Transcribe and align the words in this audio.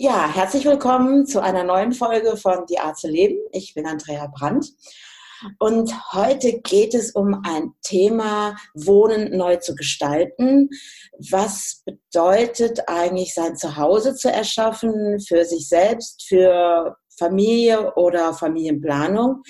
Ja, 0.00 0.32
herzlich 0.32 0.64
willkommen 0.64 1.26
zu 1.26 1.42
einer 1.42 1.64
neuen 1.64 1.90
Folge 1.90 2.36
von 2.36 2.66
Die 2.66 2.78
Art 2.78 2.96
zu 2.96 3.08
leben. 3.08 3.36
Ich 3.50 3.74
bin 3.74 3.84
Andrea 3.84 4.28
Brandt 4.28 4.68
und 5.58 5.92
heute 6.12 6.60
geht 6.60 6.94
es 6.94 7.10
um 7.16 7.42
ein 7.44 7.72
Thema 7.82 8.54
Wohnen 8.74 9.36
neu 9.36 9.56
zu 9.56 9.74
gestalten. 9.74 10.68
Was 11.18 11.82
bedeutet 11.84 12.82
eigentlich 12.86 13.34
sein 13.34 13.56
Zuhause 13.56 14.14
zu 14.14 14.30
erschaffen 14.30 15.18
für 15.18 15.44
sich 15.44 15.68
selbst, 15.68 16.28
für 16.28 16.96
Familie 17.18 17.94
oder 17.94 18.32
Familienplanung? 18.34 19.42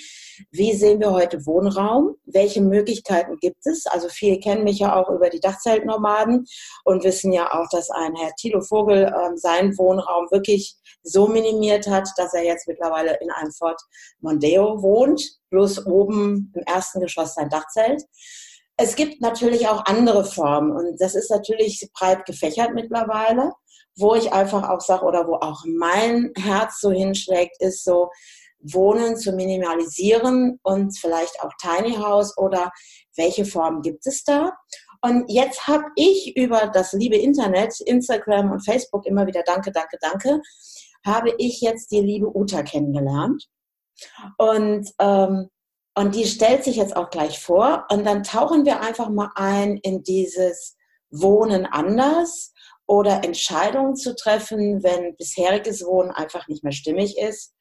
Wie 0.51 0.73
sehen 0.73 0.99
wir 0.99 1.11
heute 1.11 1.45
Wohnraum? 1.45 2.15
Welche 2.25 2.61
Möglichkeiten 2.61 3.37
gibt 3.39 3.65
es? 3.65 3.85
Also 3.85 4.09
viele 4.09 4.39
kennen 4.39 4.63
mich 4.63 4.79
ja 4.79 4.95
auch 4.95 5.09
über 5.09 5.29
die 5.29 5.39
Dachzeltnomaden 5.39 6.45
und 6.85 7.03
wissen 7.03 7.31
ja 7.31 7.51
auch, 7.53 7.67
dass 7.69 7.89
ein 7.89 8.15
Herr 8.15 8.33
Thilo 8.35 8.61
Vogel 8.61 9.03
äh, 9.03 9.37
seinen 9.37 9.77
Wohnraum 9.77 10.27
wirklich 10.31 10.75
so 11.03 11.27
minimiert 11.27 11.87
hat, 11.87 12.09
dass 12.17 12.33
er 12.33 12.43
jetzt 12.43 12.67
mittlerweile 12.67 13.17
in 13.21 13.31
einem 13.31 13.51
Fort 13.51 13.81
Mondeo 14.19 14.81
wohnt, 14.81 15.21
bloß 15.49 15.85
oben 15.85 16.51
im 16.55 16.63
ersten 16.63 17.01
Geschoss 17.01 17.35
sein 17.35 17.49
Dachzelt. 17.49 18.03
Es 18.77 18.95
gibt 18.95 19.21
natürlich 19.21 19.67
auch 19.67 19.85
andere 19.85 20.23
Formen 20.23 20.71
und 20.71 21.01
das 21.01 21.13
ist 21.13 21.29
natürlich 21.29 21.89
breit 21.93 22.25
gefächert 22.25 22.73
mittlerweile, 22.73 23.51
wo 23.99 24.15
ich 24.15 24.31
einfach 24.31 24.69
auch 24.69 24.81
sage 24.81 25.05
oder 25.05 25.27
wo 25.27 25.35
auch 25.35 25.63
mein 25.65 26.31
Herz 26.37 26.79
so 26.79 26.91
hinschlägt, 26.91 27.61
ist 27.61 27.83
so, 27.83 28.09
Wohnen 28.61 29.15
zu 29.15 29.31
minimalisieren 29.31 30.59
und 30.63 30.97
vielleicht 30.97 31.41
auch 31.41 31.51
Tiny 31.61 31.95
House 31.95 32.37
oder 32.37 32.71
welche 33.15 33.45
Formen 33.45 33.81
gibt 33.81 34.05
es 34.05 34.23
da? 34.23 34.53
Und 35.01 35.31
jetzt 35.31 35.67
habe 35.67 35.85
ich 35.95 36.35
über 36.35 36.67
das 36.67 36.91
liebe 36.91 37.15
Internet, 37.15 37.79
Instagram 37.81 38.51
und 38.51 38.65
Facebook 38.65 39.05
immer 39.05 39.25
wieder 39.27 39.43
Danke, 39.43 39.71
Danke, 39.71 39.97
Danke, 40.01 40.41
habe 41.05 41.33
ich 41.37 41.61
jetzt 41.61 41.91
die 41.91 42.01
liebe 42.01 42.35
Uta 42.35 42.63
kennengelernt. 42.63 43.47
Und, 44.37 44.91
ähm, 44.99 45.49
und 45.95 46.15
die 46.15 46.25
stellt 46.25 46.65
sich 46.65 46.75
jetzt 46.75 46.95
auch 46.97 47.09
gleich 47.09 47.39
vor. 47.39 47.85
Und 47.89 48.05
dann 48.05 48.23
tauchen 48.23 48.65
wir 48.65 48.81
einfach 48.81 49.09
mal 49.09 49.31
ein 49.35 49.77
in 49.77 50.03
dieses 50.03 50.75
Wohnen 51.11 51.65
anders 51.65 52.53
oder 52.89 53.23
Entscheidungen 53.23 53.95
zu 53.95 54.15
treffen, 54.15 54.81
wenn 54.81 55.15
bisheriges 55.15 55.85
Wohnen 55.85 56.09
einfach 56.09 56.47
nicht 56.47 56.63
mehr 56.63 56.73
stimmig 56.73 57.17
ist 57.19 57.53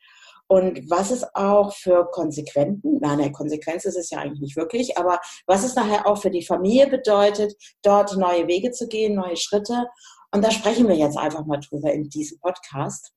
und 0.48 0.90
was 0.90 1.10
es 1.10 1.22
auch 1.34 1.74
für 1.74 2.08
Konsequenzen, 2.10 2.98
nein, 3.02 3.20
eine 3.20 3.32
Konsequenz 3.32 3.84
ist 3.84 3.98
es 3.98 4.08
ja 4.08 4.20
eigentlich 4.20 4.40
nicht 4.40 4.56
wirklich, 4.56 4.96
aber 4.96 5.20
was 5.46 5.62
es 5.62 5.74
nachher 5.74 6.06
auch 6.06 6.16
für 6.16 6.30
die 6.30 6.44
Familie 6.44 6.86
bedeutet, 6.86 7.54
dort 7.82 8.16
neue 8.16 8.46
Wege 8.46 8.70
zu 8.70 8.88
gehen, 8.88 9.14
neue 9.14 9.36
Schritte. 9.36 9.86
Und 10.32 10.42
da 10.42 10.50
sprechen 10.50 10.88
wir 10.88 10.96
jetzt 10.96 11.18
einfach 11.18 11.44
mal 11.44 11.60
drüber 11.60 11.92
in 11.92 12.08
diesem 12.08 12.38
Podcast. 12.40 13.12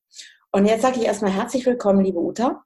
Und 0.53 0.65
jetzt 0.65 0.81
sage 0.81 0.99
ich 0.99 1.05
erstmal 1.05 1.31
herzlich 1.31 1.65
willkommen, 1.65 2.03
liebe 2.03 2.19
Uta. 2.19 2.61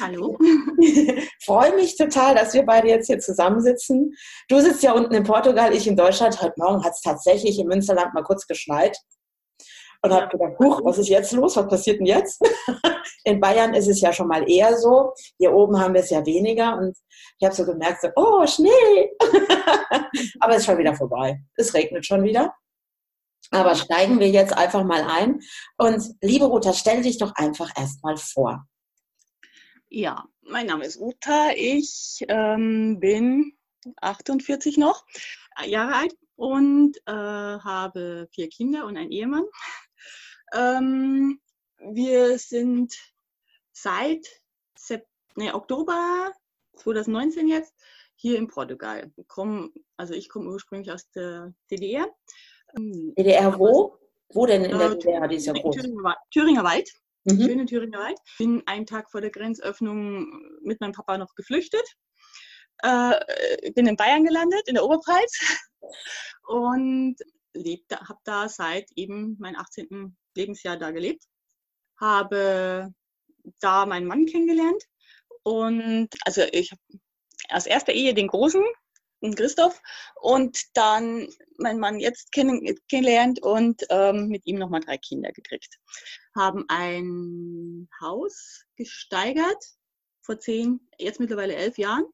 Hallo. 0.00 0.36
Freue 1.44 1.76
mich 1.76 1.96
total, 1.96 2.34
dass 2.34 2.54
wir 2.54 2.64
beide 2.64 2.88
jetzt 2.88 3.06
hier 3.06 3.20
zusammensitzen. 3.20 4.12
Du 4.48 4.58
sitzt 4.58 4.82
ja 4.82 4.92
unten 4.92 5.14
in 5.14 5.22
Portugal, 5.22 5.72
ich 5.72 5.86
in 5.86 5.94
Deutschland. 5.94 6.42
Heute 6.42 6.54
Morgen 6.56 6.82
hat 6.82 6.94
es 6.94 7.00
tatsächlich 7.00 7.56
im 7.60 7.68
Münsterland 7.68 8.14
mal 8.14 8.24
kurz 8.24 8.48
geschneit 8.48 8.98
und 10.02 10.12
habe 10.12 10.26
gedacht, 10.26 10.58
huch, 10.58 10.80
was 10.82 10.98
ist 10.98 11.08
jetzt 11.08 11.30
los? 11.32 11.56
Was 11.56 11.68
passiert 11.68 12.00
denn 12.00 12.06
jetzt? 12.06 12.42
In 13.24 13.40
Bayern 13.40 13.74
ist 13.74 13.88
es 13.88 14.00
ja 14.00 14.12
schon 14.12 14.28
mal 14.28 14.48
eher 14.48 14.76
so. 14.76 15.12
Hier 15.38 15.52
oben 15.52 15.78
haben 15.78 15.94
wir 15.94 16.00
es 16.00 16.10
ja 16.10 16.24
weniger 16.24 16.78
und 16.78 16.96
ich 17.38 17.44
habe 17.44 17.54
so 17.54 17.64
gemerkt, 17.64 18.00
so, 18.00 18.08
oh, 18.16 18.46
Schnee. 18.46 19.10
Aber 20.40 20.52
es 20.52 20.58
ist 20.58 20.66
schon 20.66 20.78
wieder 20.78 20.94
vorbei. 20.94 21.40
Es 21.56 21.74
regnet 21.74 22.06
schon 22.06 22.22
wieder. 22.22 22.54
Aber 23.50 23.74
steigen 23.74 24.20
wir 24.20 24.28
jetzt 24.28 24.52
einfach 24.52 24.84
mal 24.84 25.02
ein. 25.02 25.40
Und 25.76 26.14
liebe 26.20 26.50
Uta, 26.50 26.72
stell 26.72 27.02
dich 27.02 27.18
doch 27.18 27.34
einfach 27.34 27.70
erstmal 27.76 28.16
vor. 28.16 28.66
Ja, 29.88 30.26
mein 30.42 30.66
Name 30.66 30.84
ist 30.84 30.98
Uta. 31.00 31.50
Ich 31.56 32.24
ähm, 32.28 33.00
bin 33.00 33.56
48 34.00 34.76
noch 34.76 35.06
Jahre 35.64 35.94
alt 35.94 36.16
und 36.36 36.96
äh, 37.06 37.12
habe 37.12 38.28
vier 38.30 38.48
Kinder 38.48 38.86
und 38.86 38.96
einen 38.96 39.10
Ehemann. 39.10 39.44
Ähm, 40.52 41.40
wir 41.78 42.38
sind 42.38 42.94
seit 43.72 44.26
Sep 44.76 45.06
nee, 45.36 45.52
Oktober 45.52 46.32
2019 46.76 47.48
jetzt 47.48 47.74
hier 48.14 48.38
in 48.38 48.48
Portugal. 48.48 49.12
Komm, 49.26 49.72
also 49.96 50.14
ich 50.14 50.28
komme 50.28 50.50
ursprünglich 50.50 50.92
aus 50.92 51.10
der 51.10 51.54
DDR. 51.70 52.06
Ähm, 52.76 53.14
DDR 53.16 53.58
wo? 53.58 53.98
Wo 54.30 54.46
denn 54.46 54.64
in 54.64 54.78
der 54.78 54.94
DDR? 54.94 55.28
Die 55.28 55.36
ist 55.36 55.46
ja 55.46 55.52
groß. 55.52 55.76
Thüringer, 55.76 56.16
Thüringer 56.30 56.64
Wald. 56.64 56.90
Mhm. 57.24 57.42
Schöne 57.42 57.66
Thüringer 57.66 57.98
Wald. 57.98 58.18
Bin 58.38 58.62
einen 58.66 58.86
Tag 58.86 59.10
vor 59.10 59.20
der 59.20 59.30
Grenzöffnung 59.30 60.26
mit 60.62 60.80
meinem 60.80 60.92
Papa 60.92 61.18
noch 61.18 61.34
geflüchtet. 61.34 61.84
Äh, 62.82 63.72
bin 63.72 63.86
in 63.86 63.96
Bayern 63.96 64.24
gelandet, 64.24 64.62
in 64.66 64.74
der 64.74 64.84
Oberpfalz. 64.84 65.58
Und 66.46 67.16
habe 67.56 68.20
da 68.24 68.48
seit 68.48 68.90
eben 68.94 69.36
meinem 69.38 69.56
18. 69.56 70.16
Lebensjahr 70.36 70.76
da 70.76 70.90
gelebt, 70.90 71.24
habe 72.00 72.92
da 73.60 73.86
meinen 73.86 74.06
Mann 74.06 74.26
kennengelernt 74.26 74.82
und 75.42 76.08
also 76.24 76.42
ich 76.52 76.70
habe 76.70 76.80
aus 77.50 77.66
erster 77.66 77.92
Ehe 77.92 78.14
den 78.14 78.28
Großen, 78.28 78.62
Christoph, 79.20 79.80
und 80.20 80.58
dann 80.74 81.28
meinen 81.58 81.80
Mann 81.80 81.98
jetzt 81.98 82.32
kennengelernt 82.32 83.42
und 83.42 83.82
ähm, 83.90 84.28
mit 84.28 84.46
ihm 84.46 84.58
nochmal 84.58 84.80
drei 84.80 84.98
Kinder 84.98 85.32
gekriegt. 85.32 85.78
Haben 86.36 86.64
ein 86.68 87.88
Haus 88.00 88.64
gesteigert 88.76 89.64
vor 90.22 90.38
zehn, 90.38 90.80
jetzt 90.98 91.20
mittlerweile 91.20 91.56
elf 91.56 91.78
Jahren. 91.78 92.04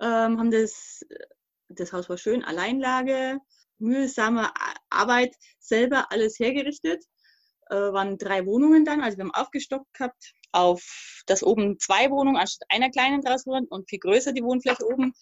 Ähm, 0.00 0.38
haben 0.38 0.50
das, 0.50 1.00
das 1.68 1.92
Haus 1.92 2.08
war 2.08 2.18
schön, 2.18 2.44
Alleinlage, 2.44 3.38
mühsame 3.78 4.50
Arbeit, 4.90 5.34
selber 5.58 6.10
alles 6.10 6.38
hergerichtet 6.38 7.04
äh, 7.70 7.74
waren 7.74 8.18
drei 8.18 8.46
Wohnungen 8.46 8.84
dann. 8.84 9.00
Also 9.02 9.18
wir 9.18 9.24
haben 9.24 9.34
aufgestockt 9.34 9.92
gehabt 9.94 10.32
auf 10.52 11.22
das 11.26 11.42
oben 11.42 11.78
zwei 11.78 12.10
Wohnungen 12.10 12.36
anstatt 12.36 12.68
einer 12.70 12.90
kleinen 12.90 13.22
draus 13.22 13.46
wurden 13.46 13.66
und 13.66 13.88
viel 13.88 13.98
größer 13.98 14.32
die 14.32 14.42
Wohnfläche 14.42 14.86
oben. 14.86 15.12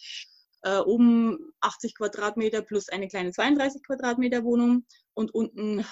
Äh, 0.65 0.79
oben 0.79 1.53
80 1.61 1.95
Quadratmeter 1.95 2.63
plus 2.63 2.89
eine 2.89 3.07
kleine 3.07 3.33
32 3.33 3.83
Quadratmeter 3.83 4.45
Wohnung 4.45 4.87
und 5.13 5.35
unten, 5.35 5.85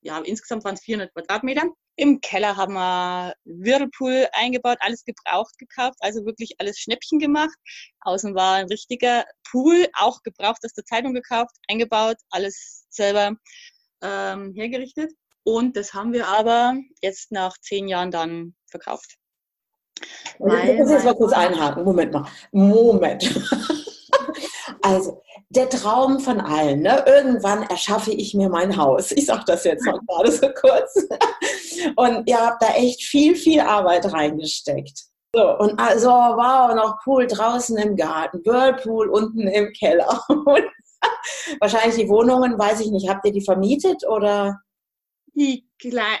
ja, 0.00 0.18
insgesamt 0.18 0.64
waren 0.64 0.74
es 0.74 0.82
400 0.82 1.14
Quadratmeter. 1.14 1.62
Im 1.94 2.20
Keller 2.20 2.56
haben 2.56 2.74
wir 2.74 3.32
Whirlpool 3.44 4.26
eingebaut, 4.32 4.78
alles 4.80 5.04
gebraucht 5.04 5.56
gekauft, 5.56 5.98
also 6.00 6.24
wirklich 6.24 6.56
alles 6.58 6.78
Schnäppchen 6.80 7.20
gemacht. 7.20 7.56
Außen 8.00 8.34
war 8.34 8.54
ein 8.54 8.66
richtiger 8.66 9.24
Pool, 9.48 9.86
auch 9.96 10.20
gebraucht 10.24 10.64
aus 10.64 10.72
der 10.72 10.84
Zeitung 10.84 11.14
gekauft, 11.14 11.54
eingebaut, 11.68 12.16
alles 12.30 12.86
selber 12.88 13.36
ähm, 14.02 14.52
hergerichtet. 14.56 15.12
Und 15.44 15.76
das 15.76 15.94
haben 15.94 16.12
wir 16.12 16.26
aber 16.26 16.74
jetzt 17.02 17.30
nach 17.30 17.56
zehn 17.58 17.86
Jahren 17.86 18.10
dann 18.10 18.56
verkauft. 18.66 19.16
Weil, 20.40 20.70
ich 20.70 20.78
muss 20.78 20.90
jetzt 20.90 21.04
mal 21.04 21.14
kurz 21.14 21.32
einhaken. 21.32 21.84
Moment 21.84 22.12
mal. 22.12 22.26
Moment. 22.50 23.22
also, 24.82 25.22
der 25.48 25.68
Traum 25.68 26.20
von 26.20 26.40
allen. 26.40 26.82
Ne? 26.82 27.04
Irgendwann 27.06 27.62
erschaffe 27.64 28.10
ich 28.12 28.34
mir 28.34 28.48
mein 28.48 28.76
Haus. 28.76 29.12
Ich 29.12 29.26
sage 29.26 29.44
das 29.46 29.64
jetzt 29.64 29.84
mal 29.84 29.98
gerade 30.06 30.32
so 30.32 30.48
kurz. 30.48 31.06
Und 31.96 32.28
ihr 32.28 32.38
habt 32.38 32.62
da 32.62 32.68
echt 32.74 33.02
viel, 33.02 33.36
viel 33.36 33.60
Arbeit 33.60 34.12
reingesteckt. 34.12 35.04
So, 35.34 35.58
und 35.58 35.80
also, 35.80 36.10
wow, 36.10 36.74
noch 36.74 36.98
Pool 37.02 37.26
draußen 37.26 37.78
im 37.78 37.96
Garten, 37.96 38.42
Whirlpool 38.44 39.08
unten 39.08 39.48
im 39.48 39.72
Keller. 39.72 40.22
Und 40.28 40.64
wahrscheinlich 41.58 41.96
die 41.96 42.08
Wohnungen, 42.10 42.58
weiß 42.58 42.80
ich 42.80 42.90
nicht, 42.90 43.08
habt 43.08 43.24
ihr 43.24 43.32
die 43.32 43.40
vermietet 43.40 44.06
oder? 44.06 44.60
Die 45.34 45.66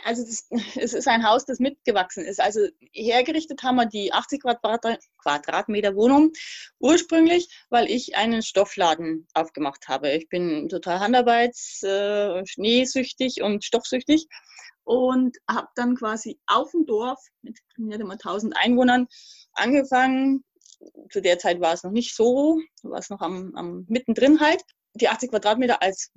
also 0.04 0.24
das, 0.24 0.48
es 0.76 0.92
ist 0.92 1.08
ein 1.08 1.26
Haus, 1.26 1.44
das 1.44 1.58
mitgewachsen 1.58 2.24
ist. 2.24 2.40
Also 2.40 2.66
hergerichtet 2.92 3.62
haben 3.62 3.76
wir 3.76 3.86
die 3.86 4.12
80 4.12 4.42
Quadratmeter 4.42 5.94
Wohnung 5.94 6.32
ursprünglich, 6.78 7.48
weil 7.70 7.90
ich 7.90 8.16
einen 8.16 8.42
Stoffladen 8.42 9.26
aufgemacht 9.34 9.88
habe. 9.88 10.10
Ich 10.12 10.28
bin 10.28 10.68
total 10.68 11.00
Handarbeits, 11.00 11.82
äh, 11.82 12.44
schneesüchtig 12.46 13.42
und 13.42 13.64
stoffsüchtig 13.64 14.26
und 14.84 15.36
habe 15.48 15.68
dann 15.76 15.94
quasi 15.94 16.40
auf 16.46 16.72
dem 16.72 16.86
Dorf 16.86 17.20
mit 17.42 17.58
nicht 17.76 18.00
einmal 18.00 18.18
1000 18.18 18.56
Einwohnern 18.56 19.06
angefangen. 19.52 20.44
Zu 21.10 21.20
der 21.20 21.38
Zeit 21.38 21.60
war 21.60 21.72
es 21.74 21.84
noch 21.84 21.92
nicht 21.92 22.16
so, 22.16 22.58
war 22.82 22.98
es 22.98 23.10
noch 23.10 23.20
am, 23.20 23.54
am 23.54 23.86
mittendrin 23.88 24.40
halt. 24.40 24.62
Die 24.94 25.08
80 25.08 25.30
Quadratmeter 25.30 25.80
als 25.80 26.10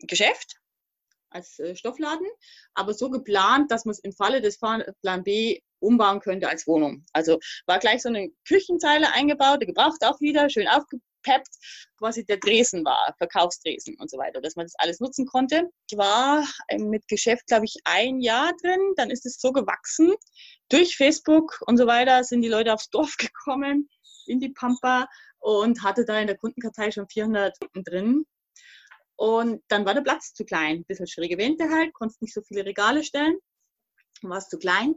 Geschäft 0.00 0.56
als 1.30 1.58
äh, 1.58 1.76
Stoffladen, 1.76 2.26
aber 2.74 2.94
so 2.94 3.10
geplant, 3.10 3.70
dass 3.70 3.84
man 3.84 3.92
es 3.92 4.00
im 4.00 4.12
Falle 4.12 4.40
des 4.40 4.58
Plan 4.58 5.24
B 5.24 5.60
umbauen 5.80 6.20
könnte 6.20 6.48
als 6.48 6.66
Wohnung. 6.66 7.04
Also 7.12 7.38
war 7.66 7.78
gleich 7.78 8.02
so 8.02 8.08
eine 8.08 8.30
Küchenzeile 8.46 9.12
eingebaut, 9.12 9.60
gebraucht 9.60 10.04
auch 10.04 10.20
wieder, 10.20 10.50
schön 10.50 10.68
aufgepeppt 10.68 11.54
quasi 11.98 12.24
der 12.24 12.38
Dresen 12.38 12.84
war, 12.84 13.14
Verkaufsdresen 13.18 13.96
und 13.98 14.10
so 14.10 14.18
weiter, 14.18 14.40
dass 14.40 14.56
man 14.56 14.66
das 14.66 14.74
alles 14.78 15.00
nutzen 15.00 15.26
konnte. 15.26 15.70
Ich 15.90 15.98
war 15.98 16.46
mit 16.76 17.06
Geschäft, 17.08 17.46
glaube 17.46 17.64
ich, 17.64 17.76
ein 17.84 18.20
Jahr 18.20 18.52
drin, 18.62 18.80
dann 18.96 19.10
ist 19.10 19.26
es 19.26 19.40
so 19.40 19.52
gewachsen. 19.52 20.14
Durch 20.68 20.96
Facebook 20.96 21.60
und 21.66 21.76
so 21.76 21.86
weiter 21.86 22.24
sind 22.24 22.42
die 22.42 22.48
Leute 22.48 22.72
aufs 22.72 22.90
Dorf 22.90 23.16
gekommen, 23.18 23.88
in 24.26 24.40
die 24.40 24.50
Pampa 24.50 25.06
und 25.40 25.82
hatte 25.82 26.04
da 26.04 26.18
in 26.20 26.26
der 26.26 26.36
Kundenkartei 26.36 26.90
schon 26.90 27.08
400 27.08 27.58
Kunden 27.60 27.84
drin. 27.84 28.24
Und 29.18 29.64
dann 29.66 29.84
war 29.84 29.94
der 29.94 30.02
Platz 30.02 30.32
zu 30.32 30.44
klein. 30.44 30.76
Ein 30.76 30.84
bisschen 30.84 31.08
schräge 31.08 31.38
Wände 31.38 31.68
halt, 31.70 31.92
konntest 31.92 32.22
nicht 32.22 32.32
so 32.32 32.40
viele 32.40 32.64
Regale 32.64 33.02
stellen. 33.02 33.36
War 34.22 34.38
es 34.38 34.48
zu 34.48 34.58
klein. 34.58 34.94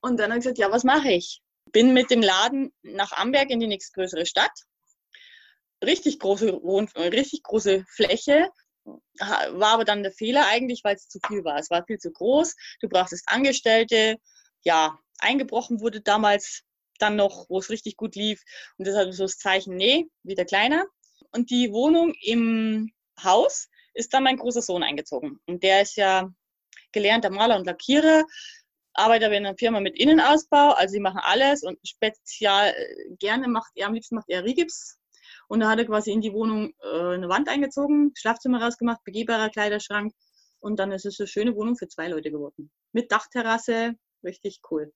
Und 0.00 0.18
dann 0.18 0.30
habe 0.30 0.40
ich 0.40 0.42
gesagt, 0.42 0.58
ja, 0.58 0.72
was 0.72 0.82
mache 0.82 1.12
ich? 1.12 1.42
Bin 1.70 1.94
mit 1.94 2.10
dem 2.10 2.22
Laden 2.22 2.74
nach 2.82 3.12
Amberg 3.12 3.50
in 3.50 3.60
die 3.60 3.68
nächstgrößere 3.68 4.26
Stadt. 4.26 4.50
Richtig 5.84 6.18
große, 6.18 6.60
richtig 6.96 7.44
große 7.44 7.84
Fläche. 7.88 8.50
War 8.84 9.74
aber 9.74 9.84
dann 9.84 10.02
der 10.02 10.10
Fehler 10.10 10.48
eigentlich, 10.48 10.82
weil 10.82 10.96
es 10.96 11.06
zu 11.06 11.20
viel 11.24 11.44
war. 11.44 11.56
Es 11.56 11.70
war 11.70 11.84
viel 11.86 11.98
zu 11.98 12.10
groß. 12.10 12.56
Du 12.80 12.88
brauchtest 12.88 13.28
Angestellte. 13.28 14.16
Ja, 14.64 14.98
eingebrochen 15.18 15.80
wurde 15.80 16.00
damals 16.00 16.64
dann 16.98 17.14
noch, 17.14 17.46
wo 17.48 17.60
es 17.60 17.70
richtig 17.70 17.96
gut 17.96 18.16
lief. 18.16 18.42
Und 18.76 18.88
deshalb 18.88 19.14
so 19.14 19.22
das 19.22 19.38
Zeichen, 19.38 19.76
nee, 19.76 20.08
wieder 20.24 20.44
kleiner. 20.44 20.84
Und 21.30 21.50
die 21.50 21.72
Wohnung 21.72 22.12
im 22.22 22.90
Haus 23.22 23.68
ist 23.94 24.12
dann 24.14 24.24
mein 24.24 24.36
großer 24.36 24.62
Sohn 24.62 24.82
eingezogen. 24.82 25.40
Und 25.46 25.62
der 25.62 25.82
ist 25.82 25.96
ja 25.96 26.30
gelernter 26.92 27.30
Maler 27.30 27.56
und 27.56 27.66
Lackierer, 27.66 28.24
arbeitet 28.94 29.26
aber 29.26 29.36
in 29.36 29.46
einer 29.46 29.56
Firma 29.56 29.80
mit 29.80 29.98
Innenausbau, 29.98 30.72
also 30.72 30.92
sie 30.92 31.00
machen 31.00 31.20
alles 31.22 31.62
und 31.62 31.78
spezial 31.86 32.68
äh, 32.68 33.14
gerne 33.18 33.48
macht 33.48 33.72
er, 33.74 33.86
am 33.86 33.94
liebsten 33.94 34.16
macht 34.16 34.28
er 34.28 34.44
Rigips. 34.44 34.98
Und 35.48 35.60
da 35.60 35.70
hat 35.70 35.78
er 35.78 35.86
quasi 35.86 36.12
in 36.12 36.20
die 36.20 36.32
Wohnung 36.32 36.72
äh, 36.82 37.14
eine 37.14 37.28
Wand 37.28 37.48
eingezogen, 37.48 38.12
Schlafzimmer 38.14 38.62
rausgemacht, 38.62 39.02
begehbarer 39.04 39.50
Kleiderschrank 39.50 40.12
und 40.60 40.78
dann 40.78 40.92
ist 40.92 41.06
es 41.06 41.18
eine 41.18 41.26
schöne 41.26 41.54
Wohnung 41.56 41.76
für 41.76 41.88
zwei 41.88 42.08
Leute 42.08 42.30
geworden. 42.30 42.70
Mit 42.92 43.10
Dachterrasse, 43.10 43.94
richtig 44.24 44.60
cool. 44.70 44.92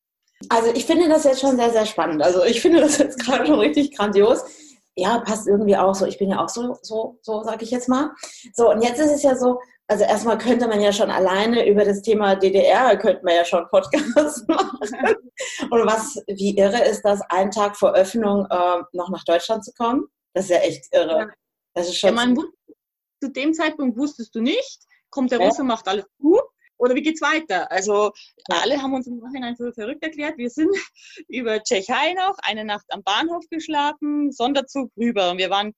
Also 0.51 0.73
ich 0.75 0.85
finde 0.85 1.09
das 1.09 1.25
jetzt 1.25 1.41
schon 1.41 1.57
sehr, 1.57 1.71
sehr 1.71 1.87
spannend. 1.87 2.23
Also 2.23 2.45
ich 2.45 2.61
finde 2.61 2.81
das 2.81 2.99
jetzt 2.99 3.19
gerade 3.19 3.47
schon 3.47 3.59
richtig 3.59 3.97
grandios 3.97 4.45
ja, 4.97 5.19
passt 5.21 5.47
irgendwie 5.47 5.77
auch 5.77 5.95
so. 5.95 6.07
Ich 6.07 6.19
bin 6.19 6.31
ja 6.31 6.43
auch 6.43 6.49
so, 6.49 6.77
so, 6.83 7.19
so 7.21 7.43
sage 7.43 7.65
ich 7.65 7.71
jetzt 7.71 7.89
mal. 7.89 8.11
So, 8.55 8.71
und 8.71 8.83
jetzt 8.83 8.99
ist 8.99 9.13
es 9.13 9.23
ja 9.23 9.37
so, 9.37 9.61
also 9.89 10.05
erstmal 10.05 10.39
könnte 10.39 10.67
man 10.67 10.81
ja 10.81 10.93
schon 10.93 11.11
alleine 11.11 11.69
über 11.69 11.85
das 11.85 12.03
Thema 12.03 12.35
DDR, 12.35 12.97
könnte 12.97 13.23
man 13.25 13.35
ja 13.35 13.45
schon 13.45 13.69
Podcast 13.69 14.49
machen. 14.49 15.17
und 15.71 15.87
was, 15.87 16.17
wie 16.27 16.57
irre 16.57 16.83
ist 16.85 17.03
das, 17.03 17.21
einen 17.29 17.51
Tag 17.51 17.77
vor 17.77 17.93
Öffnung 17.93 18.47
äh, 18.51 18.83
noch 18.93 19.11
nach 19.11 19.25
Deutschland 19.25 19.65
zu 19.65 19.73
kommen? 19.75 20.07
Das 20.35 20.47
ist 20.47 20.51
ja 20.51 20.59
echt 20.59 20.87
irre. 20.93 21.31
Das 21.75 21.89
ist 21.89 21.99
schon 21.99 22.11
ja, 22.11 22.15
man, 22.15 22.37
zu 23.23 23.31
dem 23.31 23.53
Zeitpunkt 23.53 23.99
wusstest 23.99 24.35
du 24.35 24.41
nicht, 24.41 24.81
kommt 25.11 25.31
der 25.31 25.41
Russe, 25.41 25.63
macht 25.63 25.87
alles 25.89 26.07
gut 26.19 26.43
oder 26.87 26.95
wie 26.95 27.03
geht's 27.03 27.21
weiter? 27.21 27.71
Also 27.71 28.13
alle 28.49 28.81
haben 28.81 28.95
uns 28.95 29.07
im 29.07 29.19
Nachhinein 29.19 29.57
für 29.57 29.73
verrückt 29.73 30.03
erklärt. 30.03 30.39
Wir 30.39 30.51
sind 30.51 30.71
über 31.29 31.63
Tschechei 31.63 32.15
noch 32.15 32.37
eine 32.43 32.65
Nacht 32.65 32.87
am 32.91 33.03
Bahnhof 33.03 33.45
geschlafen, 33.51 34.33
Sonderzug 34.33 34.91
rüber 34.97 35.31
und 35.31 35.39
wir 35.39 35.51
waren 35.51 35.75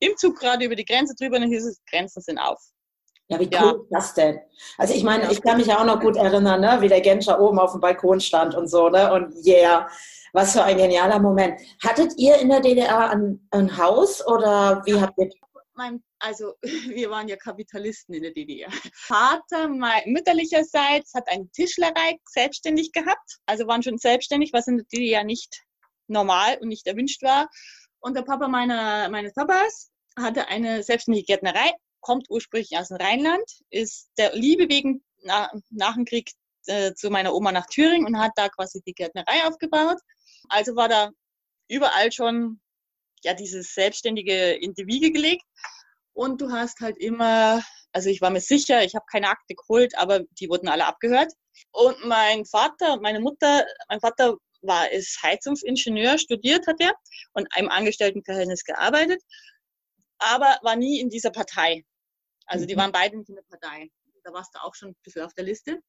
im 0.00 0.16
Zug 0.16 0.38
gerade 0.38 0.64
über 0.64 0.76
die 0.76 0.84
Grenze 0.84 1.14
drüber 1.18 1.36
und 1.36 1.42
dann 1.42 1.50
hieß 1.50 1.66
es, 1.66 1.80
Grenzen 1.90 2.22
sind 2.22 2.38
auf. 2.38 2.60
Ja, 3.28 3.40
wie 3.40 3.44
cool 3.44 3.50
ja. 3.50 3.70
ist 3.70 3.90
das 3.90 4.14
denn? 4.14 4.38
Also 4.76 4.94
ich 4.94 5.02
meine, 5.02 5.32
ich 5.32 5.40
kann 5.40 5.56
mich 5.56 5.66
ja 5.66 5.80
auch 5.80 5.86
noch 5.86 6.00
gut 6.00 6.16
erinnern, 6.16 6.60
ne? 6.60 6.76
wie 6.80 6.88
der 6.88 7.00
Genscher 7.00 7.40
oben 7.40 7.58
auf 7.58 7.72
dem 7.72 7.80
Balkon 7.80 8.20
stand 8.20 8.54
und 8.54 8.68
so, 8.68 8.90
ne? 8.90 9.12
Und 9.12 9.34
yeah, 9.46 9.88
was 10.34 10.52
für 10.52 10.62
ein 10.62 10.76
genialer 10.76 11.18
Moment. 11.18 11.58
Hattet 11.82 12.12
ihr 12.18 12.36
in 12.36 12.50
der 12.50 12.60
DDR 12.60 13.10
ein, 13.10 13.48
ein 13.50 13.78
Haus 13.78 14.26
oder 14.26 14.82
wie 14.84 15.00
habt 15.00 15.18
ihr 15.18 15.30
mein, 15.74 16.02
also 16.24 16.54
wir 16.62 17.10
waren 17.10 17.28
ja 17.28 17.36
Kapitalisten 17.36 18.14
in 18.14 18.22
der 18.22 18.32
DDR. 18.32 18.70
Vater 18.94 19.68
mütterlicherseits 20.06 21.14
hat 21.14 21.28
eine 21.28 21.48
Tischlerei 21.50 22.18
selbstständig 22.24 22.92
gehabt, 22.92 23.38
also 23.46 23.66
waren 23.66 23.82
schon 23.82 23.98
selbstständig, 23.98 24.52
was 24.52 24.66
in 24.66 24.78
der 24.78 24.86
DDR 24.86 25.24
nicht 25.24 25.62
normal 26.08 26.58
und 26.60 26.68
nicht 26.68 26.86
erwünscht 26.86 27.22
war. 27.22 27.48
Und 28.00 28.16
der 28.16 28.22
Papa 28.22 28.48
meiner, 28.48 29.08
meines 29.08 29.34
Papas 29.34 29.90
hatte 30.16 30.48
eine 30.48 30.82
selbstständige 30.82 31.26
Gärtnerei, 31.26 31.72
kommt 32.00 32.26
ursprünglich 32.28 32.76
aus 32.76 32.88
dem 32.88 32.98
Rheinland, 32.98 33.44
ist 33.70 34.10
der 34.18 34.34
Liebe 34.34 34.68
wegen 34.68 35.02
nach, 35.22 35.52
nach 35.70 35.94
dem 35.94 36.04
Krieg 36.04 36.30
äh, 36.66 36.92
zu 36.94 37.10
meiner 37.10 37.34
Oma 37.34 37.52
nach 37.52 37.66
Thüringen 37.66 38.06
und 38.06 38.18
hat 38.18 38.32
da 38.36 38.48
quasi 38.48 38.82
die 38.86 38.92
Gärtnerei 38.92 39.46
aufgebaut. 39.46 39.98
Also 40.48 40.76
war 40.76 40.88
da 40.88 41.10
überall 41.68 42.12
schon 42.12 42.60
ja 43.22 43.34
dieses 43.34 43.74
Selbstständige 43.74 44.52
in 44.52 44.74
die 44.74 44.86
Wiege 44.86 45.10
gelegt. 45.10 45.44
Und 46.14 46.40
du 46.40 46.50
hast 46.50 46.80
halt 46.80 46.96
immer, 46.98 47.62
also 47.92 48.08
ich 48.08 48.20
war 48.20 48.30
mir 48.30 48.40
sicher, 48.40 48.82
ich 48.84 48.94
habe 48.94 49.04
keine 49.10 49.28
Akte 49.28 49.54
geholt, 49.54 49.96
aber 49.98 50.20
die 50.38 50.48
wurden 50.48 50.68
alle 50.68 50.86
abgehört. 50.86 51.32
Und 51.72 52.04
mein 52.04 52.44
Vater 52.44 52.94
und 52.94 53.02
meine 53.02 53.20
Mutter, 53.20 53.66
mein 53.88 54.00
Vater 54.00 54.36
war 54.62 54.90
ist 54.90 55.22
Heizungsingenieur, 55.22 56.18
studiert 56.18 56.66
hat 56.66 56.80
er 56.80 56.92
und 57.32 57.46
im 57.56 57.68
Angestelltenverhältnis 57.68 58.64
gearbeitet, 58.64 59.22
aber 60.18 60.58
war 60.62 60.76
nie 60.76 61.00
in 61.00 61.10
dieser 61.10 61.30
Partei. 61.30 61.84
Also 62.46 62.66
die 62.66 62.74
mhm. 62.74 62.80
waren 62.80 62.92
beide 62.92 63.16
nicht 63.18 63.28
in 63.28 63.36
der 63.36 63.42
Partei. 63.42 63.90
Da 64.22 64.32
warst 64.32 64.54
du 64.54 64.62
auch 64.62 64.74
schon 64.74 64.90
ein 64.90 64.96
bisschen 65.02 65.22
auf 65.22 65.34
der 65.34 65.44
Liste. 65.44 65.80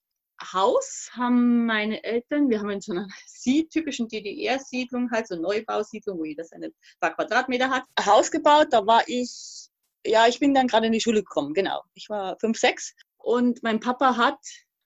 Haus 0.42 1.10
haben 1.14 1.66
meine 1.66 2.04
Eltern, 2.04 2.50
wir 2.50 2.60
haben 2.60 2.70
in 2.70 2.82
so 2.82 2.92
einer 2.92 3.08
typischen 3.72 4.10
DDR-Siedlung, 4.10 5.10
halt 5.12 5.28
so 5.28 5.36
Neubausiedlung, 5.36 6.20
wo 6.20 6.26
jeder 6.26 6.44
seine 6.44 6.72
paar 7.00 7.16
Quadratmeter 7.16 7.70
hat, 7.70 7.84
Haus 8.06 8.30
gebaut. 8.32 8.68
Da 8.72 8.86
war 8.86 9.04
ich, 9.08 9.70
ja, 10.06 10.28
ich 10.28 10.40
bin 10.40 10.54
dann 10.54 10.68
gerade 10.68 10.88
in 10.88 10.92
die 10.92 11.02
Schule 11.02 11.20
gekommen, 11.20 11.54
genau. 11.54 11.82
Ich 11.94 12.10
war 12.10 12.38
fünf, 12.40 12.58
sechs 12.58 12.96
und 13.18 13.64
mein 13.64 13.80
Papa 13.80 14.18
hat 14.18 14.40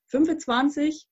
25 0.07 1.07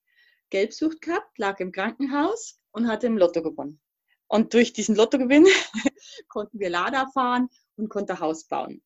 Gelbsucht 0.49 1.01
gehabt, 1.01 1.37
lag 1.37 1.59
im 1.59 1.71
Krankenhaus 1.71 2.59
und 2.71 2.87
hatte 2.87 3.07
im 3.07 3.17
Lotto 3.17 3.43
gewonnen. 3.43 3.81
Und 4.27 4.53
durch 4.53 4.73
diesen 4.73 4.95
Lottogewinn 4.95 5.45
konnten 6.27 6.59
wir 6.59 6.69
Lada 6.69 7.07
fahren 7.13 7.49
und 7.75 7.89
konnte 7.89 8.19
Haus 8.19 8.45
bauen. 8.45 8.81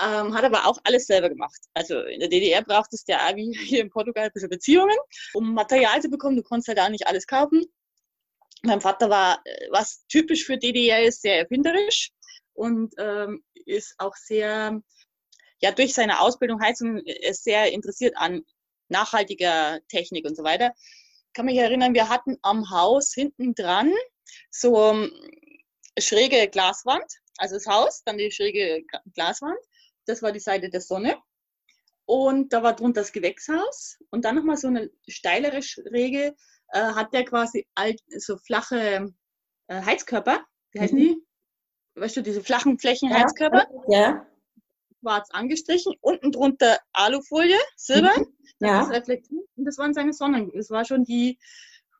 Ähm, 0.00 0.34
hat 0.34 0.44
aber 0.44 0.66
auch 0.66 0.78
alles 0.84 1.06
selber 1.06 1.28
gemacht. 1.28 1.58
Also 1.74 2.00
in 2.00 2.20
der 2.20 2.28
DDR 2.28 2.62
braucht 2.62 2.92
es 2.94 3.04
ja 3.06 3.18
wie 3.36 3.52
hier 3.66 3.82
in 3.82 3.90
Portugal 3.90 4.24
ein 4.24 4.32
bisschen 4.32 4.48
Beziehungen, 4.48 4.96
um 5.34 5.52
Material 5.52 6.00
zu 6.00 6.08
bekommen. 6.08 6.36
Du 6.36 6.42
konntest 6.42 6.68
halt 6.68 6.80
auch 6.80 6.88
nicht 6.88 7.06
alles 7.06 7.26
kaufen. 7.26 7.64
Mein 8.62 8.80
Vater 8.80 9.10
war, 9.10 9.40
äh, 9.44 9.68
was 9.70 10.06
typisch 10.08 10.44
für 10.44 10.56
DDR 10.56 11.04
ist, 11.04 11.22
sehr 11.22 11.38
erfinderisch 11.38 12.10
und 12.54 12.94
ähm, 12.98 13.42
ist 13.66 13.94
auch 13.98 14.16
sehr, 14.16 14.80
ja, 15.60 15.72
durch 15.72 15.94
seine 15.94 16.20
Ausbildung 16.20 16.60
Heizung 16.60 16.98
ist 16.98 17.46
äh, 17.46 17.52
sehr 17.52 17.72
interessiert 17.72 18.16
an 18.16 18.42
nachhaltiger 18.88 19.80
Technik 19.88 20.26
und 20.26 20.36
so 20.36 20.42
weiter. 20.42 20.72
Ich 21.28 21.32
kann 21.34 21.46
mich 21.46 21.58
erinnern, 21.58 21.94
wir 21.94 22.08
hatten 22.08 22.36
am 22.42 22.70
Haus 22.70 23.12
hinten 23.14 23.54
dran 23.54 23.92
so 24.50 24.90
ähm, 24.90 25.12
schräge 25.98 26.48
Glaswand, 26.48 27.04
also 27.38 27.54
das 27.54 27.66
Haus, 27.66 28.02
dann 28.04 28.18
die 28.18 28.30
schräge 28.30 28.82
Glaswand 29.14 29.58
das 30.10 30.22
war 30.22 30.32
die 30.32 30.40
Seite 30.40 30.68
der 30.68 30.80
Sonne. 30.80 31.16
Und 32.04 32.52
da 32.52 32.62
war 32.62 32.74
drunter 32.74 33.02
das 33.02 33.12
Gewächshaus. 33.12 33.98
Und 34.10 34.24
dann 34.24 34.34
nochmal 34.34 34.56
so 34.56 34.66
eine 34.66 34.90
steilere 35.08 35.62
Schräge 35.62 36.34
äh, 36.68 36.80
hat 36.80 37.14
der 37.14 37.24
quasi 37.24 37.66
alt, 37.74 38.00
so 38.18 38.36
flache 38.36 39.14
äh, 39.68 39.82
Heizkörper. 39.82 40.44
Wie 40.72 40.80
heißen 40.80 40.98
mhm. 40.98 41.02
die? 41.02 41.26
Weißt 42.00 42.16
du, 42.16 42.22
diese 42.22 42.42
flachen 42.42 42.78
Flächen 42.78 43.12
Heizkörper? 43.12 43.66
Ja. 43.88 44.26
Schwarz 45.00 45.28
angestrichen. 45.32 45.94
Unten 46.00 46.32
drunter 46.32 46.78
Alufolie, 46.94 47.58
Silber. 47.76 48.18
Mhm. 48.18 48.26
Ja. 48.60 48.80
Das 48.80 48.90
reflektiert. 48.90 49.44
Und 49.56 49.64
das 49.66 49.76
waren 49.76 49.92
seine 49.92 50.14
Sonnen. 50.14 50.50
Das 50.54 50.70
war 50.70 50.86
schon 50.86 51.04
die, 51.04 51.38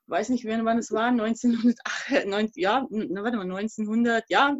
weiß 0.07 0.29
nicht, 0.29 0.45
wann 0.45 0.77
es 0.79 0.91
war, 0.91 1.07
1900, 1.07 2.55
ja, 2.55 2.87
warte 2.89 3.37
mal, 3.37 3.43
1900, 3.43 4.25
ja, 4.29 4.57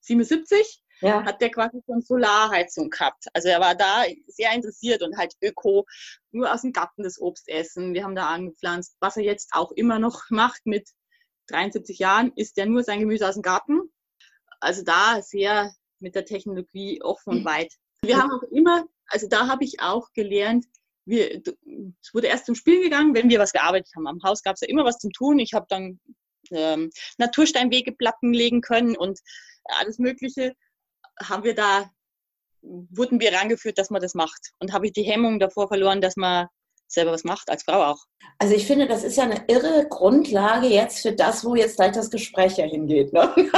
77 0.00 0.82
ja. 1.00 1.22
hat 1.22 1.40
der 1.42 1.50
quasi 1.50 1.82
schon 1.84 2.00
Solarheizung 2.00 2.88
gehabt. 2.88 3.26
Also 3.34 3.48
er 3.48 3.60
war 3.60 3.74
da 3.74 4.04
sehr 4.26 4.52
interessiert 4.54 5.02
und 5.02 5.18
halt 5.18 5.34
Öko, 5.42 5.86
nur 6.32 6.52
aus 6.52 6.62
dem 6.62 6.72
Garten 6.72 7.02
das 7.02 7.20
Obst 7.20 7.48
essen. 7.48 7.92
Wir 7.92 8.04
haben 8.04 8.14
da 8.14 8.28
angepflanzt. 8.28 8.96
Was 9.00 9.18
er 9.18 9.24
jetzt 9.24 9.50
auch 9.52 9.72
immer 9.72 9.98
noch 9.98 10.30
macht 10.30 10.64
mit 10.64 10.88
73 11.48 11.98
Jahren, 11.98 12.32
isst 12.36 12.56
er 12.58 12.66
nur 12.66 12.84
sein 12.84 13.00
Gemüse 13.00 13.28
aus 13.28 13.34
dem 13.34 13.42
Garten. 13.42 13.90
Also 14.60 14.82
da 14.82 15.20
sehr 15.22 15.72
mit 16.00 16.14
der 16.14 16.24
Technologie 16.24 17.02
offen 17.02 17.30
und 17.30 17.44
weit. 17.44 17.72
Wir 18.02 18.18
haben 18.18 18.30
auch 18.30 18.42
immer, 18.50 18.84
also 19.08 19.28
da 19.28 19.48
habe 19.48 19.64
ich 19.64 19.80
auch 19.80 20.12
gelernt, 20.12 20.66
wir, 21.04 21.42
es 22.02 22.14
wurde 22.14 22.26
erst 22.26 22.46
zum 22.46 22.54
Spiel 22.54 22.82
gegangen, 22.82 23.14
wenn 23.14 23.30
wir 23.30 23.38
was 23.38 23.52
gearbeitet 23.52 23.90
haben. 23.96 24.06
Am 24.06 24.22
Haus 24.22 24.42
gab 24.42 24.54
es 24.54 24.60
ja 24.60 24.68
immer 24.68 24.84
was 24.84 24.98
zum 24.98 25.10
Tun. 25.10 25.38
Ich 25.38 25.54
habe 25.54 25.66
dann 25.68 25.98
ähm, 26.50 26.90
Natursteinwegeplatten 27.16 28.32
legen 28.32 28.60
können 28.60 28.96
und 28.96 29.18
alles 29.64 29.98
Mögliche 29.98 30.54
haben 31.20 31.44
wir 31.44 31.54
da, 31.54 31.90
wurden 32.60 33.20
wir 33.20 33.32
rangeführt, 33.32 33.78
dass 33.78 33.90
man 33.90 34.02
das 34.02 34.14
macht. 34.14 34.52
Und 34.58 34.72
habe 34.72 34.86
ich 34.86 34.92
die 34.92 35.02
Hemmung 35.02 35.38
davor 35.38 35.68
verloren, 35.68 36.00
dass 36.00 36.16
man 36.16 36.48
selber 36.88 37.12
was 37.12 37.24
macht, 37.24 37.50
als 37.50 37.64
Frau 37.64 37.84
auch. 37.84 38.04
Also 38.38 38.54
ich 38.54 38.66
finde, 38.66 38.86
das 38.86 39.04
ist 39.04 39.16
ja 39.16 39.24
eine 39.24 39.42
irre 39.48 39.86
Grundlage 39.88 40.68
jetzt 40.68 41.00
für 41.00 41.12
das, 41.12 41.44
wo 41.44 41.54
jetzt 41.54 41.76
gleich 41.76 41.92
das 41.92 42.10
Gespräch 42.10 42.56
ja 42.56 42.64
hingeht. 42.64 43.12
Ne? 43.12 43.32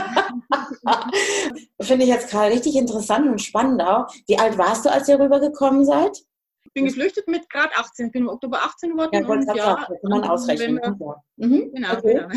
finde 1.81 2.05
ich 2.05 2.11
jetzt 2.11 2.31
gerade 2.31 2.53
richtig 2.53 2.77
interessant 2.77 3.29
und 3.29 3.41
spannend 3.41 3.83
auch. 3.83 4.07
Wie 4.27 4.39
alt 4.39 4.59
warst 4.59 4.85
du, 4.85 4.91
als 4.91 5.09
ihr 5.09 5.19
rübergekommen 5.19 5.85
seid? 5.85 6.17
Ich 6.65 6.75
bin 6.75 6.85
geflüchtet 6.85 7.27
mit 7.27 7.51
gerade 7.51 7.75
18. 7.75 8.07
Ich 8.07 8.13
bin 8.13 8.23
im 8.23 8.29
Oktober 8.29 8.59
18 8.63 8.91
geworden. 8.93 9.11
Ja, 9.13 9.27
und 9.27 9.57
ja, 9.57 9.75
kann 9.75 9.99
man 10.03 10.23
ausrechnen. 10.23 10.77
Wir, 10.77 11.17
mhm. 11.37 11.73
Genau, 11.75 11.93
okay. 11.95 12.15
genau. 12.15 12.29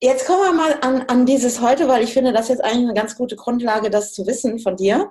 Jetzt 0.00 0.26
kommen 0.26 0.42
wir 0.44 0.52
mal 0.52 0.78
an, 0.80 1.02
an 1.08 1.26
dieses 1.26 1.60
heute, 1.60 1.88
weil 1.88 2.04
ich 2.04 2.12
finde, 2.12 2.32
das 2.32 2.42
ist 2.42 2.50
jetzt 2.50 2.64
eigentlich 2.64 2.84
eine 2.84 2.94
ganz 2.94 3.16
gute 3.16 3.34
Grundlage, 3.34 3.90
das 3.90 4.12
zu 4.14 4.26
wissen 4.28 4.60
von 4.60 4.76
dir. 4.76 5.10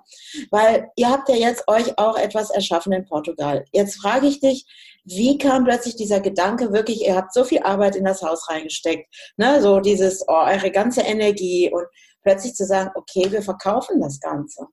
Weil 0.49 0.89
ihr 0.95 1.09
habt 1.09 1.27
ja 1.27 1.35
jetzt 1.35 1.67
euch 1.67 1.97
auch 1.97 2.17
etwas 2.17 2.51
erschaffen 2.51 2.93
in 2.93 3.05
Portugal. 3.05 3.65
Jetzt 3.73 4.01
frage 4.01 4.27
ich 4.27 4.39
dich, 4.39 4.65
wie 5.09 5.37
kam 5.37 5.63
plötzlich 5.63 5.95
dieser 5.95 6.19
Gedanke 6.19 6.71
wirklich, 6.71 7.01
ihr 7.01 7.15
habt 7.15 7.33
so 7.33 7.43
viel 7.43 7.59
Arbeit 7.63 7.95
in 7.95 8.05
das 8.05 8.21
Haus 8.21 8.47
reingesteckt, 8.49 9.07
ne? 9.37 9.61
so 9.61 9.79
dieses, 9.79 10.23
oh, 10.27 10.43
eure 10.45 10.71
ganze 10.71 11.01
Energie 11.01 11.71
und 11.71 11.85
plötzlich 12.21 12.53
zu 12.53 12.65
sagen, 12.65 12.91
okay, 12.95 13.31
wir 13.31 13.41
verkaufen 13.41 13.99
das 14.01 14.19
Ganze. 14.19 14.67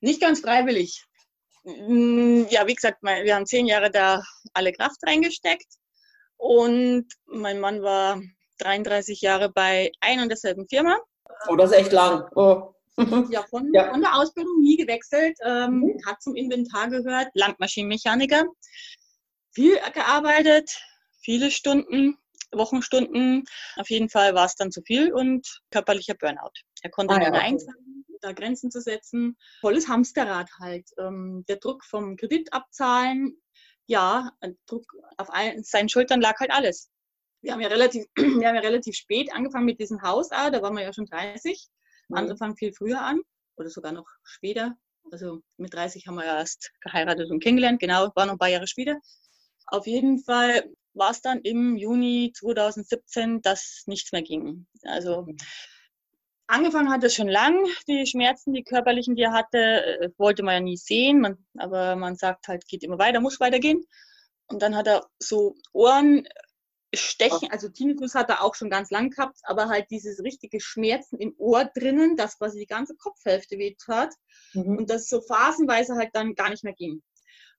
Nicht 0.00 0.20
ganz 0.20 0.40
freiwillig. 0.40 1.04
Mm, 1.64 2.44
ja, 2.50 2.66
wie 2.66 2.74
gesagt, 2.74 2.98
wir 3.02 3.34
haben 3.34 3.46
zehn 3.46 3.66
Jahre 3.66 3.90
da 3.90 4.22
alle 4.52 4.72
Kraft 4.72 4.98
reingesteckt 5.06 5.68
und 6.36 7.06
mein 7.26 7.60
Mann 7.60 7.82
war 7.82 8.20
33 8.58 9.20
Jahre 9.20 9.50
bei 9.50 9.90
ein 10.00 10.20
und 10.20 10.28
derselben 10.28 10.66
Firma. 10.68 10.98
Oh, 11.48 11.56
das 11.56 11.70
ist 11.70 11.78
echt 11.78 11.92
lang. 11.92 12.28
Oh. 12.34 12.70
Ja, 13.30 13.42
von, 13.50 13.72
ja. 13.74 13.90
von 13.90 14.02
der 14.02 14.14
Ausbildung 14.14 14.60
nie 14.60 14.76
gewechselt, 14.76 15.36
ähm, 15.44 15.80
mhm. 15.80 16.06
hat 16.06 16.22
zum 16.22 16.36
Inventar 16.36 16.88
gehört, 16.90 17.26
Landmaschinenmechaniker. 17.34 18.44
Viel 19.54 19.78
gearbeitet, 19.92 20.80
viele 21.22 21.50
Stunden, 21.50 22.18
Wochenstunden. 22.52 23.44
Auf 23.76 23.88
jeden 23.90 24.08
Fall 24.08 24.34
war 24.34 24.46
es 24.46 24.56
dann 24.56 24.72
zu 24.72 24.82
viel 24.82 25.12
und 25.12 25.60
körperlicher 25.70 26.14
Burnout. 26.14 26.52
Er 26.82 26.90
konnte 26.90 27.14
ah, 27.14 27.22
ja, 27.22 27.32
einzahlen, 27.32 28.04
da 28.20 28.32
Grenzen 28.32 28.70
zu 28.70 28.80
setzen. 28.80 29.36
Volles 29.60 29.88
Hamsterrad 29.88 30.50
halt. 30.60 30.88
Ähm, 30.98 31.44
der 31.48 31.56
Druck 31.56 31.84
vom 31.84 32.16
Kredit 32.16 32.52
abzahlen, 32.52 33.36
ja, 33.86 34.30
Druck 34.66 34.86
auf 35.18 35.30
ein, 35.30 35.62
seinen 35.62 35.88
Schultern 35.88 36.20
lag 36.20 36.38
halt 36.40 36.50
alles. 36.50 36.90
Wir 37.42 37.52
haben 37.52 37.60
ja 37.60 37.68
relativ, 37.68 38.04
wir 38.16 38.48
haben 38.48 38.54
ja 38.54 38.62
relativ 38.62 38.96
spät 38.96 39.32
angefangen 39.32 39.66
mit 39.66 39.80
diesem 39.80 40.02
Haus, 40.02 40.30
da 40.30 40.50
waren 40.62 40.74
wir 40.74 40.82
ja 40.82 40.92
schon 40.92 41.06
30. 41.06 41.68
Mhm. 42.08 42.16
Andere 42.16 42.36
fangen 42.36 42.56
viel 42.56 42.72
früher 42.72 43.00
an 43.00 43.20
oder 43.56 43.68
sogar 43.68 43.92
noch 43.92 44.06
später. 44.24 44.76
Also 45.12 45.42
mit 45.58 45.74
30 45.74 46.06
haben 46.06 46.14
wir 46.14 46.24
ja 46.24 46.38
erst 46.38 46.72
geheiratet 46.80 47.30
und 47.30 47.42
kennengelernt, 47.42 47.78
genau, 47.78 48.10
war 48.14 48.24
noch 48.24 48.32
ein 48.32 48.38
paar 48.38 48.48
Jahre 48.48 48.66
später. 48.66 48.98
Auf 49.66 49.86
jeden 49.86 50.18
Fall 50.18 50.64
war 50.94 51.10
es 51.10 51.20
dann 51.20 51.40
im 51.40 51.76
Juni 51.76 52.32
2017, 52.34 53.42
dass 53.42 53.82
nichts 53.86 54.12
mehr 54.12 54.22
ging. 54.22 54.66
Also 54.82 55.26
angefangen 56.46 56.90
hat 56.90 57.04
es 57.04 57.14
schon 57.14 57.28
lang, 57.28 57.66
die 57.88 58.06
Schmerzen, 58.06 58.52
die 58.52 58.62
körperlichen, 58.62 59.16
die 59.16 59.22
er 59.22 59.32
hatte, 59.32 59.58
äh, 59.58 60.10
wollte 60.18 60.42
man 60.42 60.54
ja 60.54 60.60
nie 60.60 60.76
sehen, 60.76 61.20
man, 61.20 61.38
aber 61.58 61.96
man 61.96 62.16
sagt 62.16 62.48
halt, 62.48 62.66
geht 62.66 62.82
immer 62.82 62.98
weiter, 62.98 63.20
muss 63.20 63.40
weitergehen. 63.40 63.84
Und 64.46 64.62
dann 64.62 64.76
hat 64.76 64.86
er 64.86 65.06
so 65.18 65.56
Ohren 65.72 66.26
Stechen, 66.94 67.50
also 67.50 67.68
Tinnitus 67.68 68.14
hat 68.14 68.30
er 68.30 68.44
auch 68.44 68.54
schon 68.54 68.70
ganz 68.70 68.90
lang 68.90 69.10
gehabt, 69.10 69.38
aber 69.44 69.68
halt 69.68 69.90
dieses 69.90 70.22
richtige 70.22 70.60
Schmerzen 70.60 71.18
im 71.18 71.34
Ohr 71.38 71.64
drinnen, 71.64 72.16
das 72.16 72.38
quasi 72.38 72.60
die 72.60 72.66
ganze 72.66 72.94
Kopfhälfte 72.94 73.58
weht 73.58 73.82
hat 73.88 74.14
mhm. 74.52 74.78
und 74.78 74.90
das 74.90 75.08
so 75.08 75.20
phasenweise 75.20 75.96
halt 75.96 76.10
dann 76.12 76.36
gar 76.36 76.50
nicht 76.50 76.62
mehr 76.62 76.74
ging. 76.74 77.02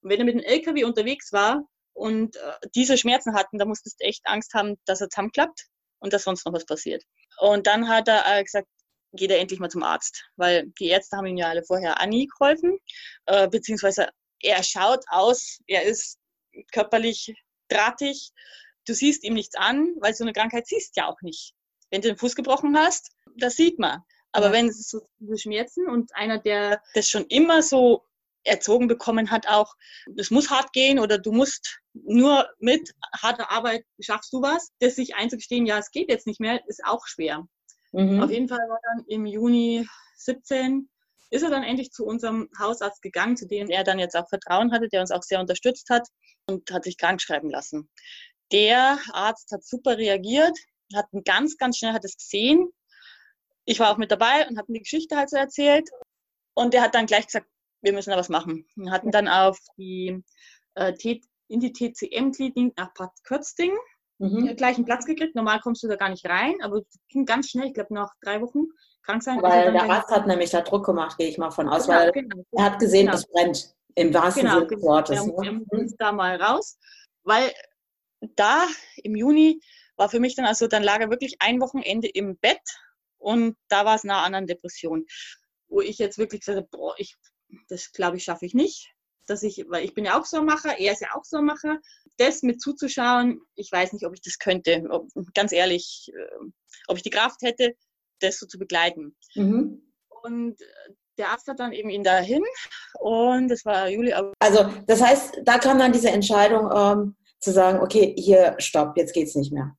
Und 0.00 0.10
wenn 0.10 0.20
er 0.20 0.24
mit 0.24 0.34
dem 0.34 0.42
LKW 0.42 0.84
unterwegs 0.84 1.32
war 1.32 1.68
und 1.96 2.36
äh, 2.36 2.52
diese 2.74 2.98
Schmerzen 2.98 3.34
hatten, 3.34 3.58
da 3.58 3.64
musstest 3.64 4.00
du 4.00 4.04
echt 4.04 4.20
Angst 4.26 4.52
haben, 4.52 4.76
dass 4.84 5.00
er 5.00 5.08
zusammenklappt 5.08 5.66
und 5.98 6.12
dass 6.12 6.24
sonst 6.24 6.44
noch 6.44 6.52
was 6.52 6.66
passiert. 6.66 7.02
Und 7.38 7.66
dann 7.66 7.88
hat 7.88 8.06
er 8.06 8.24
äh, 8.26 8.44
gesagt, 8.44 8.68
geht 9.12 9.30
er 9.30 9.38
endlich 9.38 9.60
mal 9.60 9.70
zum 9.70 9.82
Arzt, 9.82 10.24
weil 10.36 10.66
die 10.78 10.88
Ärzte 10.88 11.16
haben 11.16 11.26
ihm 11.26 11.38
ja 11.38 11.48
alle 11.48 11.64
vorher 11.64 11.98
Anni 11.98 12.26
geholfen, 12.26 12.78
äh, 13.24 13.48
beziehungsweise 13.48 14.10
er 14.40 14.62
schaut 14.62 15.04
aus, 15.08 15.58
er 15.66 15.84
ist 15.84 16.18
körperlich 16.70 17.34
drahtig, 17.68 18.30
du 18.86 18.92
siehst 18.92 19.24
ihm 19.24 19.34
nichts 19.34 19.56
an, 19.56 19.94
weil 20.00 20.14
so 20.14 20.24
eine 20.24 20.34
Krankheit 20.34 20.66
siehst 20.66 20.96
ja 20.96 21.06
auch 21.06 21.20
nicht. 21.22 21.54
Wenn 21.90 22.02
du 22.02 22.08
den 22.08 22.18
Fuß 22.18 22.36
gebrochen 22.36 22.76
hast, 22.76 23.10
das 23.36 23.56
sieht 23.56 23.78
man. 23.78 24.02
Aber 24.32 24.46
ja. 24.46 24.52
wenn 24.52 24.68
es 24.68 24.90
so 24.90 25.00
Schmerzen 25.36 25.88
und 25.88 26.14
einer, 26.14 26.38
der 26.38 26.82
das 26.92 27.08
schon 27.08 27.24
immer 27.28 27.62
so 27.62 28.04
erzogen 28.46 28.88
bekommen 28.88 29.30
hat, 29.30 29.48
auch, 29.48 29.74
das 30.14 30.30
muss 30.30 30.50
hart 30.50 30.72
gehen 30.72 30.98
oder 30.98 31.18
du 31.18 31.32
musst 31.32 31.80
nur 31.94 32.48
mit 32.58 32.92
harter 33.20 33.50
Arbeit 33.50 33.84
schaffst 34.00 34.32
du 34.32 34.42
was, 34.42 34.70
das 34.80 34.96
sich 34.96 35.14
einzugestehen, 35.14 35.66
ja, 35.66 35.78
es 35.78 35.90
geht 35.90 36.08
jetzt 36.08 36.26
nicht 36.26 36.40
mehr, 36.40 36.60
ist 36.66 36.84
auch 36.84 37.06
schwer. 37.06 37.46
Mhm. 37.92 38.22
Auf 38.22 38.30
jeden 38.30 38.48
Fall 38.48 38.68
war 38.68 38.78
dann 38.82 39.04
im 39.06 39.26
Juni 39.26 39.86
17 40.16 40.88
ist 41.30 41.42
er 41.42 41.50
dann 41.50 41.64
endlich 41.64 41.90
zu 41.90 42.04
unserem 42.04 42.48
Hausarzt 42.58 43.02
gegangen, 43.02 43.36
zu 43.36 43.46
dem 43.46 43.68
er 43.68 43.84
dann 43.84 43.98
jetzt 43.98 44.16
auch 44.16 44.28
Vertrauen 44.28 44.72
hatte, 44.72 44.88
der 44.88 45.00
uns 45.00 45.10
auch 45.10 45.22
sehr 45.22 45.40
unterstützt 45.40 45.90
hat 45.90 46.08
und 46.48 46.70
hat 46.70 46.84
sich 46.84 46.98
krank 46.98 47.20
schreiben 47.20 47.50
lassen. 47.50 47.90
Der 48.52 48.98
Arzt 49.12 49.50
hat 49.50 49.64
super 49.64 49.98
reagiert, 49.98 50.56
hat 50.94 51.06
ganz, 51.24 51.56
ganz 51.56 51.78
schnell 51.78 51.92
hat 51.92 52.04
es 52.04 52.16
gesehen. 52.16 52.68
Ich 53.64 53.80
war 53.80 53.90
auch 53.90 53.96
mit 53.96 54.12
dabei 54.12 54.46
und 54.48 54.56
habe 54.56 54.72
die 54.72 54.80
Geschichte 54.80 55.16
halt 55.16 55.30
so 55.30 55.36
erzählt. 55.36 55.88
Und 56.54 56.72
der 56.72 56.82
hat 56.82 56.94
dann 56.94 57.06
gleich 57.06 57.26
gesagt, 57.26 57.48
wir 57.86 57.92
müssen 57.92 58.10
da 58.10 58.16
was 58.16 58.28
machen. 58.28 58.66
Wir 58.74 58.90
hatten 58.90 59.12
dann 59.12 59.28
auf 59.28 59.58
die, 59.78 60.22
äh, 60.74 60.92
in 61.48 61.60
die 61.60 61.72
TCM-Klinik 61.72 62.76
nach 62.76 62.92
Bad 62.94 63.12
Kötzding 63.22 63.72
mhm. 64.18 64.56
gleich 64.56 64.76
einen 64.76 64.84
Platz 64.84 65.06
gekriegt. 65.06 65.36
Normal 65.36 65.60
kommst 65.60 65.84
du 65.84 65.88
da 65.88 65.94
gar 65.94 66.08
nicht 66.08 66.26
rein, 66.26 66.54
aber 66.62 66.82
ging 67.08 67.24
ganz 67.24 67.50
schnell. 67.50 67.68
Ich 67.68 67.74
glaube, 67.74 67.94
nach 67.94 68.12
drei 68.20 68.40
Wochen 68.40 68.64
krank 69.04 69.22
sein. 69.22 69.40
Weil 69.40 69.72
der 69.72 69.84
Arzt 69.84 70.10
hat 70.10 70.26
nämlich 70.26 70.50
da 70.50 70.62
Druck 70.62 70.84
gemacht, 70.84 71.16
gehe 71.16 71.28
ich 71.28 71.38
mal 71.38 71.52
von 71.52 71.68
aus, 71.68 71.86
genau, 71.86 71.98
weil 71.98 72.12
genau. 72.12 72.42
er 72.50 72.64
hat 72.64 72.78
gesehen, 72.80 73.06
genau. 73.06 73.18
es 73.18 73.26
brennt. 73.28 73.72
Im 73.94 74.12
wahrsten 74.12 74.42
genau, 74.42 74.54
Sinne 74.54 74.66
des 74.66 74.78
genau. 74.80 74.92
Wortes. 74.92 75.18
Er, 75.18 75.52
ne? 75.52 75.94
da 75.98 76.12
mal 76.12 76.42
raus, 76.42 76.76
weil 77.22 77.52
da 78.34 78.66
im 78.96 79.14
Juni 79.14 79.60
war 79.96 80.08
für 80.08 80.20
mich 80.20 80.34
dann, 80.34 80.44
also 80.44 80.66
dann 80.66 80.82
lag 80.82 81.00
er 81.00 81.08
wirklich 81.08 81.36
ein 81.38 81.60
Wochenende 81.60 82.08
im 82.08 82.36
Bett 82.36 82.60
und 83.16 83.56
da 83.68 83.84
war 83.84 83.94
es 83.94 84.04
nah 84.04 84.24
an 84.24 84.34
einer 84.34 84.46
Depression, 84.46 85.06
wo 85.68 85.80
ich 85.80 85.98
jetzt 85.98 86.18
wirklich 86.18 86.40
gesagt 86.40 86.58
habe, 86.58 86.68
boah, 86.70 86.94
ich, 86.98 87.16
das 87.68 87.92
glaube 87.92 88.16
ich 88.16 88.24
schaffe 88.24 88.46
ich 88.46 88.54
nicht. 88.54 88.92
Dass 89.26 89.42
ich, 89.42 89.64
weil 89.68 89.84
ich 89.84 89.92
bin 89.92 90.04
ja 90.04 90.18
auch 90.18 90.24
so 90.24 90.38
ein 90.38 90.44
Macher, 90.44 90.78
er 90.78 90.92
ist 90.92 91.00
ja 91.00 91.08
auch 91.14 91.24
so 91.24 91.38
ein 91.38 91.44
Macher. 91.44 91.78
Das 92.16 92.42
mit 92.42 92.60
zuzuschauen, 92.60 93.40
ich 93.56 93.72
weiß 93.72 93.92
nicht, 93.92 94.06
ob 94.06 94.14
ich 94.14 94.22
das 94.22 94.38
könnte. 94.38 94.84
Ob, 94.88 95.08
ganz 95.34 95.50
ehrlich, 95.50 96.12
äh, 96.14 96.46
ob 96.86 96.96
ich 96.96 97.02
die 97.02 97.10
Kraft 97.10 97.42
hätte, 97.42 97.74
das 98.20 98.38
so 98.38 98.46
zu 98.46 98.58
begleiten. 98.58 99.16
Mhm. 99.34 99.82
Und 100.22 100.56
der 101.18 101.30
Arzt 101.30 101.48
hat 101.48 101.58
dann 101.60 101.72
eben 101.72 101.90
ihn 101.90 102.04
dahin 102.04 102.42
und 103.00 103.48
das 103.48 103.64
war 103.64 103.88
Juli. 103.88 104.12
Also 104.38 104.70
das 104.86 105.02
heißt, 105.02 105.40
da 105.44 105.58
kam 105.58 105.78
dann 105.78 105.92
diese 105.92 106.10
Entscheidung, 106.10 106.70
ähm, 106.74 107.16
zu 107.40 107.52
sagen, 107.52 107.80
okay, 107.80 108.14
hier, 108.18 108.56
stopp, 108.58 108.96
jetzt 108.96 109.12
geht's 109.12 109.34
nicht 109.34 109.52
mehr. 109.52 109.76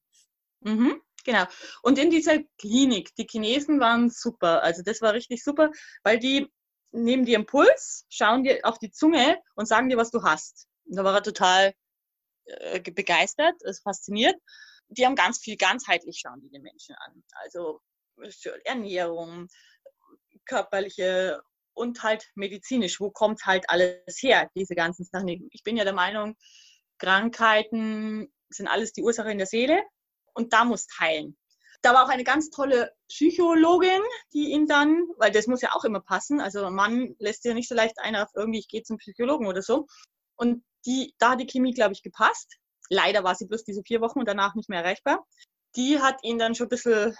Mhm, 0.61 1.01
genau. 1.25 1.43
Und 1.81 1.97
in 1.97 2.09
dieser 2.09 2.39
Klinik, 2.57 3.15
die 3.15 3.27
Chinesen 3.29 3.79
waren 3.79 4.09
super. 4.09 4.63
Also 4.63 4.83
das 4.83 5.01
war 5.01 5.13
richtig 5.13 5.43
super, 5.43 5.71
weil 6.03 6.19
die 6.19 6.47
nehmen 6.91 7.25
dir 7.25 7.35
Impuls, 7.35 8.05
schauen 8.09 8.43
dir 8.43 8.59
auf 8.63 8.79
die 8.79 8.91
Zunge 8.91 9.37
und 9.55 9.67
sagen 9.67 9.89
dir, 9.89 9.97
was 9.97 10.11
du 10.11 10.23
hast. 10.23 10.67
Und 10.85 10.97
da 10.97 11.03
war 11.03 11.15
er 11.15 11.23
total 11.23 11.73
äh, 12.45 12.79
begeistert, 12.79 13.55
ist 13.63 13.83
fasziniert. 13.83 14.35
Die 14.89 15.05
haben 15.05 15.15
ganz 15.15 15.39
viel 15.39 15.57
ganzheitlich 15.57 16.19
schauen 16.19 16.41
die 16.41 16.49
den 16.49 16.61
Menschen 16.61 16.95
an. 16.95 17.23
Also 17.43 17.81
Ernährung, 18.63 19.47
körperliche 20.45 21.41
und 21.73 22.01
halt 22.03 22.25
medizinisch. 22.35 22.99
Wo 22.99 23.11
kommt 23.11 23.45
halt 23.45 23.69
alles 23.69 24.21
her, 24.21 24.49
diese 24.55 24.75
ganzen 24.75 25.05
Sachen? 25.05 25.27
Ich 25.51 25.63
bin 25.63 25.77
ja 25.77 25.83
der 25.83 25.93
Meinung, 25.93 26.35
Krankheiten 26.97 28.33
sind 28.49 28.67
alles 28.67 28.93
die 28.93 29.03
Ursache 29.03 29.31
in 29.31 29.37
der 29.37 29.47
Seele 29.47 29.83
und 30.33 30.53
da 30.53 30.65
muss 30.65 30.87
heilen. 30.99 31.37
Da 31.81 31.93
war 31.93 32.05
auch 32.05 32.09
eine 32.09 32.23
ganz 32.23 32.49
tolle 32.49 32.91
Psychologin, 33.07 34.01
die 34.33 34.51
ihn 34.51 34.65
dann, 34.65 35.03
weil 35.17 35.31
das 35.31 35.47
muss 35.47 35.61
ja 35.61 35.73
auch 35.73 35.85
immer 35.85 36.01
passen, 36.01 36.41
also 36.41 36.65
ein 36.65 36.73
Mann 36.73 37.15
lässt 37.19 37.45
ja 37.45 37.53
nicht 37.53 37.69
so 37.69 37.75
leicht 37.75 37.99
ein 37.99 38.15
auf 38.15 38.29
irgendwie, 38.35 38.59
ich 38.59 38.67
gehe 38.67 38.83
zum 38.83 38.97
Psychologen 38.97 39.47
oder 39.47 39.61
so. 39.61 39.85
Und 40.35 40.63
die, 40.85 41.13
da 41.19 41.31
hat 41.31 41.41
die 41.41 41.47
Chemie, 41.47 41.73
glaube 41.73 41.93
ich, 41.93 42.01
gepasst. 42.01 42.57
Leider 42.89 43.23
war 43.23 43.35
sie 43.35 43.47
bloß 43.47 43.63
diese 43.63 43.83
vier 43.83 44.01
Wochen 44.01 44.19
und 44.19 44.27
danach 44.27 44.55
nicht 44.55 44.69
mehr 44.69 44.81
erreichbar. 44.81 45.25
Die 45.75 45.99
hat 45.99 46.23
ihn 46.23 46.39
dann 46.39 46.55
schon 46.55 46.67
ein 46.67 46.69
bisschen 46.69 47.15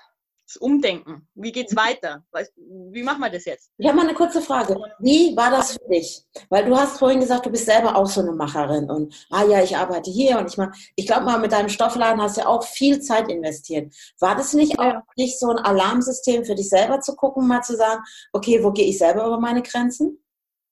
das 0.47 0.57
Umdenken. 0.57 1.27
Wie 1.35 1.51
geht's 1.51 1.73
mhm. 1.73 1.77
weiter? 1.77 2.23
Wie 2.55 3.03
machen 3.03 3.19
wir 3.19 3.29
das 3.29 3.45
jetzt? 3.45 3.71
Ich 3.77 3.87
habe 3.87 3.97
mal 3.97 4.07
eine 4.07 4.15
kurze 4.15 4.41
Frage. 4.41 4.77
Wie 4.99 5.35
war 5.35 5.51
das 5.51 5.73
für 5.73 5.89
dich? 5.89 6.23
Weil 6.49 6.65
du 6.65 6.77
hast 6.77 6.99
vorhin 6.99 7.19
gesagt, 7.19 7.45
du 7.45 7.49
bist 7.49 7.65
selber 7.65 7.95
auch 7.95 8.07
so 8.07 8.21
eine 8.21 8.31
Macherin 8.31 8.89
und 8.89 9.13
ah 9.29 9.43
ja, 9.43 9.61
ich 9.61 9.75
arbeite 9.75 10.09
hier 10.09 10.39
und 10.39 10.49
ich 10.49 10.57
mache. 10.57 10.71
Ich 10.95 11.05
glaube 11.05 11.25
mal, 11.25 11.39
mit 11.39 11.51
deinem 11.51 11.69
Stoffladen 11.69 12.21
hast 12.21 12.37
du 12.37 12.41
ja 12.41 12.47
auch 12.47 12.63
viel 12.63 13.01
Zeit 13.01 13.29
investiert. 13.29 13.93
War 14.19 14.35
das 14.35 14.53
nicht 14.53 14.79
auch 14.79 15.01
nicht 15.17 15.37
so 15.37 15.49
ein 15.49 15.57
Alarmsystem 15.57 16.45
für 16.45 16.55
dich 16.55 16.69
selber 16.69 17.01
zu 17.01 17.15
gucken, 17.15 17.47
mal 17.47 17.61
zu 17.61 17.75
sagen, 17.75 18.01
okay, 18.31 18.63
wo 18.63 18.71
gehe 18.71 18.87
ich 18.87 18.97
selber 18.97 19.25
über 19.25 19.39
meine 19.39 19.61
Grenzen? 19.61 20.23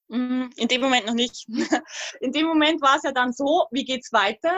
Mm, 0.07 0.45
in 0.55 0.67
dem 0.67 0.81
Moment 0.81 1.07
noch 1.07 1.13
nicht. 1.13 1.47
In 2.21 2.31
dem 2.31 2.45
Moment 2.45 2.81
war 2.81 2.97
es 2.97 3.03
ja 3.03 3.11
dann 3.11 3.33
so, 3.33 3.65
wie 3.71 3.83
geht's 3.83 4.13
weiter? 4.13 4.53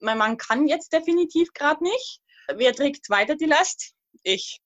Mein 0.00 0.18
Mann 0.18 0.36
kann 0.36 0.68
jetzt 0.68 0.92
definitiv 0.92 1.52
gerade 1.54 1.82
nicht. 1.82 2.20
Wer 2.54 2.74
trägt 2.74 3.08
weiter 3.10 3.34
die 3.34 3.46
Last? 3.46 3.94
Ich. 4.22 4.60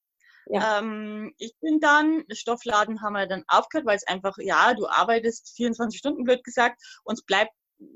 Ja. 0.47 0.79
Ähm, 0.79 1.33
ich 1.39 1.55
bin 1.61 1.81
dann, 1.81 2.25
Stoffladen 2.31 3.01
haben 3.01 3.15
wir 3.15 3.27
dann 3.27 3.45
aufgehört, 3.49 3.87
weil 3.87 3.97
es 3.97 4.07
einfach, 4.07 4.37
ja, 4.39 4.75
du 4.75 4.87
arbeitest 4.87 5.55
24 5.57 5.99
Stunden, 5.99 6.25
blöd 6.25 6.45
gesagt, 6.45 6.83
und 7.05 7.15
es 7.15 7.25
bleibt 7.25 7.53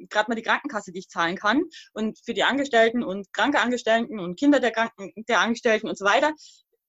gerade 0.09 0.31
mal 0.31 0.35
die 0.35 0.43
Krankenkasse, 0.43 0.93
die 0.93 1.01
ich 1.01 1.09
zahlen 1.09 1.37
kann. 1.37 1.65
Und 1.93 2.19
für 2.25 2.35
die 2.35 2.45
Angestellten 2.45 3.03
und 3.03 3.33
kranke 3.33 3.61
Angestellten 3.61 4.19
und 4.19 4.39
Kinder 4.39 4.61
der, 4.61 4.73
Kranken, 4.73 5.13
der 5.29 5.41
Angestellten 5.41 5.89
und 5.89 5.99
so 5.99 6.05
weiter. 6.05 6.33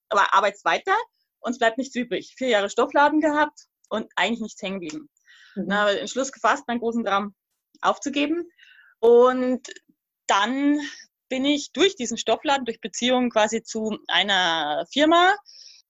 Aber 0.09 0.33
arbeitest 0.33 0.65
weiter 0.65 0.95
und 1.39 1.51
es 1.51 1.59
bleibt 1.59 1.77
nichts 1.77 1.95
übrig. 1.95 2.33
Vier 2.37 2.49
Jahre 2.49 2.69
Stoffladen 2.69 3.21
gehabt 3.21 3.67
und 3.89 4.11
eigentlich 4.15 4.41
nichts 4.41 4.61
hängen 4.61 4.79
geblieben. 4.79 5.09
Mhm. 5.55 5.69
Dann 5.69 5.77
habe 5.77 5.93
ich 5.93 5.99
Entschluss 5.99 6.31
gefasst, 6.31 6.67
meinen 6.67 6.79
großen 6.79 7.03
Traum 7.05 7.35
aufzugeben. 7.81 8.49
Und 8.99 9.67
dann 10.27 10.79
bin 11.29 11.45
ich 11.45 11.71
durch 11.71 11.95
diesen 11.95 12.17
Stoffladen, 12.17 12.65
durch 12.65 12.81
Beziehungen 12.81 13.29
quasi 13.29 13.63
zu 13.63 13.97
einer 14.07 14.85
Firma, 14.91 15.35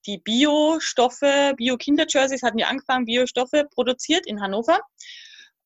die 0.05 0.17
Biostoffe, 0.17 1.53
Bio-Kinder-Jerseys 1.57 2.43
hatten 2.43 2.57
ja 2.57 2.67
angefangen, 2.67 3.05
Biostoffe 3.05 3.65
produziert 3.69 4.25
in 4.27 4.41
Hannover. 4.41 4.79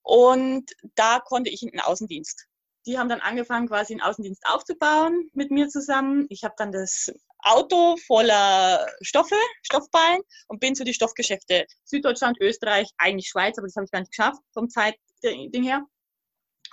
Und 0.02 0.72
da 0.96 1.20
konnte 1.20 1.50
ich 1.50 1.64
in 1.64 1.70
den 1.70 1.80
Außendienst. 1.80 2.46
Die 2.86 2.98
haben 2.98 3.08
dann 3.08 3.22
angefangen, 3.22 3.68
quasi 3.68 3.94
einen 3.94 4.02
Außendienst 4.02 4.44
aufzubauen 4.46 5.30
mit 5.34 5.52
mir 5.52 5.70
zusammen. 5.70 6.26
Ich 6.30 6.44
habe 6.44 6.56
dann 6.58 6.72
das 6.72 7.12
Auto 7.40 7.96
voller 8.06 8.86
Stoffe, 9.02 9.36
Stoffballen 9.62 10.22
und 10.48 10.60
bin 10.60 10.76
zu 10.76 10.84
die 10.84 10.94
Stoffgeschäfte 10.94 11.66
Süddeutschland, 11.86 12.38
Österreich, 12.42 12.90
eigentlich 12.98 13.30
Schweiz, 13.30 13.58
aber 13.58 13.68
das 13.68 13.76
habe 13.76 13.86
ich 13.86 13.92
gar 13.92 14.00
nicht 14.00 14.12
geschafft 14.12 14.42
vom 14.54 14.70
Zeitding 14.70 15.64
her. 15.64 15.86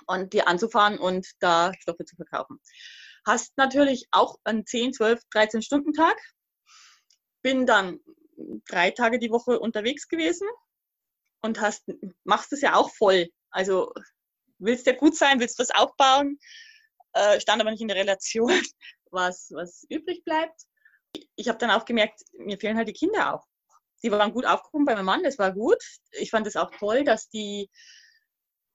Und 0.07 0.33
die 0.33 0.43
anzufahren 0.43 0.97
und 0.97 1.27
da 1.39 1.71
Stoffe 1.79 2.05
zu 2.05 2.15
verkaufen. 2.15 2.59
Hast 3.25 3.55
natürlich 3.57 4.07
auch 4.11 4.37
einen 4.43 4.65
10, 4.65 4.93
12, 4.93 5.21
13 5.31 5.61
Stunden 5.61 5.93
Tag. 5.93 6.17
Bin 7.43 7.65
dann 7.65 7.99
drei 8.67 8.91
Tage 8.91 9.19
die 9.19 9.31
Woche 9.31 9.59
unterwegs 9.59 10.07
gewesen 10.07 10.47
und 11.41 11.59
hast, 11.61 11.83
machst 12.23 12.53
es 12.53 12.61
ja 12.61 12.75
auch 12.75 12.91
voll. 12.91 13.27
Also 13.51 13.91
willst 14.59 14.87
ja 14.87 14.93
gut 14.93 15.15
sein, 15.15 15.39
willst 15.39 15.59
was 15.59 15.71
aufbauen, 15.71 16.39
äh, 17.13 17.39
stand 17.39 17.61
aber 17.61 17.71
nicht 17.71 17.81
in 17.81 17.87
der 17.87 17.97
Relation, 17.97 18.51
was, 19.11 19.49
was 19.53 19.85
übrig 19.89 20.23
bleibt. 20.23 20.61
Ich 21.35 21.49
habe 21.49 21.57
dann 21.57 21.71
auch 21.71 21.85
gemerkt, 21.85 22.21
mir 22.33 22.57
fehlen 22.57 22.77
halt 22.77 22.87
die 22.87 22.93
Kinder 22.93 23.35
auch. 23.35 23.45
Die 24.03 24.11
waren 24.11 24.33
gut 24.33 24.45
aufgehoben 24.45 24.85
bei 24.85 24.95
meinem 24.95 25.05
Mann, 25.05 25.23
das 25.23 25.37
war 25.37 25.51
gut. 25.51 25.83
Ich 26.11 26.31
fand 26.31 26.47
es 26.47 26.55
auch 26.55 26.71
toll, 26.71 27.03
dass 27.03 27.29
die 27.29 27.69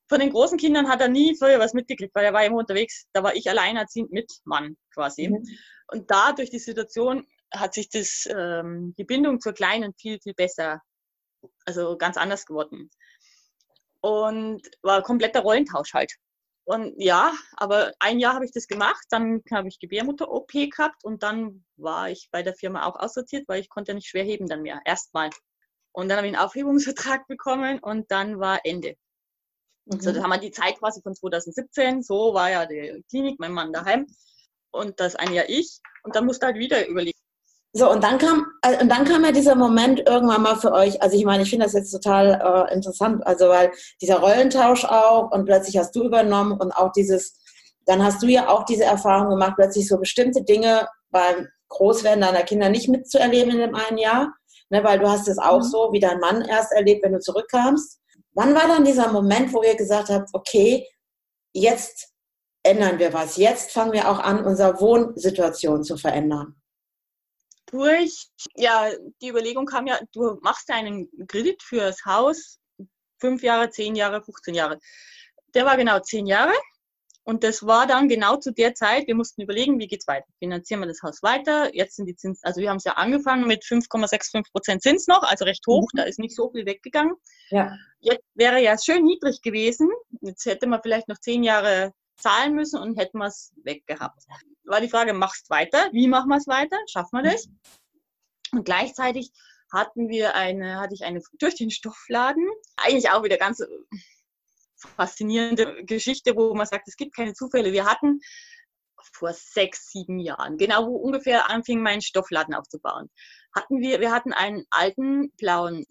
von 0.09 0.21
den 0.21 0.31
großen 0.31 0.59
Kindern 0.59 0.89
hat 0.89 1.01
er 1.01 1.09
nie 1.09 1.37
früher 1.37 1.59
was 1.59 1.75
mitgekriegt, 1.75 2.15
weil 2.15 2.25
er 2.25 2.33
war 2.33 2.45
immer 2.45 2.59
unterwegs. 2.59 3.07
Da 3.13 3.23
war 3.23 3.35
ich 3.35 3.49
alleinerziehend 3.51 4.13
mit 4.13 4.33
Mann 4.45 4.77
quasi. 4.95 5.29
Mhm. 5.29 5.45
Und 5.89 6.11
da 6.11 6.33
durch 6.33 6.51
die 6.51 6.59
Situation 6.59 7.27
hat 7.53 7.75
sich 7.75 7.89
das, 7.89 8.29
ähm, 8.29 8.95
die 8.99 9.05
Bindung 9.05 9.41
zur 9.41 9.53
Kleinen 9.53 9.95
viel, 9.95 10.19
viel 10.21 10.35
besser 10.35 10.81
also 11.65 11.97
ganz 11.97 12.17
anders 12.17 12.47
geworden. 12.47 12.91
Und 14.01 14.63
war 14.83 15.03
kompletter 15.03 15.41
Rollentausch 15.41 15.95
halt. 15.95 16.13
Und 16.65 16.95
ja, 16.97 17.33
aber 17.57 17.93
ein 18.01 18.19
Jahr 18.19 18.35
habe 18.35 18.45
ich 18.45 18.53
das 18.53 18.67
gemacht, 18.67 19.05
dann 19.11 19.43
habe 19.53 19.69
ich 19.69 19.79
Gebärmutter-OP 19.79 20.51
gehabt 20.51 21.05
und 21.05 21.23
dann 21.23 21.65
war 21.77 22.11
ich 22.11 22.29
bei 22.33 22.43
der 22.43 22.55
Firma 22.55 22.87
auch 22.87 22.97
aussortiert, 22.99 23.47
weil 23.47 23.61
ich 23.61 23.69
konnte 23.69 23.93
ja 23.93 23.95
nicht 23.95 24.09
schwer 24.09 24.25
heben 24.25 24.49
dann 24.49 24.63
mehr, 24.63 24.81
erstmal. 24.85 25.31
Und 25.93 26.09
dann 26.09 26.19
habe 26.19 26.27
ich 26.27 26.35
einen 26.35 26.45
Aufhebungsvertrag 26.45 27.29
bekommen 27.29 27.79
und 27.79 28.11
dann 28.11 28.41
war 28.41 28.61
Ende. 28.65 28.97
Mhm. 29.87 30.01
So, 30.01 30.13
da 30.13 30.23
haben 30.23 30.31
wir 30.31 30.39
die 30.39 30.51
Zeit 30.51 30.79
quasi 30.79 31.01
von 31.03 31.15
2017, 31.15 32.03
so 32.03 32.35
war 32.35 32.51
ja 32.51 32.67
die 32.67 33.05
Klinik, 33.09 33.39
mein 33.39 33.53
Mann 33.53 33.73
daheim 33.73 34.07
und 34.73 35.01
das 35.01 35.17
ein 35.17 35.33
Jahr 35.33 35.49
ich. 35.49 35.81
Und 36.03 36.15
dann 36.15 36.27
musste 36.27 36.47
halt 36.47 36.57
wieder 36.57 36.87
überlegen, 36.87 37.19
so, 37.73 37.91
und 37.91 38.03
dann 38.03 38.17
kam, 38.17 38.47
äh, 38.63 38.81
und 38.81 38.89
dann 38.91 39.05
kam 39.05 39.23
ja 39.23 39.33
dieser 39.33 39.55
Moment 39.55 40.01
irgendwann 40.09 40.41
mal 40.41 40.57
für 40.57 40.73
euch, 40.73 41.03
also 41.03 41.15
ich 41.15 41.27
meine, 41.27 41.43
ich 41.43 41.51
finde 41.51 41.67
das 41.67 41.75
jetzt 41.75 41.91
total 41.91 42.69
äh, 42.71 42.75
interessant, 42.75 43.27
also 43.27 43.51
weil 43.51 43.71
dieser 44.01 44.21
Rollentausch 44.21 44.87
auch 44.87 45.31
und 45.31 45.45
plötzlich 45.45 45.77
hast 45.77 45.95
du 45.95 46.05
übernommen 46.05 46.59
und 46.59 46.73
auch 46.73 46.91
dieses, 46.93 47.39
dann 47.85 48.03
hast 48.03 48.23
du 48.23 48.29
ja 48.29 48.49
auch 48.49 48.65
diese 48.65 48.85
Erfahrung 48.85 49.29
gemacht, 49.29 49.57
plötzlich 49.57 49.89
so 49.89 49.99
bestimmte 49.99 50.43
Dinge 50.43 50.89
beim 51.11 51.49
Großwerden 51.69 52.23
deiner 52.23 52.45
Kinder 52.45 52.71
nicht 52.71 52.89
mitzuerleben 52.89 53.53
in 53.53 53.59
dem 53.59 53.75
einen 53.75 53.99
Jahr, 53.99 54.33
ne, 54.71 54.83
weil 54.83 54.99
du 54.99 55.11
hast 55.11 55.29
es 55.29 55.37
auch 55.37 55.59
mhm. 55.59 55.65
so 55.65 55.91
wie 55.93 56.01
dein 56.01 56.19
Mann 56.19 56.41
erst 56.41 56.73
erlebt, 56.73 57.05
wenn 57.05 57.13
du 57.13 57.21
zurückkamst. 57.21 58.01
Wann 58.37 58.55
war 58.55 58.69
dann 58.69 58.85
dieser 58.85 59.11
Moment, 59.11 59.53
wo 59.53 59.63
ihr 59.63 59.77
gesagt 59.77 60.11
habt, 60.11 60.31
okay, 60.33 60.87
jetzt 61.53 62.13
ändern 62.63 62.99
wir 62.99 63.13
was, 63.13 63.37
jetzt 63.37 63.73
fangen 63.73 63.93
wir 63.93 64.09
auch 64.09 64.19
an, 64.19 64.45
unsere 64.45 64.81
Wohnsituation 64.81 65.83
zu 65.83 65.97
verändern? 65.97 66.61
durch, 67.67 68.29
ja, 68.55 68.91
die 69.21 69.29
Überlegung 69.29 69.67
kam 69.67 69.87
ja, 69.87 69.99
du 70.13 70.39
machst 70.43 70.71
einen 70.71 71.09
Kredit 71.27 71.63
fürs 71.63 72.05
Haus, 72.05 72.59
fünf 73.21 73.43
Jahre, 73.43 73.71
zehn 73.71 73.95
Jahre, 73.95 74.23
15 74.23 74.55
Jahre. 74.55 74.79
Der 75.55 75.65
war 75.65 75.77
genau 75.77 75.99
zehn 76.01 76.27
Jahre. 76.27 76.53
Und 77.27 77.43
das 77.43 77.67
war 77.67 77.87
dann 77.87 78.09
genau 78.09 78.37
zu 78.37 78.53
der 78.53 78.75
Zeit, 78.75 79.09
wir 79.09 79.17
mussten 79.17 79.43
überlegen, 79.43 79.81
wie 79.81 79.89
geht's 79.89 80.07
weiter? 80.07 80.27
Finanzieren 80.39 80.81
wir 80.81 80.87
das 80.87 81.03
Haus 81.03 81.23
weiter? 81.23 81.75
Jetzt 81.75 81.97
sind 81.97 82.07
die 82.07 82.15
Zinsen, 82.15 82.41
also 82.45 82.61
wir 82.61 82.71
haben 82.71 82.77
es 82.77 82.85
ja 82.85 82.93
angefangen 82.93 83.47
mit 83.47 83.65
5,65 83.65 84.53
Prozent 84.53 84.83
Zins 84.83 85.09
noch, 85.09 85.23
also 85.23 85.45
recht 85.45 85.67
hoch, 85.67 85.89
mhm. 85.93 85.99
da 85.99 86.05
ist 86.05 86.21
nicht 86.21 86.37
so 86.37 86.51
viel 86.51 86.67
weggegangen. 86.67 87.15
Ja. 87.51 87.77
Jetzt 87.99 88.25
wäre 88.35 88.63
ja 88.63 88.77
schön 88.79 89.05
niedrig 89.05 89.43
gewesen. 89.43 89.89
Jetzt 90.21 90.47
hätte 90.47 90.69
man 90.69 90.81
vielleicht 90.83 91.09
noch 91.09 91.19
zehn 91.19 91.43
Jahre 91.43 91.93
zahlen 92.17 92.55
müssen 92.55 92.81
und 92.81 92.97
hätten 92.97 93.19
wir 93.19 93.27
es 93.27 93.53
weggehabt 93.65 94.23
war 94.67 94.81
die 94.81 94.89
Frage, 94.89 95.15
machst 95.15 95.49
weiter? 95.51 95.89
Wie 95.93 96.09
machen 96.09 96.29
wir 96.29 96.37
es 96.37 96.47
weiter? 96.47 96.77
Schaffen 96.91 97.23
wir 97.23 97.31
das? 97.31 97.49
Und 98.53 98.65
gleichzeitig 98.65 99.31
hatten 99.73 100.09
wir 100.09 100.35
eine, 100.35 100.81
hatte 100.81 100.95
ich 100.95 101.05
eine 101.05 101.21
durch 101.39 101.57
den 101.57 101.71
Stoffladen, 101.71 102.47
eigentlich 102.77 103.11
auch 103.11 103.25
wieder 103.25 103.37
ganz 103.37 103.63
faszinierende 104.77 105.85
Geschichte, 105.85 106.37
wo 106.37 106.55
man 106.55 106.67
sagt, 106.67 106.89
es 106.89 106.97
gibt 106.97 107.15
keine 107.15 107.35
Zufälle. 107.35 107.73
Wir 107.73 107.87
hatten 107.87 108.21
vor 109.13 109.33
sechs, 109.33 109.91
sieben 109.91 110.19
Jahren, 110.19 110.59
genau 110.59 110.87
wo 110.87 110.97
ungefähr 110.97 111.51
anfing, 111.51 111.81
mein 111.81 112.01
Stoffladen 112.01 112.55
aufzubauen, 112.55 113.11
hatten 113.55 113.81
wir, 113.81 114.01
wir 114.01 114.11
hatten 114.11 114.33
einen 114.33 114.65
alten 114.71 115.31
blauen 115.37 115.85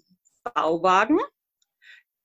Bauwagen, 0.54 1.20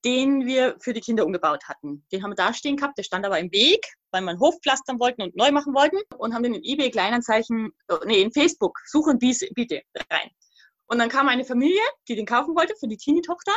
den 0.05 0.47
wir 0.47 0.77
für 0.81 0.93
die 0.93 1.01
Kinder 1.01 1.27
umgebaut 1.27 1.65
hatten. 1.69 2.07
Den 2.11 2.23
haben 2.23 2.31
wir 2.31 2.37
da 2.37 2.55
stehen 2.55 2.77
gehabt, 2.77 2.97
der 2.99 3.03
stand 3.03 3.27
aber 3.27 3.39
im 3.39 3.53
Weg, 3.53 3.87
weil 4.11 4.23
wir 4.23 4.31
einen 4.31 4.41
Hof 4.41 4.57
pflastern 4.63 4.99
wollten 4.99 5.23
und 5.23 5.37
neu 5.37 5.53
machen 5.53 5.75
wollten 5.75 5.99
und 6.17 6.35
haben 6.35 6.43
den 6.43 6.55
in 6.55 6.65
eBay 6.65 6.91
Kleinanzeichen, 6.91 7.71
äh, 7.89 7.97
nee, 8.07 8.23
in 8.23 8.33
Facebook, 8.33 8.79
suchen 8.87 9.19
biete 9.19 9.83
rein. 10.11 10.31
Und 10.87 10.99
dann 10.99 11.09
kam 11.09 11.29
eine 11.29 11.45
Familie, 11.45 11.83
die 12.09 12.17
den 12.17 12.27
kaufen 12.27 12.57
wollte 12.57 12.75
für 12.81 12.89
die 12.89 12.97
Teenie-Tochter. 12.97 13.53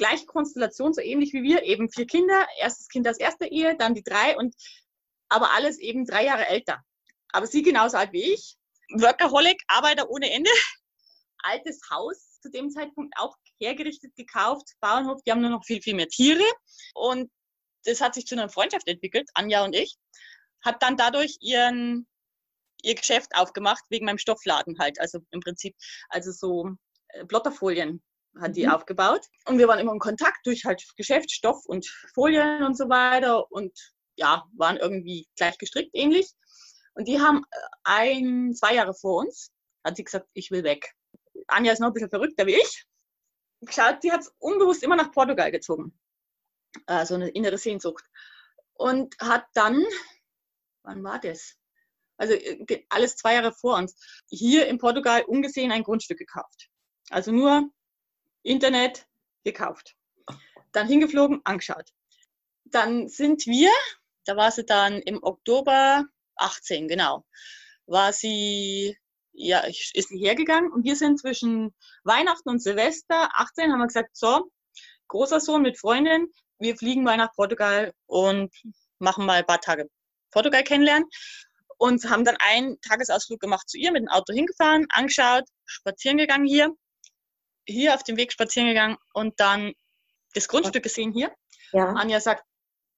Gleiche 0.00 0.24
Konstellation, 0.24 0.94
so 0.94 1.02
ähnlich 1.02 1.34
wie 1.34 1.42
wir, 1.42 1.62
eben 1.62 1.90
vier 1.90 2.06
Kinder, 2.06 2.46
erstes 2.58 2.88
Kind 2.88 3.06
aus 3.06 3.18
erster 3.18 3.52
Ehe, 3.52 3.76
dann 3.76 3.94
die 3.94 4.02
drei 4.02 4.34
und 4.34 4.54
aber 5.28 5.52
alles 5.52 5.78
eben 5.78 6.06
drei 6.06 6.24
Jahre 6.24 6.46
älter. 6.46 6.82
Aber 7.32 7.46
sie 7.46 7.60
genauso 7.60 7.98
alt 7.98 8.10
wie 8.14 8.32
ich. 8.32 8.56
Workaholic, 8.94 9.62
Arbeiter 9.68 10.08
ohne 10.08 10.30
Ende. 10.32 10.50
Altes 11.42 11.80
Haus 11.90 12.40
zu 12.40 12.50
dem 12.50 12.70
Zeitpunkt 12.70 13.14
auch 13.18 13.36
hergerichtet 13.60 14.16
gekauft, 14.16 14.72
Bauernhof, 14.80 15.20
die 15.22 15.32
haben 15.32 15.42
nur 15.42 15.50
noch 15.50 15.66
viel, 15.66 15.82
viel 15.82 15.94
mehr 15.94 16.08
Tiere. 16.08 16.44
Und 16.94 17.30
das 17.84 18.00
hat 18.00 18.14
sich 18.14 18.24
zu 18.24 18.34
einer 18.34 18.48
Freundschaft 18.48 18.88
entwickelt, 18.88 19.28
Anja 19.34 19.64
und 19.64 19.74
ich. 19.74 19.96
Hat 20.64 20.82
dann 20.82 20.96
dadurch 20.96 21.36
ihren, 21.40 22.06
ihr 22.82 22.94
Geschäft 22.94 23.34
aufgemacht, 23.34 23.84
wegen 23.90 24.06
meinem 24.06 24.18
Stoffladen 24.18 24.78
halt. 24.78 24.98
Also 24.98 25.20
im 25.30 25.40
Prinzip, 25.40 25.76
also 26.08 26.32
so 26.32 26.70
äh, 27.08 27.26
Blotterfolien 27.26 28.02
hat 28.38 28.56
die 28.56 28.66
mhm. 28.66 28.72
aufgebaut. 28.72 29.26
Und 29.46 29.58
wir 29.58 29.68
waren 29.68 29.78
immer 29.78 29.92
in 29.92 29.98
Kontakt 29.98 30.46
durch 30.46 30.64
halt 30.64 30.82
Geschäft, 30.96 31.30
Stoff 31.30 31.64
und 31.66 31.86
Folien 32.14 32.62
und 32.62 32.76
so 32.76 32.88
weiter. 32.88 33.50
Und 33.50 33.72
ja, 34.16 34.44
waren 34.56 34.76
irgendwie 34.76 35.28
gleich 35.36 35.58
gestrickt, 35.58 35.90
ähnlich. 35.94 36.30
Und 36.94 37.08
die 37.08 37.20
haben 37.20 37.44
äh, 37.50 37.58
ein, 37.84 38.54
zwei 38.54 38.74
Jahre 38.74 38.94
vor 38.94 39.20
uns, 39.20 39.50
hat 39.84 39.96
sie 39.96 40.04
gesagt, 40.04 40.28
ich 40.34 40.50
will 40.50 40.64
weg. 40.64 40.92
Anja 41.46 41.72
ist 41.72 41.80
noch 41.80 41.88
ein 41.88 41.92
bisschen 41.94 42.10
verrückter 42.10 42.46
wie 42.46 42.56
ich 42.56 42.86
geschaut, 43.60 44.02
sie 44.02 44.12
hat 44.12 44.20
es 44.20 44.34
unbewusst 44.38 44.82
immer 44.82 44.96
nach 44.96 45.12
Portugal 45.12 45.50
gezogen. 45.50 45.98
Äh, 46.86 47.04
so 47.06 47.14
eine 47.14 47.28
innere 47.28 47.58
Sehnsucht. 47.58 48.04
Und 48.74 49.16
hat 49.20 49.44
dann, 49.54 49.84
wann 50.82 51.04
war 51.04 51.20
das? 51.20 51.56
Also 52.16 52.34
äh, 52.34 52.84
alles 52.88 53.16
zwei 53.16 53.34
Jahre 53.34 53.52
vor 53.52 53.76
uns, 53.76 53.96
hier 54.28 54.66
in 54.66 54.78
Portugal 54.78 55.24
ungesehen 55.24 55.72
ein 55.72 55.82
Grundstück 55.82 56.18
gekauft. 56.18 56.68
Also 57.10 57.32
nur 57.32 57.70
Internet 58.42 59.06
gekauft. 59.44 59.96
Dann 60.72 60.86
hingeflogen, 60.86 61.40
angeschaut. 61.44 61.90
Dann 62.64 63.08
sind 63.08 63.46
wir, 63.46 63.70
da 64.24 64.36
war 64.36 64.50
sie 64.50 64.64
dann 64.64 65.00
im 65.02 65.22
Oktober 65.22 66.04
18, 66.36 66.88
genau, 66.88 67.24
war 67.86 68.12
sie 68.12 68.96
ja, 69.32 69.60
ist 69.60 70.08
sie 70.08 70.18
hergegangen 70.18 70.72
und 70.72 70.84
wir 70.84 70.96
sind 70.96 71.18
zwischen 71.18 71.74
Weihnachten 72.04 72.48
und 72.48 72.62
Silvester 72.62 73.30
18 73.34 73.72
haben 73.72 73.78
wir 73.78 73.86
gesagt, 73.86 74.16
so, 74.16 74.50
großer 75.08 75.40
Sohn 75.40 75.62
mit 75.62 75.78
Freundin, 75.78 76.28
wir 76.58 76.76
fliegen 76.76 77.02
mal 77.02 77.16
nach 77.16 77.32
Portugal 77.34 77.92
und 78.06 78.52
machen 78.98 79.24
mal 79.24 79.38
ein 79.38 79.46
paar 79.46 79.60
Tage 79.60 79.88
Portugal 80.30 80.62
kennenlernen 80.62 81.08
und 81.78 82.08
haben 82.10 82.24
dann 82.24 82.36
einen 82.38 82.80
Tagesausflug 82.82 83.40
gemacht 83.40 83.68
zu 83.68 83.78
ihr, 83.78 83.92
mit 83.92 84.02
dem 84.02 84.08
Auto 84.08 84.32
hingefahren, 84.32 84.86
angeschaut, 84.90 85.44
spazieren 85.64 86.18
gegangen 86.18 86.46
hier, 86.46 86.70
hier 87.70 87.94
auf 87.94 88.02
dem 88.02 88.16
Weg 88.16 88.32
spazieren 88.32 88.68
gegangen 88.68 88.96
und 89.12 89.38
dann 89.38 89.72
das 90.34 90.48
Grundstück 90.48 90.82
gesehen 90.82 91.12
hier. 91.12 91.32
Ja. 91.72 91.92
Anja 91.92 92.20
sagt, 92.20 92.44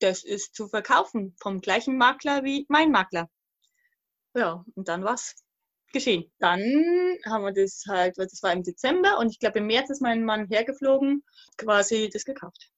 das 0.01 0.25
ist 0.25 0.55
zu 0.55 0.69
verkaufen 0.69 1.37
vom 1.41 1.61
gleichen 1.61 1.97
Makler 1.97 2.43
wie 2.45 2.67
mein 2.69 2.91
Makler. 2.91 3.29
Ja, 4.35 4.65
und 4.75 4.89
dann 4.89 5.05
war's 5.05 5.35
geschehen. 5.93 6.33
Dann 6.39 6.61
haben 7.27 7.45
wir 7.45 7.53
das 7.53 7.85
halt, 7.87 8.17
das 8.17 8.43
war 8.43 8.53
im 8.53 8.63
Dezember 8.63 9.19
und 9.19 9.31
ich 9.31 9.39
glaube 9.39 9.59
im 9.59 9.67
März 9.67 9.91
ist 9.91 10.03
mein 10.03 10.25
Mann 10.25 10.47
hergeflogen, 10.49 11.23
quasi 11.59 12.09
das 12.13 12.25
gekauft. 12.25 12.71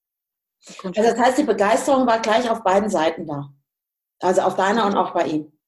Das 0.67 0.85
also 0.85 1.03
das 1.03 1.19
heißt, 1.19 1.39
die 1.39 1.45
Begeisterung 1.45 2.07
war 2.07 2.21
gleich 2.21 2.49
auf 2.51 2.63
beiden 2.63 2.89
Seiten 2.89 3.27
da. 3.27 3.53
Also 4.21 4.43
auf 4.43 4.57
deiner 4.57 4.87
und 4.87 4.97
auch 4.97 5.13
bei 5.13 5.27
ihm. 5.27 5.59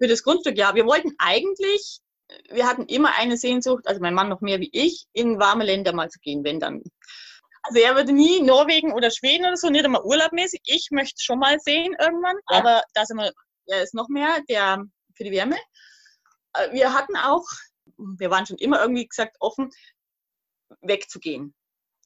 Für 0.00 0.08
das 0.08 0.22
Grundstück, 0.22 0.56
ja. 0.56 0.74
Wir 0.74 0.86
wollten 0.86 1.14
eigentlich, 1.18 2.00
wir 2.50 2.66
hatten 2.66 2.86
immer 2.86 3.16
eine 3.16 3.36
Sehnsucht, 3.36 3.86
also 3.86 4.00
mein 4.00 4.14
Mann 4.14 4.28
noch 4.28 4.40
mehr 4.40 4.60
wie 4.60 4.70
ich, 4.72 5.06
in 5.12 5.38
warme 5.38 5.64
Länder 5.64 5.92
mal 5.92 6.08
zu 6.10 6.18
gehen, 6.20 6.44
wenn 6.44 6.60
dann. 6.60 6.82
Also 7.62 7.80
er 7.80 7.94
würde 7.94 8.12
nie 8.12 8.40
Norwegen 8.40 8.92
oder 8.92 9.10
Schweden 9.10 9.44
oder 9.44 9.56
so, 9.56 9.68
nicht 9.68 9.84
einmal 9.84 10.02
urlaubmäßig. 10.02 10.60
Ich 10.64 10.88
möchte 10.90 11.22
schon 11.22 11.38
mal 11.38 11.58
sehen 11.60 11.94
irgendwann, 12.00 12.36
ja. 12.50 12.58
aber 12.58 12.82
da 12.94 13.04
sind 13.04 13.18
wir, 13.18 13.32
er 13.66 13.82
ist 13.82 13.94
noch 13.94 14.08
mehr, 14.08 14.40
der 14.48 14.84
für 15.14 15.24
die 15.24 15.32
Wärme. 15.32 15.56
Äh, 16.54 16.72
wir 16.72 16.94
hatten 16.94 17.16
auch, 17.16 17.44
wir 17.96 18.30
waren 18.30 18.46
schon 18.46 18.58
immer 18.58 18.80
irgendwie 18.80 19.06
gesagt 19.06 19.36
offen, 19.40 19.70
wegzugehen. 20.80 21.54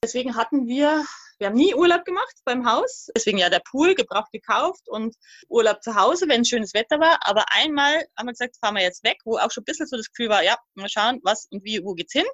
Deswegen 0.02 0.36
hatten 0.36 0.66
wir, 0.66 1.04
wir 1.38 1.48
haben 1.48 1.56
nie 1.56 1.74
Urlaub 1.74 2.04
gemacht 2.04 2.34
beim 2.44 2.70
Haus. 2.70 3.08
Deswegen 3.16 3.38
ja 3.38 3.50
der 3.50 3.62
Pool 3.70 3.94
gebraucht 3.94 4.32
gekauft 4.32 4.88
und 4.88 5.16
Urlaub 5.48 5.82
zu 5.82 5.94
Hause, 5.94 6.28
wenn 6.28 6.44
schönes 6.44 6.74
Wetter 6.74 7.00
war. 7.00 7.18
Aber 7.22 7.44
einmal 7.50 8.06
haben 8.16 8.26
wir 8.26 8.32
gesagt, 8.32 8.56
fahren 8.60 8.76
wir 8.76 8.82
jetzt 8.82 9.04
weg, 9.04 9.18
wo 9.24 9.38
auch 9.38 9.50
schon 9.50 9.62
ein 9.62 9.66
bisschen 9.66 9.86
so 9.86 9.96
das 9.96 10.10
Gefühl 10.10 10.28
war, 10.28 10.42
ja, 10.42 10.56
mal 10.74 10.88
schauen, 10.88 11.20
was 11.22 11.46
und 11.50 11.64
wie, 11.64 11.82
wo 11.84 11.94
geht's 11.94 12.12
hin. 12.12 12.26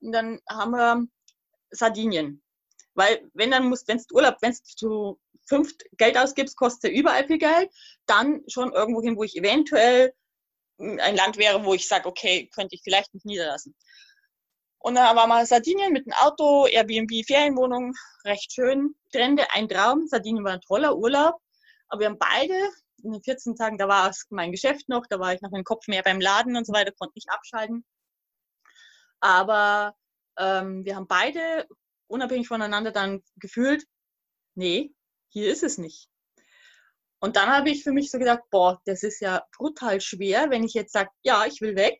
Und 0.00 0.12
dann 0.12 0.40
haben 0.48 0.72
wir 0.72 1.06
Sardinien. 1.70 2.42
Weil 2.94 3.28
wenn 3.34 3.50
dann 3.50 3.68
musst, 3.68 3.88
wenn 3.88 3.98
du 3.98 4.14
Urlaub, 4.14 4.36
wenn 4.40 4.56
du 4.80 5.18
fünf 5.46 5.72
Geld 5.96 6.16
ausgibst, 6.16 6.56
kostet 6.56 6.92
überall 6.92 7.26
viel 7.26 7.38
Geld, 7.38 7.70
dann 8.06 8.42
schon 8.48 8.72
irgendwo 8.72 9.02
hin, 9.02 9.16
wo 9.16 9.24
ich 9.24 9.36
eventuell 9.36 10.14
ein 10.78 11.16
Land 11.16 11.36
wäre, 11.38 11.64
wo 11.64 11.74
ich 11.74 11.86
sage, 11.86 12.08
okay, 12.08 12.48
könnte 12.54 12.74
ich 12.74 12.82
vielleicht 12.82 13.12
mich 13.14 13.24
niederlassen. 13.24 13.74
Und 14.84 14.96
dann 14.96 15.16
war 15.16 15.26
mal 15.26 15.46
Sardinien 15.46 15.94
mit 15.94 16.04
dem 16.04 16.12
Auto, 16.12 16.66
Airbnb, 16.66 17.10
Ferienwohnung, 17.26 17.94
recht 18.26 18.52
schön. 18.52 18.94
Trände, 19.10 19.50
ein 19.54 19.66
Traum. 19.66 20.06
Sardinien 20.06 20.44
war 20.44 20.52
ein 20.52 20.60
toller 20.60 20.94
Urlaub. 20.94 21.40
Aber 21.88 22.00
wir 22.00 22.08
haben 22.08 22.18
beide, 22.18 22.54
in 23.02 23.12
den 23.12 23.22
14 23.22 23.56
Tagen, 23.56 23.78
da 23.78 23.88
war 23.88 24.10
es 24.10 24.26
mein 24.28 24.52
Geschäft 24.52 24.90
noch, 24.90 25.06
da 25.08 25.18
war 25.18 25.32
ich 25.32 25.40
noch 25.40 25.52
im 25.52 25.64
Kopf 25.64 25.88
mehr 25.88 26.02
beim 26.02 26.20
Laden 26.20 26.54
und 26.54 26.66
so 26.66 26.74
weiter, 26.74 26.92
konnte 26.92 27.14
nicht 27.14 27.30
abschalten. 27.30 27.82
Aber 29.20 29.96
ähm, 30.36 30.84
wir 30.84 30.96
haben 30.96 31.06
beide 31.06 31.66
unabhängig 32.06 32.46
voneinander 32.46 32.92
dann 32.92 33.22
gefühlt, 33.36 33.86
nee, 34.54 34.92
hier 35.28 35.50
ist 35.50 35.62
es 35.62 35.78
nicht. 35.78 36.10
Und 37.20 37.36
dann 37.36 37.48
habe 37.48 37.70
ich 37.70 37.84
für 37.84 37.92
mich 37.92 38.10
so 38.10 38.18
gedacht, 38.18 38.42
boah, 38.50 38.82
das 38.84 39.02
ist 39.02 39.20
ja 39.20 39.46
brutal 39.56 40.02
schwer, 40.02 40.50
wenn 40.50 40.62
ich 40.62 40.74
jetzt 40.74 40.92
sage, 40.92 41.08
ja, 41.22 41.46
ich 41.46 41.62
will 41.62 41.74
weg, 41.74 41.98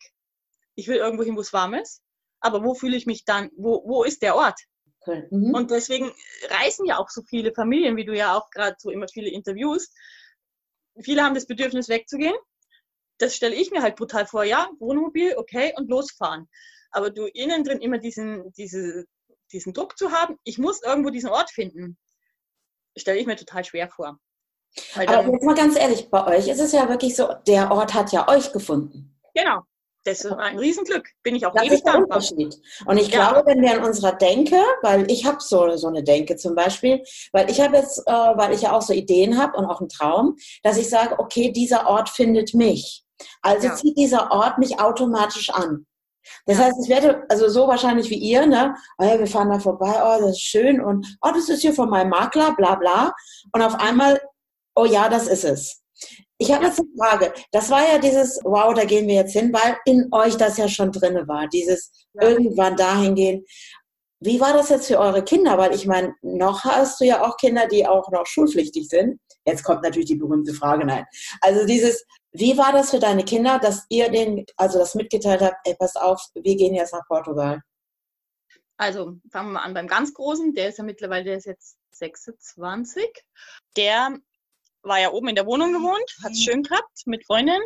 ich 0.75 0.87
will 0.87 0.97
irgendwo 0.97 1.23
hin, 1.23 1.35
wo 1.35 1.41
es 1.41 1.51
warm 1.51 1.73
ist, 1.73 2.04
aber 2.45 2.63
wo 2.63 2.75
fühle 2.75 2.95
ich 2.95 3.07
mich 3.07 3.25
dann, 3.25 3.49
wo, 3.57 3.83
wo 3.85 4.03
ist 4.03 4.21
der 4.21 4.35
Ort? 4.35 4.59
Mhm. 5.07 5.53
Und 5.53 5.71
deswegen 5.71 6.11
reisen 6.49 6.85
ja 6.85 6.99
auch 6.99 7.09
so 7.09 7.23
viele 7.23 7.51
Familien, 7.53 7.97
wie 7.97 8.05
du 8.05 8.15
ja 8.15 8.37
auch 8.37 8.51
gerade 8.51 8.75
so 8.77 8.91
immer 8.91 9.07
viele 9.07 9.29
Interviews. 9.29 9.91
Viele 11.01 11.23
haben 11.23 11.33
das 11.33 11.47
Bedürfnis 11.47 11.89
wegzugehen. 11.89 12.35
Das 13.17 13.35
stelle 13.35 13.55
ich 13.55 13.71
mir 13.71 13.81
halt 13.81 13.95
brutal 13.95 14.27
vor, 14.27 14.43
ja, 14.43 14.69
Wohnmobil, 14.79 15.35
okay, 15.37 15.73
und 15.75 15.89
losfahren. 15.89 16.47
Aber 16.91 17.09
du 17.09 17.25
innen 17.25 17.63
drin 17.63 17.79
immer 17.81 17.97
diesen, 17.97 18.53
diese, 18.53 19.05
diesen 19.51 19.73
Druck 19.73 19.97
zu 19.97 20.11
haben, 20.11 20.37
ich 20.43 20.59
muss 20.59 20.83
irgendwo 20.83 21.09
diesen 21.09 21.29
Ort 21.29 21.49
finden, 21.49 21.97
stelle 22.95 23.19
ich 23.19 23.25
mir 23.25 23.35
total 23.35 23.63
schwer 23.63 23.89
vor. 23.89 24.19
Aber 24.95 25.31
jetzt 25.31 25.43
mal 25.43 25.55
ganz 25.55 25.77
ehrlich, 25.77 26.09
bei 26.09 26.25
euch 26.27 26.47
ist 26.47 26.59
es 26.59 26.73
ja 26.73 26.87
wirklich 26.89 27.15
so, 27.15 27.33
der 27.47 27.71
Ort 27.71 27.93
hat 27.93 28.11
ja 28.11 28.27
euch 28.27 28.51
gefunden. 28.51 29.17
Genau. 29.33 29.63
Das 30.05 30.23
ist 30.23 30.31
ein 30.31 30.59
Riesenglück. 30.59 31.09
Bin 31.23 31.35
ich 31.35 31.45
auch 31.45 31.53
das 31.53 31.63
ewig 31.63 31.73
ist 31.73 31.85
der 31.85 31.93
dankbar. 31.93 32.17
Unterschied. 32.17 32.55
Und 32.85 32.97
ich 32.97 33.09
ja. 33.09 33.31
glaube, 33.31 33.47
wenn 33.47 33.61
wir 33.61 33.75
in 33.75 33.83
unserer 33.83 34.13
Denke, 34.13 34.61
weil 34.83 35.09
ich 35.11 35.25
habe 35.25 35.37
so, 35.39 35.75
so 35.77 35.87
eine 35.87 36.03
Denke 36.03 36.35
zum 36.35 36.53
Beispiel, 36.53 37.03
weil 37.31 37.49
ich 37.49 37.59
habe 37.59 37.77
jetzt, 37.77 37.99
äh, 38.05 38.11
weil 38.11 38.53
ich 38.53 38.61
ja 38.61 38.71
auch 38.71 38.83
so 38.83 38.93
Ideen 38.93 39.37
habe 39.37 39.57
und 39.57 39.65
auch 39.65 39.79
einen 39.79 39.89
Traum, 39.89 40.37
dass 40.63 40.77
ich 40.77 40.89
sage, 40.89 41.17
okay, 41.17 41.51
dieser 41.51 41.87
Ort 41.87 42.09
findet 42.09 42.53
mich. 42.53 43.03
Also 43.41 43.67
ja. 43.67 43.75
zieht 43.75 43.97
dieser 43.97 44.31
Ort 44.31 44.59
mich 44.59 44.79
automatisch 44.79 45.49
an. 45.49 45.87
Das 46.45 46.57
heißt, 46.59 46.77
ich 46.83 46.89
werde 46.89 47.23
also 47.29 47.49
so 47.49 47.67
wahrscheinlich 47.67 48.09
wie 48.09 48.17
ihr, 48.17 48.45
ne? 48.45 48.75
Oh 48.97 49.03
ja, 49.03 49.19
wir 49.19 49.27
fahren 49.27 49.49
da 49.49 49.59
vorbei, 49.59 49.93
oh, 50.03 50.21
das 50.21 50.31
ist 50.31 50.41
schön 50.41 50.81
und 50.81 51.05
oh, 51.21 51.29
das 51.33 51.49
ist 51.49 51.61
hier 51.61 51.73
von 51.73 51.89
meinem 51.89 52.09
Makler, 52.09 52.55
bla 52.55 52.75
bla. 52.75 53.13
Und 53.51 53.61
auf 53.61 53.75
einmal 53.75 54.19
oh 54.75 54.85
ja, 54.85 55.09
das 55.09 55.27
ist 55.27 55.45
es. 55.45 55.81
Ich 56.37 56.51
habe 56.51 56.65
jetzt 56.65 56.79
eine 56.79 56.89
Frage. 56.97 57.33
Das 57.51 57.69
war 57.69 57.87
ja 57.87 57.97
dieses, 57.97 58.39
wow, 58.43 58.73
da 58.73 58.83
gehen 58.83 59.07
wir 59.07 59.15
jetzt 59.15 59.33
hin, 59.33 59.53
weil 59.53 59.77
in 59.85 60.09
euch 60.11 60.35
das 60.35 60.57
ja 60.57 60.67
schon 60.67 60.91
drinne 60.91 61.27
war, 61.27 61.47
dieses 61.47 61.91
ja. 62.13 62.27
irgendwann 62.27 62.75
dahin 62.75 63.15
gehen. 63.15 63.45
Wie 64.19 64.39
war 64.39 64.53
das 64.53 64.69
jetzt 64.69 64.87
für 64.87 64.99
eure 64.99 65.23
Kinder? 65.23 65.57
Weil 65.57 65.73
ich 65.73 65.85
meine, 65.85 66.13
noch 66.21 66.63
hast 66.63 66.99
du 66.99 67.05
ja 67.05 67.23
auch 67.23 67.37
Kinder, 67.37 67.67
die 67.67 67.87
auch 67.87 68.09
noch 68.11 68.25
schulpflichtig 68.25 68.89
sind. 68.89 69.19
Jetzt 69.45 69.63
kommt 69.63 69.83
natürlich 69.83 70.07
die 70.07 70.15
berühmte 70.15 70.53
Frage, 70.53 70.85
nein. 70.85 71.05
Also 71.41 71.65
dieses, 71.65 72.05
wie 72.31 72.57
war 72.57 72.73
das 72.73 72.89
für 72.89 72.99
deine 72.99 73.23
Kinder, 73.23 73.59
dass 73.59 73.85
ihr 73.89 74.09
den, 74.09 74.45
also 74.57 74.79
das 74.79 74.95
mitgeteilt 74.95 75.41
habt, 75.41 75.65
ey, 75.65 75.75
pass 75.77 75.95
auf, 75.95 76.21
wir 76.33 76.55
gehen 76.55 76.73
jetzt 76.73 76.93
nach 76.93 77.05
Portugal? 77.07 77.61
Also 78.77 79.13
fangen 79.31 79.49
wir 79.49 79.53
mal 79.53 79.63
an 79.63 79.73
beim 79.73 79.87
ganz 79.87 80.13
Großen, 80.13 80.53
der 80.53 80.69
ist 80.69 80.79
ja 80.79 80.83
mittlerweile, 80.83 81.23
der 81.23 81.37
ist 81.37 81.45
jetzt 81.45 81.77
26. 81.91 83.07
Der 83.77 84.17
war 84.85 84.99
ja 84.99 85.11
oben 85.11 85.29
in 85.29 85.35
der 85.35 85.45
Wohnung 85.45 85.73
gewohnt, 85.73 86.15
hat 86.23 86.31
es 86.31 86.43
schön 86.43 86.63
gehabt 86.63 87.05
mit 87.05 87.25
Freundin. 87.25 87.61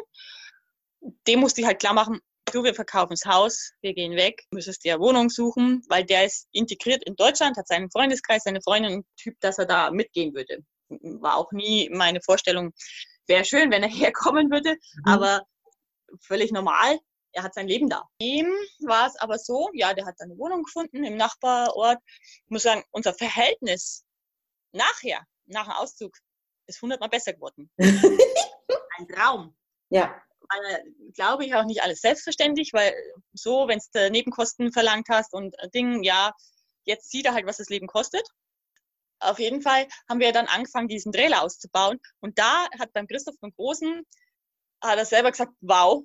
Dem 1.28 1.40
musste 1.40 1.62
ich 1.62 1.68
halt 1.68 1.80
klar 1.80 1.94
machen, 1.94 2.20
du, 2.52 2.64
wir 2.64 2.74
verkaufen 2.74 3.12
das 3.12 3.26
Haus, 3.26 3.74
wir 3.82 3.94
gehen 3.94 4.16
weg, 4.16 4.44
müsstest 4.52 4.84
dir 4.84 4.96
eine 4.96 5.04
Wohnung 5.04 5.30
suchen, 5.30 5.84
weil 5.88 6.04
der 6.04 6.26
ist 6.26 6.48
integriert 6.52 7.04
in 7.06 7.16
Deutschland, 7.16 7.58
hat 7.58 7.68
seinen 7.68 7.92
Freundeskreis, 7.92 8.44
seine 8.44 8.62
Freundin, 8.62 8.94
ein 8.94 9.06
Typ, 9.18 9.40
dass 9.40 9.58
er 9.58 9.66
da 9.66 9.92
mitgehen 9.92 10.34
würde. 10.34 10.60
War 10.90 11.38
auch 11.38 11.52
nie 11.52 11.90
meine 11.90 12.22
Vorstellung, 12.22 12.74
wäre 13.28 13.46
schön, 13.46 13.72
wenn 13.72 13.84
er 13.84 13.90
herkommen 13.90 14.50
würde, 14.52 14.72
mhm. 14.72 15.06
aber 15.06 15.44
völlig 16.22 16.52
normal. 16.52 17.00
Er 17.32 17.44
hat 17.44 17.54
sein 17.54 17.68
Leben 17.68 17.90
da. 17.90 18.04
Ihm 18.18 18.48
war 18.80 19.06
es 19.06 19.16
aber 19.18 19.38
so, 19.38 19.70
ja, 19.74 19.94
der 19.94 20.08
hat 20.08 20.16
eine 20.20 20.36
Wohnung 20.38 20.64
gefunden 20.64 21.04
im 21.04 21.16
Nachbarort. 21.16 22.00
Ich 22.08 22.50
muss 22.50 22.64
sagen, 22.64 22.84
unser 22.90 23.14
Verhältnis 23.14 24.04
nachher, 24.72 25.24
nach 25.46 25.66
dem 25.66 25.74
Auszug, 25.74 26.18
ist 26.70 26.82
hundertmal 26.82 27.10
besser 27.10 27.34
geworden. 27.34 27.70
Ein 27.78 29.08
Traum. 29.08 29.56
Ja. 29.90 30.22
Weil, 30.40 30.84
glaube 31.14 31.46
ich, 31.46 31.54
auch 31.56 31.66
nicht 31.66 31.84
alles 31.84 32.02
selbstverständlich, 32.02 32.74
weil 32.74 32.94
so, 33.34 33.68
wenn 33.68 33.80
du 33.94 34.10
Nebenkosten 34.10 34.72
verlangt 34.72 35.08
hast 35.10 35.34
und 35.34 35.56
Dinge, 35.74 36.04
ja, 36.04 36.34
jetzt 36.86 37.12
sieht 37.12 37.26
er 37.26 37.34
halt, 37.34 37.46
was 37.46 37.58
das 37.58 37.70
Leben 37.70 37.88
kostet. 37.88 38.28
Auf 39.20 39.40
jeden 39.40 39.62
Fall 39.62 39.88
haben 40.08 40.20
wir 40.20 40.32
dann 40.32 40.48
angefangen, 40.48 40.88
diesen 40.88 41.12
Trailer 41.12 41.44
auszubauen. 41.44 42.00
Und 42.22 42.40
da 42.40 42.68
hat 42.80 42.94
beim 42.94 43.08
Christoph 43.08 43.36
von 43.40 43.52
Großen, 43.52 44.06
hat 44.82 44.98
er 44.98 45.06
selber 45.06 45.32
gesagt, 45.32 45.54
wow, 45.62 46.04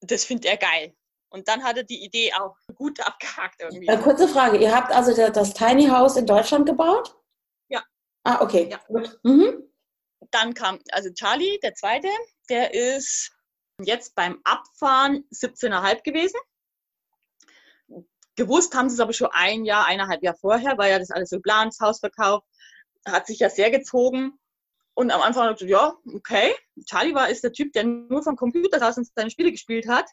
das 0.00 0.24
findet 0.24 0.46
er 0.46 0.56
geil. 0.56 0.94
Und 1.30 1.48
dann 1.48 1.64
hat 1.64 1.76
er 1.76 1.84
die 1.84 2.04
Idee 2.04 2.32
auch 2.34 2.56
gut 2.74 3.00
abgehakt 3.00 3.60
irgendwie. 3.60 3.86
Äh, 3.86 3.98
kurze 3.98 4.28
Frage, 4.28 4.58
ihr 4.58 4.74
habt 4.74 4.92
also 4.92 5.14
das 5.30 5.54
Tiny 5.54 5.86
House 5.86 6.16
in 6.16 6.26
Deutschland 6.26 6.66
gebaut? 6.66 7.16
Ah, 8.24 8.40
okay. 8.40 8.68
Ja. 8.70 8.80
Gut. 8.88 9.18
Mhm. 9.22 9.62
Dann 10.30 10.54
kam, 10.54 10.80
also 10.90 11.10
Charlie, 11.12 11.60
der 11.62 11.74
zweite, 11.74 12.08
der 12.48 12.74
ist 12.74 13.30
jetzt 13.80 14.14
beim 14.14 14.40
Abfahren 14.44 15.24
17,5 15.30 16.02
gewesen. 16.02 16.40
Gewusst 18.36 18.74
haben 18.74 18.88
sie 18.88 18.94
es 18.94 19.00
aber 19.00 19.12
schon 19.12 19.28
ein 19.30 19.64
Jahr, 19.64 19.86
eineinhalb 19.86 20.22
Jahre 20.22 20.38
vorher, 20.38 20.76
weil 20.78 20.90
ja 20.90 20.98
das 20.98 21.10
alles 21.10 21.30
so 21.30 21.36
geplant, 21.36 21.72
das 21.72 21.86
Haus 21.86 22.00
verkauft, 22.00 22.46
hat 23.06 23.26
sich 23.26 23.38
ja 23.38 23.50
sehr 23.50 23.70
gezogen. 23.70 24.38
Und 24.94 25.10
am 25.10 25.20
Anfang 25.20 25.44
habe 25.44 25.52
ich 25.52 25.58
gesagt, 25.58 25.70
ja, 25.70 26.14
okay. 26.14 26.54
Charlie 26.86 27.14
war 27.14 27.28
ist 27.28 27.44
der 27.44 27.52
Typ, 27.52 27.72
der 27.72 27.84
nur 27.84 28.22
vom 28.22 28.36
Computer 28.36 28.78
draußen 28.78 29.06
seine 29.14 29.30
Spiele 29.30 29.52
gespielt 29.52 29.86
hat 29.88 30.08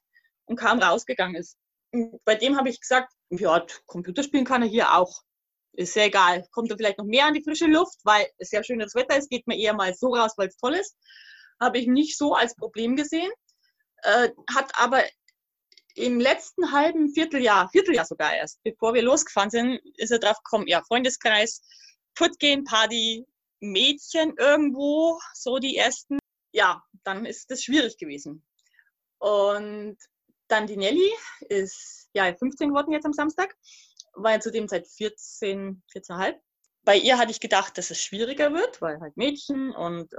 und 0.46 0.58
kaum 0.58 0.80
rausgegangen 0.80 1.36
ist. 1.36 1.58
Und 1.94 2.24
bei 2.26 2.36
dem 2.36 2.58
habe 2.58 2.70
ich 2.70 2.82
gesagt, 2.82 3.14
ja, 3.30 3.66
Computerspielen 3.86 4.46
kann 4.46 4.64
er 4.64 4.68
hier 4.68 4.94
auch 4.94 5.22
ist 5.74 5.96
ja 5.96 6.04
egal. 6.04 6.46
Kommt 6.52 6.72
da 6.72 6.76
vielleicht 6.76 6.98
noch 6.98 7.06
mehr 7.06 7.26
an 7.26 7.34
die 7.34 7.44
frische 7.44 7.68
Luft, 7.68 8.00
weil 8.04 8.28
es 8.38 8.52
ja 8.52 8.64
schönes 8.64 8.96
Wetter 8.96 9.18
ist, 9.18 9.30
geht 9.30 9.48
mir 9.48 9.58
eher 9.58 9.74
mal 9.74 9.94
so 9.94 10.14
raus, 10.14 10.34
weil 10.38 10.48
es 10.48 10.58
toll 10.58 10.76
ist. 10.76 10.96
Habe 11.60 11.80
ich 11.80 11.88
nicht 11.88 12.18
so 12.18 12.34
als 12.34 12.56
Problem 12.56 12.96
gesehen. 12.96 13.32
Äh, 14.04 14.30
hat 14.54 14.72
aber 14.78 15.04
im 15.96 16.20
letzten 16.20 16.72
halben 16.72 17.14
Vierteljahr, 17.14 17.70
Vierteljahr 17.70 18.06
sogar 18.06 18.36
erst, 18.36 18.62
bevor 18.64 18.94
wir 18.94 19.02
losgefahren 19.02 19.50
sind, 19.50 19.80
ist 19.98 20.12
er 20.12 20.20
drauf 20.20 20.38
gekommen, 20.44 20.68
ja, 20.68 20.82
Freundeskreis, 20.84 21.62
Footgehen, 22.16 22.64
Party, 22.64 23.26
Mädchen 23.60 24.36
irgendwo, 24.38 25.20
so 25.34 25.60
die 25.60 25.78
ersten. 25.78 26.18
Ja, 26.54 26.84
dann 27.04 27.26
ist 27.26 27.52
das 27.52 27.64
schwierig 27.64 27.98
gewesen. 27.98 28.44
Und 29.20 29.98
dann 30.48 30.68
die 30.68 30.78
Nelly 30.78 31.12
ist 31.48 32.10
ja 32.14 32.34
15 32.34 32.70
geworden 32.70 32.92
jetzt 32.92 33.06
am 33.06 33.14
Samstag, 33.14 33.56
war 34.14 34.34
ja 34.34 34.40
zudem 34.40 34.68
seit 34.68 34.88
14, 34.88 35.84
14,5. 35.94 36.36
Bei 36.84 36.98
ihr 36.98 37.18
hatte 37.18 37.32
ich 37.32 37.40
gedacht, 37.40 37.78
dass 37.78 37.92
es 37.92 38.02
schwieriger 38.02 38.54
wird, 38.54 38.82
weil 38.82 39.00
halt 39.00 39.16
Mädchen 39.18 39.72
und 39.72 40.14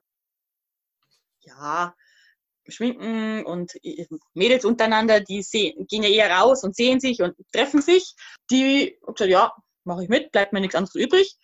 ja, 1.40 1.94
schminken 2.68 3.44
und 3.44 3.74
Mädels 4.34 4.64
untereinander, 4.64 5.20
die 5.20 5.42
sehen, 5.42 5.86
gehen 5.88 6.02
ja 6.02 6.08
eher 6.08 6.30
raus 6.30 6.62
und 6.62 6.76
sehen 6.76 7.00
sich 7.00 7.20
und 7.20 7.34
treffen 7.52 7.82
sich. 7.82 8.14
Die 8.50 8.98
gesagt, 9.06 9.30
ja, 9.30 9.52
mache 9.84 10.04
ich 10.04 10.08
mit, 10.08 10.32
bleibt 10.32 10.52
mir 10.52 10.60
nichts 10.60 10.76
anderes 10.76 10.94
übrig. 10.94 11.36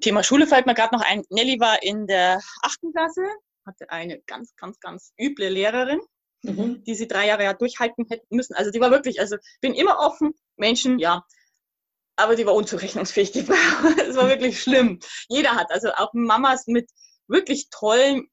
Thema 0.00 0.22
Schule 0.22 0.46
fällt 0.46 0.66
mir 0.66 0.74
gerade 0.74 0.94
noch 0.94 1.04
ein. 1.04 1.24
Nelly 1.30 1.58
war 1.60 1.82
in 1.82 2.06
der 2.06 2.40
achten 2.62 2.92
Klasse, 2.92 3.22
hatte 3.64 3.88
eine 3.90 4.20
ganz, 4.26 4.54
ganz, 4.56 4.78
ganz 4.80 5.12
üble 5.18 5.48
Lehrerin, 5.48 6.00
mhm. 6.42 6.84
die 6.84 6.94
sie 6.94 7.08
drei 7.08 7.26
Jahre 7.26 7.44
ja 7.44 7.54
durchhalten 7.54 8.06
hätten 8.08 8.36
müssen. 8.36 8.54
Also 8.54 8.70
die 8.70 8.80
war 8.80 8.90
wirklich, 8.90 9.20
also 9.20 9.36
bin 9.62 9.74
immer 9.74 9.98
offen, 9.98 10.34
Menschen, 10.56 10.98
ja, 10.98 11.24
aber 12.18 12.36
die 12.36 12.46
war 12.46 12.54
unzurechnungsfähig. 12.54 13.32
Die 13.32 13.48
war, 13.48 13.56
es 14.08 14.16
war 14.16 14.28
wirklich 14.28 14.60
schlimm. 14.60 14.98
Jeder 15.28 15.52
hat, 15.52 15.70
also 15.70 15.92
auch 15.92 16.12
Mamas 16.12 16.66
mit 16.66 16.90
wirklich 17.28 17.68
tollen 17.70 18.28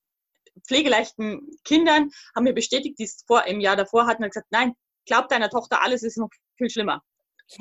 pflegeleichten 0.67 1.41
Kindern 1.63 2.09
haben 2.35 2.43
mir 2.43 2.53
bestätigt, 2.53 2.97
die 2.99 3.03
es 3.03 3.23
vor 3.27 3.45
im 3.45 3.59
Jahr 3.59 3.75
davor 3.75 4.07
hatten, 4.07 4.23
und 4.23 4.29
gesagt, 4.31 4.47
nein, 4.51 4.73
glaub 5.05 5.27
deiner 5.27 5.49
Tochter, 5.49 5.81
alles 5.83 6.03
ist 6.03 6.17
noch 6.17 6.29
viel 6.57 6.69
schlimmer. 6.69 7.01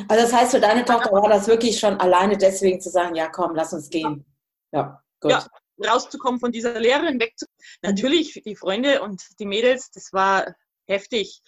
Also 0.09 0.23
das 0.23 0.33
heißt, 0.33 0.53
für 0.53 0.61
deine 0.61 0.85
Tochter 0.85 1.13
war 1.13 1.29
das 1.29 1.47
wirklich 1.47 1.79
schon 1.79 2.01
alleine 2.01 2.39
deswegen 2.39 2.81
zu 2.81 2.91
sagen, 2.91 3.15
ja 3.15 3.29
komm, 3.29 3.55
lass 3.55 3.73
uns 3.73 3.91
gehen. 3.91 4.25
Ja, 4.73 5.03
gut. 5.21 5.33
Ja, 5.33 5.47
rauszukommen 5.85 6.41
von 6.41 6.53
dieser 6.53 6.79
Lehrerin, 6.81 7.21
wegzukommen. 7.21 7.59
Natürlich, 7.83 8.41
die 8.45 8.57
Freunde 8.57 9.03
und 9.03 9.23
die 9.39 9.47
Mädels, 9.47 9.91
das 9.91 10.13
war 10.13 10.55
heftig. 10.87 11.43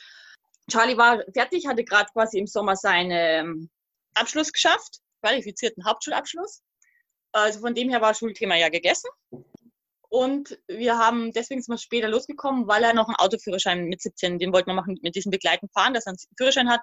Charlie 0.70 0.98
war 0.98 1.22
fertig, 1.32 1.66
hatte 1.66 1.84
gerade 1.84 2.10
quasi 2.12 2.38
im 2.38 2.46
Sommer 2.46 2.76
seinen 2.76 3.10
ähm, 3.12 3.70
Abschluss 4.16 4.52
geschafft, 4.52 5.00
qualifizierten 5.22 5.84
Hauptschulabschluss. 5.84 6.62
Also 7.32 7.60
von 7.60 7.74
dem 7.74 7.90
her 7.90 8.00
war 8.00 8.14
Schulthema 8.14 8.56
ja 8.56 8.68
gegessen. 8.68 9.08
Und 10.08 10.58
wir 10.68 10.98
haben 10.98 11.32
deswegen 11.32 11.60
sind 11.60 11.74
wir 11.74 11.78
später 11.78 12.08
losgekommen, 12.08 12.68
weil 12.68 12.84
er 12.84 12.94
noch 12.94 13.08
einen 13.08 13.16
Autoführerschein 13.16 13.84
mit 13.84 14.00
17, 14.00 14.38
den 14.38 14.52
wollten 14.52 14.70
wir 14.70 14.74
machen, 14.74 14.98
mit 15.02 15.14
diesem 15.16 15.30
Begleiten 15.30 15.68
fahren, 15.68 15.94
dass 15.94 16.06
er 16.06 16.10
einen 16.10 16.18
Führerschein 16.38 16.70
hat. 16.70 16.80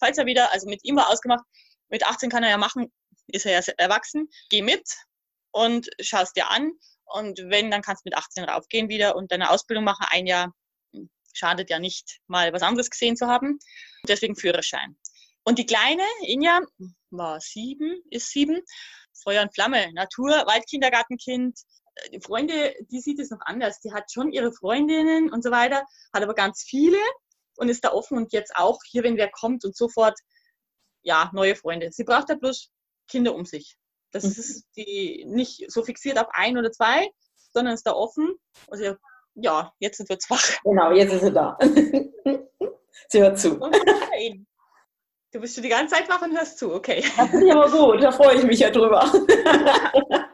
Falls 0.00 0.18
er 0.18 0.26
wieder, 0.26 0.52
also 0.52 0.68
mit 0.68 0.80
ihm 0.82 0.96
war 0.96 1.10
ausgemacht, 1.10 1.44
mit 1.90 2.04
18 2.04 2.30
kann 2.30 2.42
er 2.42 2.50
ja 2.50 2.58
machen, 2.58 2.90
ist 3.26 3.46
er 3.46 3.52
ja 3.52 3.72
erwachsen, 3.76 4.28
geh 4.50 4.62
mit 4.62 4.82
und 5.52 5.88
schaust 6.00 6.36
dir 6.36 6.50
an. 6.50 6.72
Und 7.04 7.38
wenn, 7.44 7.70
dann 7.70 7.82
kannst 7.82 8.04
du 8.04 8.08
mit 8.08 8.16
18 8.16 8.44
raufgehen 8.44 8.88
wieder 8.88 9.16
und 9.16 9.30
deine 9.30 9.50
Ausbildung 9.50 9.84
machen. 9.84 10.06
Ein 10.10 10.26
Jahr 10.26 10.52
schadet 11.34 11.70
ja 11.70 11.78
nicht, 11.78 12.20
mal 12.26 12.52
was 12.52 12.62
anderes 12.62 12.90
gesehen 12.90 13.16
zu 13.16 13.26
haben. 13.26 13.58
Deswegen 14.08 14.34
Führerschein. 14.34 14.96
Und 15.44 15.58
die 15.58 15.66
Kleine, 15.66 16.04
Inja, 16.26 16.60
war 17.10 17.40
sieben, 17.40 18.02
ist 18.10 18.30
sieben, 18.30 18.60
Feuer 19.22 19.42
und 19.42 19.54
Flamme, 19.54 19.92
Natur, 19.92 20.30
Waldkindergartenkind, 20.30 21.58
die 22.12 22.20
Freunde, 22.20 22.74
die 22.90 23.00
sieht 23.00 23.18
es 23.18 23.30
noch 23.30 23.40
anders. 23.42 23.80
Die 23.80 23.92
hat 23.92 24.10
schon 24.10 24.32
ihre 24.32 24.52
Freundinnen 24.52 25.32
und 25.32 25.42
so 25.42 25.50
weiter, 25.50 25.84
hat 26.12 26.22
aber 26.22 26.34
ganz 26.34 26.62
viele 26.62 26.98
und 27.56 27.68
ist 27.68 27.84
da 27.84 27.92
offen 27.92 28.16
und 28.16 28.32
jetzt 28.32 28.54
auch 28.56 28.78
hier, 28.88 29.02
wenn 29.02 29.16
wer 29.16 29.30
kommt 29.30 29.64
und 29.64 29.76
sofort, 29.76 30.18
ja, 31.02 31.30
neue 31.34 31.56
Freunde. 31.56 31.90
Sie 31.92 32.04
braucht 32.04 32.28
ja 32.28 32.36
bloß 32.36 32.70
Kinder 33.08 33.34
um 33.34 33.44
sich. 33.44 33.76
Das 34.10 34.24
mhm. 34.24 34.30
ist 34.30 34.66
die 34.76 35.24
nicht 35.26 35.70
so 35.70 35.82
fixiert 35.82 36.18
auf 36.18 36.28
ein 36.32 36.56
oder 36.56 36.70
zwei, 36.70 37.08
sondern 37.52 37.74
ist 37.74 37.86
da 37.86 37.92
offen. 37.92 38.34
Also 38.68 38.96
ja, 39.34 39.72
jetzt 39.78 39.98
sind 39.98 40.08
wir 40.08 40.18
wach. 40.28 40.42
Genau, 40.64 40.92
jetzt 40.92 41.12
ist 41.12 41.22
sie 41.22 41.32
da. 41.32 41.58
sie 43.08 43.20
hört 43.20 43.38
zu. 43.38 43.58
Du 45.32 45.40
bist 45.40 45.54
schon 45.54 45.62
die 45.62 45.70
ganze 45.70 45.94
Zeit 45.94 46.10
wach 46.10 46.20
und 46.20 46.36
hörst 46.36 46.58
zu, 46.58 46.74
okay. 46.74 47.02
Das 47.16 47.30
finde 47.30 47.46
ich 47.46 47.52
aber 47.52 47.70
gut, 47.70 48.02
da 48.02 48.12
freue 48.12 48.36
ich 48.36 48.44
mich 48.44 48.58
ja 48.58 48.70
drüber. 48.70 49.00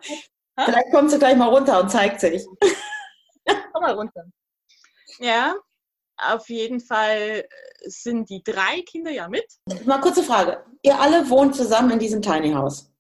Vielleicht 0.65 0.91
kommt 0.93 1.13
sie 1.13 1.21
gleich 1.21 1.37
mal 1.37 1.49
runter 1.49 1.81
und 1.81 1.89
zeigt 1.89 2.21
sich. 2.21 2.45
Komm 3.47 3.83
mal 3.83 3.95
runter. 3.95 4.25
Ja, 5.21 5.55
auf 6.17 6.49
jeden 6.49 6.81
Fall 6.81 7.47
sind 7.83 8.29
die 8.29 8.43
drei 8.43 8.83
Kinder 8.83 9.13
ja 9.13 9.29
mit. 9.29 9.47
Mal 9.85 10.01
kurze 10.01 10.25
Frage. 10.25 10.65
Ihr 10.83 10.99
alle 10.99 11.31
wohnt 11.31 11.55
zusammen 11.55 11.93
in 11.93 12.01
diesem 12.01 12.21
Tiny 12.21 12.53
House? 12.53 12.93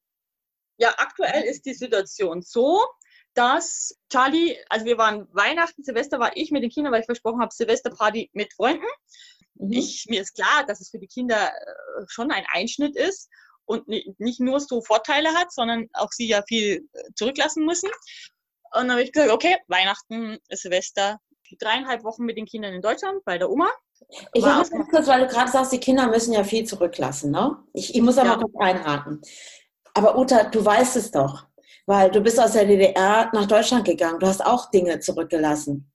Ja, 0.76 0.94
aktuell 0.98 1.42
ist 1.42 1.66
die 1.66 1.74
Situation 1.74 2.42
so, 2.42 2.80
dass 3.34 3.98
Charlie, 4.08 4.56
also 4.68 4.86
wir 4.86 4.98
waren 4.98 5.26
Weihnachten, 5.32 5.82
Silvester 5.82 6.20
war 6.20 6.36
ich 6.36 6.52
mit 6.52 6.62
den 6.62 6.70
Kindern, 6.70 6.92
weil 6.92 7.00
ich 7.00 7.06
versprochen 7.06 7.40
habe, 7.40 7.52
Silvesterparty 7.52 8.30
mit 8.34 8.52
Freunden. 8.52 8.86
Mhm. 9.58 9.72
Ich, 9.72 10.06
mir 10.08 10.22
ist 10.22 10.34
klar, 10.34 10.64
dass 10.66 10.80
es 10.80 10.90
für 10.90 10.98
die 10.98 11.06
Kinder 11.06 11.48
äh, 11.48 12.04
schon 12.06 12.30
ein 12.30 12.44
Einschnitt 12.52 12.96
ist 12.96 13.28
und 13.66 13.86
nicht 13.86 14.40
nur 14.40 14.60
so 14.60 14.80
Vorteile 14.82 15.30
hat, 15.34 15.52
sondern 15.52 15.88
auch 15.92 16.10
sie 16.10 16.28
ja 16.28 16.42
viel 16.48 16.88
äh, 16.92 17.02
zurücklassen 17.14 17.66
müssen. 17.66 17.90
Und 18.72 18.82
dann 18.82 18.92
habe 18.92 19.02
ich 19.02 19.12
gesagt, 19.12 19.32
okay, 19.32 19.56
Weihnachten, 19.68 20.38
Silvester, 20.50 21.18
dreieinhalb 21.58 22.04
Wochen 22.04 22.24
mit 22.24 22.36
den 22.36 22.46
Kindern 22.46 22.74
in 22.74 22.82
Deutschland 22.82 23.24
bei 23.24 23.38
der 23.38 23.50
Oma. 23.50 23.70
Ich 24.32 24.44
muss 24.44 24.70
ganz 24.70 24.88
kurz, 24.90 25.06
weil 25.06 25.20
du 25.20 25.26
gerade 25.26 25.50
sagst, 25.50 25.72
die 25.72 25.80
Kinder 25.80 26.06
müssen 26.06 26.32
ja 26.32 26.44
viel 26.44 26.64
zurücklassen. 26.64 27.30
Ne? 27.30 27.56
Ich, 27.72 27.94
ich 27.94 28.02
muss 28.02 28.16
da 28.16 28.24
ja. 28.24 28.36
mal 28.36 28.38
kurz 28.38 28.54
einhaken. 28.58 29.20
Aber 29.94 30.18
Uta, 30.18 30.44
du 30.44 30.64
weißt 30.64 30.96
es 30.96 31.10
doch, 31.10 31.46
weil 31.86 32.10
du 32.10 32.20
bist 32.20 32.38
aus 32.38 32.52
der 32.52 32.66
DDR 32.66 33.30
nach 33.32 33.46
Deutschland 33.46 33.84
gegangen. 33.84 34.20
Du 34.20 34.26
hast 34.26 34.44
auch 34.44 34.70
Dinge 34.70 35.00
zurückgelassen. 35.00 35.90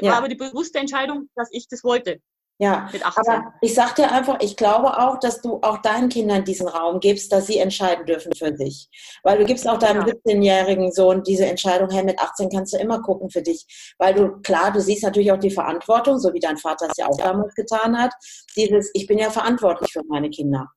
War 0.00 0.02
ja. 0.02 0.18
aber 0.18 0.28
die 0.28 0.34
bewusste 0.34 0.78
Entscheidung, 0.78 1.28
dass 1.36 1.48
ich 1.52 1.68
das 1.68 1.84
wollte. 1.84 2.20
Ja, 2.58 2.88
aber 3.02 3.54
ich 3.62 3.74
sag 3.74 3.96
dir 3.96 4.12
einfach, 4.12 4.38
ich 4.40 4.56
glaube 4.56 4.96
auch, 4.98 5.18
dass 5.18 5.40
du 5.42 5.58
auch 5.62 5.78
deinen 5.78 6.08
Kindern 6.08 6.44
diesen 6.44 6.68
Raum 6.68 7.00
gibst, 7.00 7.32
dass 7.32 7.48
sie 7.48 7.58
entscheiden 7.58 8.06
dürfen 8.06 8.32
für 8.32 8.56
sich. 8.56 8.88
Weil 9.24 9.38
du 9.38 9.44
gibst 9.44 9.68
auch 9.68 9.78
deinem 9.78 10.06
ja. 10.06 10.14
17-jährigen 10.14 10.92
Sohn 10.92 11.24
diese 11.24 11.46
Entscheidung, 11.46 11.90
hey, 11.90 12.04
mit 12.04 12.20
18 12.20 12.50
kannst 12.50 12.72
du 12.72 12.78
immer 12.78 13.02
gucken 13.02 13.28
für 13.28 13.42
dich. 13.42 13.94
Weil 13.98 14.14
du, 14.14 14.40
klar, 14.42 14.70
du 14.70 14.80
siehst 14.80 15.02
natürlich 15.02 15.32
auch 15.32 15.38
die 15.40 15.50
Verantwortung, 15.50 16.20
so 16.20 16.32
wie 16.32 16.38
dein 16.38 16.56
Vater 16.56 16.86
es 16.88 16.96
ja 16.96 17.08
auch 17.08 17.16
damals 17.16 17.56
getan 17.56 17.98
hat. 18.00 18.12
Dieses, 18.56 18.88
ich 18.94 19.08
bin 19.08 19.18
ja 19.18 19.30
verantwortlich 19.30 19.92
für 19.92 20.02
meine 20.08 20.30
Kinder. 20.30 20.68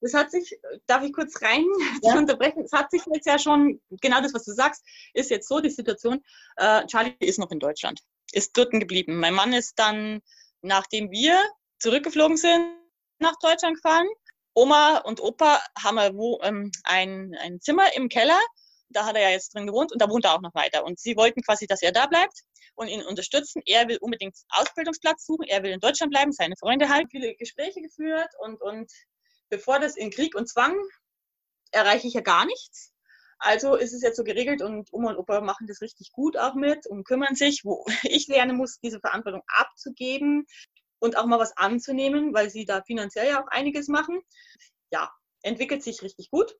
Das 0.00 0.14
hat 0.14 0.30
sich, 0.30 0.56
darf 0.86 1.02
ich 1.02 1.12
kurz 1.12 1.42
rein 1.42 1.64
ja? 2.02 2.16
unterbrechen? 2.16 2.62
Es 2.64 2.72
hat 2.72 2.92
sich 2.92 3.02
jetzt 3.12 3.26
ja 3.26 3.40
schon, 3.40 3.80
genau 4.00 4.20
das, 4.20 4.34
was 4.34 4.44
du 4.44 4.52
sagst, 4.52 4.84
ist 5.14 5.30
jetzt 5.30 5.48
so 5.48 5.58
die 5.58 5.70
Situation. 5.70 6.20
Äh, 6.56 6.86
Charlie 6.86 7.14
ist 7.18 7.40
noch 7.40 7.50
in 7.50 7.58
Deutschland, 7.58 8.00
ist 8.32 8.56
dort 8.56 8.70
geblieben. 8.70 9.18
Mein 9.18 9.34
Mann 9.34 9.52
ist 9.52 9.74
dann 9.80 10.20
nachdem 10.62 11.10
wir 11.10 11.40
zurückgeflogen 11.78 12.36
sind, 12.36 12.76
nach 13.18 13.34
Deutschland 13.40 13.76
gefahren. 13.76 14.08
Oma 14.54 14.98
und 14.98 15.20
Opa 15.20 15.62
haben 15.80 16.16
wo, 16.16 16.40
ähm, 16.42 16.70
ein, 16.84 17.36
ein 17.40 17.60
Zimmer 17.60 17.94
im 17.94 18.08
Keller. 18.08 18.38
Da 18.90 19.04
hat 19.04 19.16
er 19.16 19.22
ja 19.22 19.30
jetzt 19.30 19.54
drin 19.54 19.66
gewohnt 19.66 19.92
und 19.92 20.00
da 20.00 20.08
wohnt 20.08 20.24
er 20.24 20.34
auch 20.34 20.40
noch 20.40 20.54
weiter. 20.54 20.84
Und 20.84 20.98
sie 20.98 21.16
wollten 21.16 21.42
quasi, 21.42 21.66
dass 21.66 21.82
er 21.82 21.92
da 21.92 22.06
bleibt 22.06 22.42
und 22.74 22.88
ihn 22.88 23.02
unterstützen. 23.02 23.62
Er 23.66 23.86
will 23.88 23.98
unbedingt 24.00 24.36
Ausbildungsplatz 24.50 25.26
suchen. 25.26 25.44
Er 25.46 25.62
will 25.62 25.72
in 25.72 25.80
Deutschland 25.80 26.10
bleiben, 26.10 26.32
seine 26.32 26.56
Freunde 26.56 26.88
halt. 26.88 27.06
Viele 27.10 27.34
Gespräche 27.34 27.80
geführt 27.82 28.30
und, 28.40 28.60
und 28.62 28.90
bevor 29.50 29.78
das 29.78 29.96
in 29.96 30.10
Krieg 30.10 30.34
und 30.34 30.48
Zwang 30.48 30.76
erreiche 31.70 32.06
ich 32.06 32.14
ja 32.14 32.20
gar 32.20 32.46
nichts. 32.46 32.92
Also 33.38 33.76
ist 33.76 33.92
es 33.92 34.02
jetzt 34.02 34.16
so 34.16 34.24
geregelt 34.24 34.62
und 34.62 34.88
Oma 34.92 35.10
und 35.10 35.16
Opa 35.16 35.40
machen 35.40 35.66
das 35.66 35.80
richtig 35.80 36.10
gut 36.12 36.36
auch 36.36 36.54
mit 36.54 36.86
und 36.86 37.04
kümmern 37.04 37.34
sich, 37.34 37.64
wo 37.64 37.84
ich 38.02 38.26
lernen 38.28 38.56
muss, 38.56 38.80
diese 38.80 39.00
Verantwortung 39.00 39.42
abzugeben 39.46 40.46
und 40.98 41.16
auch 41.16 41.26
mal 41.26 41.38
was 41.38 41.56
anzunehmen, 41.56 42.34
weil 42.34 42.50
sie 42.50 42.64
da 42.64 42.82
finanziell 42.82 43.28
ja 43.28 43.42
auch 43.42 43.48
einiges 43.48 43.88
machen. 43.88 44.20
Ja, 44.90 45.10
entwickelt 45.42 45.82
sich 45.82 46.02
richtig 46.02 46.30
gut. 46.30 46.56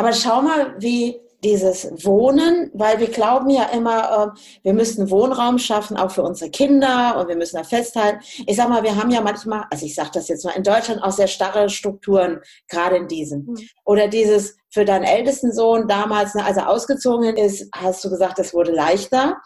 Aber 0.00 0.14
schau 0.14 0.40
mal, 0.40 0.76
wie 0.78 1.20
dieses 1.44 1.90
Wohnen, 2.06 2.70
weil 2.72 3.00
wir 3.00 3.08
glauben 3.08 3.50
ja 3.50 3.64
immer, 3.64 4.32
äh, 4.34 4.40
wir 4.62 4.72
müssen 4.72 5.10
Wohnraum 5.10 5.58
schaffen, 5.58 5.98
auch 5.98 6.10
für 6.10 6.22
unsere 6.22 6.50
Kinder 6.50 7.18
und 7.18 7.28
wir 7.28 7.36
müssen 7.36 7.56
da 7.56 7.64
festhalten. 7.64 8.20
Ich 8.46 8.56
sag 8.56 8.70
mal, 8.70 8.82
wir 8.82 8.96
haben 8.96 9.10
ja 9.10 9.20
manchmal, 9.20 9.64
also 9.70 9.84
ich 9.84 9.94
sage 9.94 10.08
das 10.14 10.28
jetzt 10.28 10.46
mal, 10.46 10.56
in 10.56 10.62
Deutschland 10.62 11.02
auch 11.02 11.10
sehr 11.10 11.26
starre 11.26 11.68
Strukturen, 11.68 12.40
gerade 12.66 12.96
in 12.96 13.08
diesem. 13.08 13.40
Mhm. 13.40 13.58
Oder 13.84 14.08
dieses 14.08 14.56
für 14.70 14.86
deinen 14.86 15.04
ältesten 15.04 15.52
Sohn 15.52 15.86
damals, 15.86 16.34
ne, 16.34 16.46
als 16.46 16.56
er 16.56 16.70
ausgezogen 16.70 17.36
ist, 17.36 17.68
hast 17.74 18.02
du 18.02 18.08
gesagt, 18.08 18.38
es 18.38 18.54
wurde 18.54 18.72
leichter. 18.72 19.36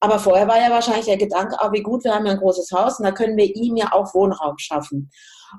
Aber 0.00 0.18
vorher 0.18 0.46
war 0.48 0.60
ja 0.60 0.68
wahrscheinlich 0.68 1.06
der 1.06 1.16
Gedanke, 1.16 1.56
oh, 1.64 1.72
wie 1.72 1.82
gut, 1.82 2.04
wir 2.04 2.14
haben 2.14 2.26
ja 2.26 2.32
ein 2.32 2.40
großes 2.40 2.70
Haus 2.72 2.98
und 2.98 3.06
da 3.06 3.12
können 3.12 3.38
wir 3.38 3.56
ihm 3.56 3.76
ja 3.76 3.90
auch 3.92 4.12
Wohnraum 4.12 4.58
schaffen. 4.58 5.10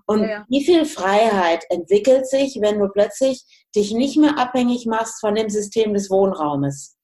Und 0.06 0.22
ja, 0.22 0.30
ja. 0.30 0.46
wie 0.50 0.64
viel 0.64 0.86
Freiheit 0.86 1.64
entwickelt 1.70 2.28
sich, 2.28 2.60
wenn 2.62 2.80
du 2.80 2.90
plötzlich 2.90 3.44
dich 3.76 3.94
nicht 3.94 4.18
mehr 4.18 4.38
abhängig 4.38 4.86
machst 4.86 5.20
von 5.20 5.36
dem 5.36 5.50
System 5.50 5.94
des 5.94 6.10
Wohnraumes? 6.10 6.98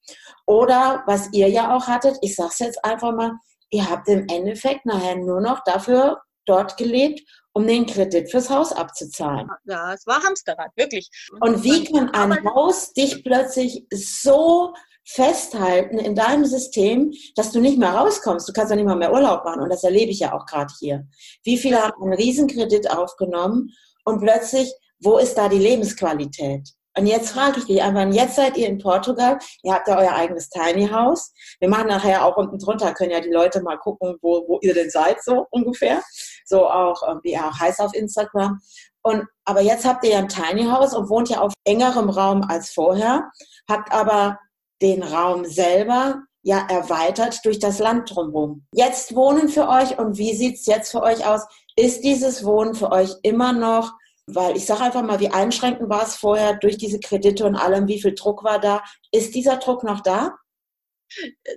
Oder 0.46 1.02
was 1.06 1.32
ihr 1.32 1.48
ja 1.48 1.76
auch 1.76 1.86
hattet, 1.86 2.16
ich 2.22 2.34
sage 2.34 2.50
es 2.52 2.58
jetzt 2.58 2.84
einfach 2.84 3.12
mal, 3.12 3.32
ihr 3.70 3.88
habt 3.88 4.08
im 4.08 4.26
Endeffekt 4.28 4.86
nachher 4.86 5.16
nur 5.16 5.40
noch 5.40 5.62
dafür 5.64 6.20
dort 6.46 6.76
gelebt, 6.76 7.20
um 7.52 7.66
den 7.66 7.86
Kredit 7.86 8.30
fürs 8.30 8.50
Haus 8.50 8.72
abzuzahlen. 8.72 9.48
Ja, 9.64 9.92
es 9.92 10.06
war 10.06 10.22
Hamsterrad, 10.22 10.70
wirklich. 10.76 11.08
Und 11.40 11.62
wie 11.62 11.84
kann 11.84 12.10
ein 12.10 12.44
Haus 12.44 12.92
dich 12.92 13.22
plötzlich 13.22 13.86
so 13.92 14.74
festhalten 15.04 15.98
in 15.98 16.14
deinem 16.14 16.44
System, 16.44 17.12
dass 17.34 17.52
du 17.52 17.60
nicht 17.60 17.78
mehr 17.78 17.90
rauskommst. 17.90 18.48
Du 18.48 18.52
kannst 18.52 18.70
ja 18.70 18.76
nicht 18.76 18.86
mal 18.86 18.96
mehr 18.96 19.12
Urlaub 19.12 19.44
machen. 19.44 19.62
Und 19.62 19.70
das 19.70 19.84
erlebe 19.84 20.10
ich 20.10 20.20
ja 20.20 20.32
auch 20.32 20.46
gerade 20.46 20.72
hier. 20.78 21.06
Wie 21.44 21.58
viele 21.58 21.82
haben 21.82 22.02
einen 22.02 22.14
Riesenkredit 22.14 22.90
aufgenommen 22.90 23.70
und 24.04 24.20
plötzlich, 24.20 24.72
wo 25.00 25.18
ist 25.18 25.36
da 25.36 25.48
die 25.48 25.58
Lebensqualität? 25.58 26.68
Und 26.96 27.06
jetzt 27.06 27.30
frage 27.30 27.58
ich 27.58 27.64
dich 27.64 27.82
einfach, 27.82 28.06
jetzt 28.12 28.36
seid 28.36 28.56
ihr 28.58 28.68
in 28.68 28.78
Portugal, 28.78 29.38
ihr 29.62 29.72
habt 29.72 29.88
ja 29.88 29.98
euer 29.98 30.12
eigenes 30.12 30.50
Tiny 30.50 30.88
House. 30.88 31.32
Wir 31.58 31.68
machen 31.68 31.86
nachher 31.86 32.24
auch 32.24 32.36
unten 32.36 32.58
drunter, 32.58 32.92
können 32.92 33.12
ja 33.12 33.20
die 33.20 33.30
Leute 33.30 33.62
mal 33.62 33.78
gucken, 33.78 34.16
wo, 34.20 34.44
wo 34.46 34.58
ihr 34.60 34.74
denn 34.74 34.90
seid, 34.90 35.22
so 35.24 35.46
ungefähr. 35.50 36.02
So 36.44 36.68
auch, 36.68 37.02
ähm, 37.08 37.20
wie 37.22 37.36
auch 37.38 37.58
heißt 37.58 37.80
auf 37.80 37.94
Instagram. 37.94 38.60
Und, 39.02 39.24
aber 39.46 39.62
jetzt 39.62 39.86
habt 39.86 40.04
ihr 40.04 40.10
ja 40.10 40.18
ein 40.18 40.28
Tiny 40.28 40.64
House 40.64 40.94
und 40.94 41.08
wohnt 41.08 41.30
ja 41.30 41.40
auf 41.40 41.54
engerem 41.64 42.10
Raum 42.10 42.42
als 42.42 42.70
vorher, 42.70 43.30
habt 43.68 43.90
aber 43.90 44.38
den 44.82 45.02
Raum 45.02 45.44
selber 45.44 46.22
ja 46.42 46.66
erweitert 46.68 47.44
durch 47.44 47.58
das 47.58 47.78
Land 47.78 48.14
drumherum. 48.14 48.66
Jetzt 48.74 49.14
wohnen 49.14 49.48
für 49.48 49.68
euch 49.68 49.98
und 49.98 50.18
wie 50.18 50.34
sieht's 50.34 50.66
jetzt 50.66 50.90
für 50.90 51.02
euch 51.02 51.24
aus? 51.24 51.42
Ist 51.76 52.02
dieses 52.02 52.44
Wohnen 52.44 52.74
für 52.74 52.90
euch 52.90 53.14
immer 53.22 53.52
noch 53.52 53.92
weil 54.26 54.56
ich 54.56 54.66
sage 54.66 54.82
einfach 54.82 55.02
mal, 55.02 55.20
wie 55.20 55.30
einschränkend 55.30 55.88
war 55.88 56.04
es 56.04 56.16
vorher 56.16 56.54
durch 56.54 56.78
diese 56.78 57.00
Kredite 57.00 57.44
und 57.44 57.56
allem, 57.56 57.88
wie 57.88 58.00
viel 58.00 58.14
Druck 58.14 58.44
war 58.44 58.60
da? 58.60 58.82
Ist 59.10 59.34
dieser 59.34 59.56
Druck 59.56 59.82
noch 59.82 60.00
da? 60.00 60.36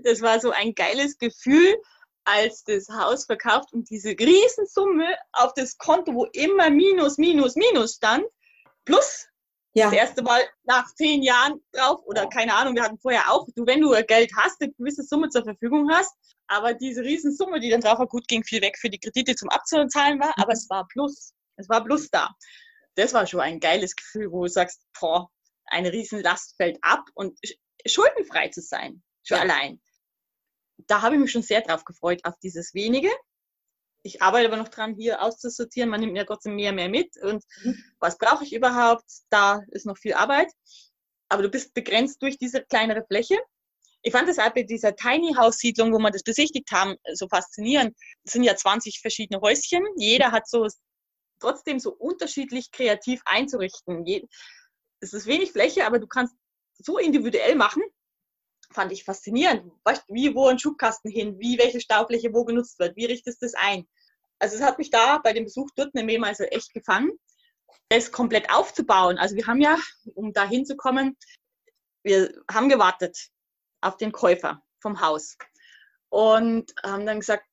Das 0.04 0.22
war 0.22 0.40
so 0.40 0.52
ein 0.52 0.74
geiles 0.74 1.18
Gefühl, 1.18 1.76
als 2.26 2.64
das 2.64 2.90
Haus 2.90 3.26
verkauft 3.26 3.72
und 3.72 3.90
diese 3.90 4.10
Riesensumme 4.10 5.08
auf 5.34 5.54
das 5.54 5.78
Konto, 5.78 6.14
wo 6.14 6.26
immer 6.34 6.70
Minus, 6.70 7.18
Minus, 7.18 7.56
Minus 7.56 7.96
stand, 7.96 8.26
plus 8.84 9.28
ja. 9.76 9.86
das 9.86 9.94
erste 9.94 10.24
Mal 10.24 10.42
nach 10.64 10.94
zehn 10.96 11.22
Jahren 11.22 11.62
drauf 11.72 12.02
oder 12.06 12.28
keine 12.28 12.56
Ahnung, 12.56 12.76
wir 12.76 12.84
hatten 12.84 13.00
vorher 13.00 13.32
auch, 13.32 13.48
du, 13.56 13.66
wenn 13.66 13.82
du 13.82 13.92
Geld 14.08 14.32
hast, 14.38 14.62
eine 14.62 14.72
gewisse 14.74 15.04
Summe 15.04 15.30
zur 15.30 15.44
Verfügung 15.44 15.90
hast, 15.92 16.14
aber 16.48 16.74
diese 16.74 17.02
Riesensumme, 17.02 17.60
die 17.60 17.70
dann 17.70 17.82
drauf 17.82 18.00
war, 18.00 18.08
gut, 18.08 18.28
ging 18.28 18.44
viel 18.44 18.62
weg 18.62 18.78
für 18.80 18.90
die 18.90 19.00
Kredite 19.00 19.36
zum 19.36 19.50
Abzahlen 19.50 20.20
war, 20.20 20.34
aber 20.38 20.54
es 20.54 20.70
war 20.70 20.88
plus. 20.88 21.34
Es 21.58 21.70
war 21.70 21.84
bloß 21.84 22.10
da. 22.10 22.30
Das 22.96 23.14
war 23.14 23.28
schon 23.28 23.42
ein 23.42 23.60
geiles 23.60 23.96
Gefühl, 23.96 24.32
wo 24.32 24.44
du 24.44 24.50
sagst, 24.50 24.82
boah, 25.00 25.30
eine 25.66 25.92
Riesenlast 25.92 26.56
fällt 26.58 26.78
ab 26.82 27.06
und 27.14 27.38
schuldenfrei 27.86 28.50
zu 28.50 28.62
sein, 28.62 29.04
schon 29.24 29.38
ja. 29.38 29.44
allein. 29.44 29.82
Da 30.88 31.02
habe 31.02 31.16
ich 31.16 31.22
mich 31.22 31.32
schon 31.32 31.42
sehr 31.42 31.62
drauf 31.62 31.84
gefreut, 31.86 32.22
auf 32.24 32.36
dieses 32.42 32.74
wenige. 32.74 33.10
Ich 34.06 34.22
arbeite 34.22 34.48
aber 34.48 34.58
noch 34.58 34.68
dran, 34.68 34.94
hier 34.94 35.24
auszusortieren. 35.24 35.90
Man 35.90 36.00
nimmt 36.00 36.14
mir 36.14 36.28
trotzdem 36.28 36.56
mehr, 36.56 36.72
mehr 36.72 36.90
mit. 36.90 37.18
Und 37.24 37.44
mhm. 37.64 37.84
was 38.00 38.20
brauche 38.20 38.44
ich 38.44 38.54
überhaupt? 38.54 39.04
Da 39.32 39.64
ist 39.72 39.88
noch 39.88 39.98
viel 39.98 40.14
Arbeit. 40.14 40.52
Aber 41.28 41.42
du 41.42 41.50
bist 41.50 41.74
begrenzt 41.74 42.22
durch 42.22 42.38
diese 42.38 42.64
kleinere 42.64 43.04
Fläche. 43.08 43.36
Ich 44.04 44.12
fand 44.12 44.30
das 44.30 44.38
auch 44.38 44.54
bei 44.54 44.62
dieser 44.62 44.96
Tiny 44.96 45.34
House 45.34 45.58
Siedlung, 45.58 45.92
wo 45.92 45.98
wir 45.98 46.12
das 46.12 46.22
besichtigt 46.22 46.72
haben, 46.72 46.96
so 47.14 47.28
faszinierend. 47.28 47.98
Es 48.24 48.34
sind 48.34 48.44
ja 48.44 48.56
20 48.56 49.00
verschiedene 49.02 49.42
Häuschen. 49.42 49.84
Jeder 49.98 50.32
hat 50.32 50.48
so 50.48 50.68
trotzdem 51.40 51.80
so 51.80 51.92
unterschiedlich 51.92 52.70
kreativ 52.70 53.22
einzurichten. 53.26 54.06
Es 55.00 55.14
ist 55.14 55.26
wenig 55.26 55.52
Fläche, 55.52 55.84
aber 55.84 55.98
du 55.98 56.06
kannst 56.06 56.36
so 56.78 57.00
individuell 57.00 57.56
machen. 57.56 57.82
Fand 58.76 58.92
ich 58.92 59.06
faszinierend. 59.06 59.72
Wie, 60.10 60.36
wo 60.36 60.48
ein 60.48 60.60
Schubkasten 60.60 61.10
hin, 61.10 61.40
wie, 61.40 61.58
welche 61.58 61.80
Staufläche 61.80 62.34
wo 62.34 62.44
genutzt 62.44 62.78
wird, 62.78 62.98
wie 62.98 63.06
richtest 63.06 63.42
du 63.42 63.46
das 63.46 63.54
ein? 63.56 63.88
Also 64.38 64.58
es 64.58 64.62
hat 64.62 64.80
mich 64.80 64.90
da 64.90 65.20
bei 65.20 65.32
dem 65.32 65.46
Besuch 65.46 65.70
dort 65.78 65.96
nämlich 65.96 66.22
also 66.22 66.44
echt 66.44 66.74
gefangen, 66.74 67.18
das 67.88 68.12
komplett 68.12 68.50
aufzubauen. 68.52 69.18
Also 69.18 69.38
wir 69.38 69.48
haben 69.48 69.62
ja, 69.62 69.78
um 70.14 70.34
da 70.34 70.46
hinzukommen, 70.46 71.16
wir 72.04 72.34
haben 72.52 72.68
gewartet 72.68 73.30
auf 73.80 73.96
den 73.96 74.12
Käufer 74.12 74.62
vom 74.82 75.00
Haus 75.00 75.38
und 76.10 76.74
haben 76.84 77.06
dann 77.06 77.22
gesagt, 77.22 77.46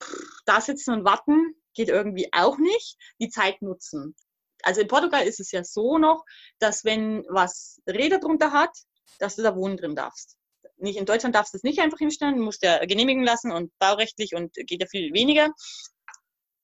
da 0.45 0.61
sitzen 0.61 0.93
und 0.93 1.05
warten, 1.05 1.55
geht 1.75 1.89
irgendwie 1.89 2.31
auch 2.33 2.59
nicht, 2.59 2.99
die 3.21 3.31
Zeit 3.31 3.63
nutzen. 3.63 4.17
Also 4.65 4.81
in 4.81 4.89
Portugal 4.89 5.25
ist 5.25 5.39
es 5.39 5.53
ja 5.53 5.63
so 5.63 5.99
noch, 5.99 6.25
dass 6.59 6.85
wenn 6.85 7.25
was 7.29 7.81
Räder 7.87 8.19
drunter 8.19 8.51
hat, 8.51 8.77
dass 9.21 9.37
du 9.37 9.43
da 9.43 9.55
wohnen 9.55 9.77
drin 9.77 9.95
darfst. 9.95 10.37
Nicht 10.83 10.97
in 10.97 11.07
Deutschland 11.07 11.35
darfst 11.35 11.55
du 11.55 11.57
es 11.57 11.63
nicht 11.63 11.81
einfach 11.81 11.99
hinstellen, 11.99 12.41
musst 12.41 12.63
ja 12.63 12.85
genehmigen 12.85 13.25
lassen 13.25 13.53
und 13.53 13.73
baurechtlich 13.79 14.35
und 14.35 14.55
geht 14.55 14.81
ja 14.81 14.87
viel 14.87 15.13
weniger. 15.13 15.51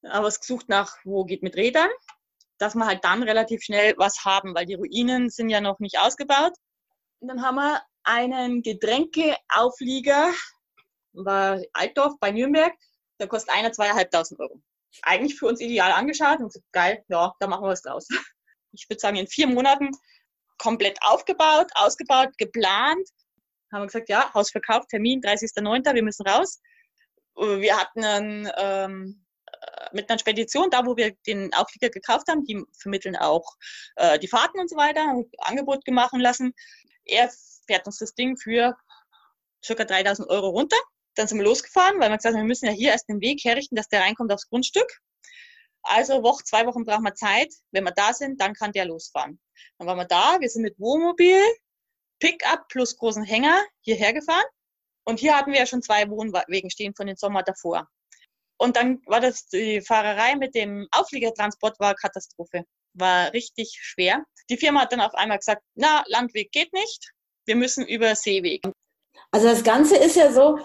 Aber 0.03 0.29
es 0.29 0.41
gesucht 0.41 0.69
nach, 0.69 0.97
wo 1.05 1.25
geht 1.25 1.43
mit 1.43 1.57
Rädern, 1.57 1.91
dass 2.59 2.75
wir 2.75 2.87
halt 2.87 3.05
dann 3.05 3.23
relativ 3.23 3.63
schnell 3.63 3.95
was 3.97 4.25
haben, 4.25 4.55
weil 4.55 4.67
die 4.67 4.75
Ruinen 4.75 5.31
sind 5.31 5.49
ja 5.51 5.61
noch 5.61 5.79
nicht 5.79 5.99
ausgebaut. 5.99 6.53
Und 7.21 7.29
dann 7.29 7.43
haben 7.43 7.57
wir 7.57 7.83
einen 8.05 8.63
Getränkeauflieger, 8.63 10.33
war 11.13 11.61
Altdorf 11.73 12.15
bei 12.21 12.31
Nürnberg, 12.31 12.73
der 13.21 13.29
kostet 13.29 13.55
einer 13.55 13.73
zweieinhalbtausend 13.73 14.41
Euro 14.41 14.61
eigentlich 15.03 15.39
für 15.39 15.47
uns 15.47 15.61
ideal 15.61 15.93
angeschaut 15.93 16.41
und 16.41 16.55
geil, 16.73 17.05
ja, 17.09 17.33
da 17.39 17.47
machen 17.47 17.65
wir 17.65 17.71
was 17.71 17.83
draus. 17.83 18.09
Ich 18.73 18.89
würde 18.89 19.01
sagen, 19.01 19.17
in 19.17 19.27
vier 19.27 19.47
Monaten 19.47 19.91
komplett 20.59 20.99
aufgebaut, 21.01 21.69
ausgebaut, 21.75 22.29
geplant. 22.37 23.09
Haben 23.73 23.83
wir 23.83 23.87
gesagt, 23.87 24.09
ja, 24.09 24.33
Haus 24.35 24.51
verkauft, 24.51 24.89
Termin 24.89 25.21
30.09., 25.21 25.95
wir 25.95 26.03
müssen 26.03 26.27
raus. 26.27 26.61
Wir 27.37 27.77
hatten 27.77 28.05
einen, 28.05 28.51
ähm, 28.57 29.27
mit 29.93 30.11
einer 30.11 30.19
Spedition, 30.19 30.71
da 30.71 30.85
wo 30.87 30.97
wir 30.97 31.15
den 31.27 31.53
Auflieger 31.55 31.91
gekauft 31.91 32.29
haben, 32.29 32.45
die 32.45 32.63
vermitteln 32.81 33.17
auch 33.17 33.45
äh, 33.97 34.19
die 34.19 34.29
Fahrten 34.29 34.61
und 34.61 34.69
so 34.69 34.77
weiter, 34.77 35.23
Angebot 35.39 35.85
gemacht 35.85 36.13
lassen. 36.17 36.53
Er 37.05 37.31
fährt 37.67 37.87
uns 37.87 37.99
das 37.99 38.15
Ding 38.15 38.37
für 38.37 38.77
circa 39.65 39.85
3000 39.85 40.29
Euro 40.29 40.49
runter. 40.49 40.77
Dann 41.15 41.27
sind 41.27 41.39
wir 41.39 41.45
losgefahren, 41.45 41.99
weil 42.01 42.11
wir 42.11 42.17
gesagt 42.17 42.35
haben, 42.35 42.43
wir 42.43 42.49
müssen 42.49 42.67
ja 42.67 42.73
hier 42.73 42.93
erst 42.93 43.09
den 43.09 43.21
Weg 43.21 43.45
herrichten, 43.45 43.77
dass 43.77 43.89
der 43.89 44.01
reinkommt 44.01 44.33
aufs 44.33 44.49
Grundstück. 44.49 44.89
Also 45.83 46.23
Woche, 46.23 46.45
zwei 46.45 46.67
Wochen 46.67 46.85
brauchen 46.85 47.05
wir 47.05 47.15
Zeit. 47.15 47.53
Wenn 47.73 47.85
wir 47.85 47.93
da 47.93 48.13
sind, 48.13 48.41
dann 48.41 48.55
kann 48.55 48.73
der 48.73 48.85
losfahren. 48.85 49.41
Dann 49.79 49.89
waren 49.89 49.99
wir 49.99 50.05
da, 50.05 50.39
wir 50.41 50.49
sind 50.49 50.63
mit 50.63 50.79
Wohnmobil, 50.79 51.41
Pickup 52.21 52.69
plus 52.69 52.97
großen 52.97 53.25
Hänger 53.25 53.65
hierher 53.81 54.13
gefahren. 54.13 54.45
Und 55.05 55.21
hier 55.21 55.37
hatten 55.37 55.53
wir 55.53 55.59
ja 55.59 55.67
schon 55.67 55.83
zwei 55.83 56.09
Wohnwegen 56.11 56.71
stehen 56.71 56.95
von 56.95 57.07
den 57.07 57.17
Sommer 57.17 57.43
davor. 57.43 57.89
Und 58.59 58.77
dann 58.77 59.01
war 59.07 59.21
das, 59.21 59.47
die 59.47 59.81
Fahrerei 59.81 60.37
mit 60.37 60.55
dem 60.55 60.87
Aufliegertransport 60.91 61.79
war 61.79 61.95
Katastrophe. 61.95 62.65
War 62.95 63.33
richtig 63.33 63.79
schwer. 63.81 64.25
Die 64.51 64.57
Firma 64.57 64.83
hat 64.83 64.93
dann 64.93 65.01
auf 65.01 65.15
einmal 65.15 65.39
gesagt, 65.39 65.63
na, 65.75 66.03
Landweg 66.09 66.51
geht 66.51 66.73
nicht. 66.73 67.13
Wir 67.47 67.57
müssen 67.57 67.87
über 67.87 68.15
Seeweg. 68.15 68.63
Also 69.31 69.47
das 69.47 69.63
Ganze 69.63 69.97
ist 69.97 70.17
ja 70.17 70.33
so, 70.33 70.59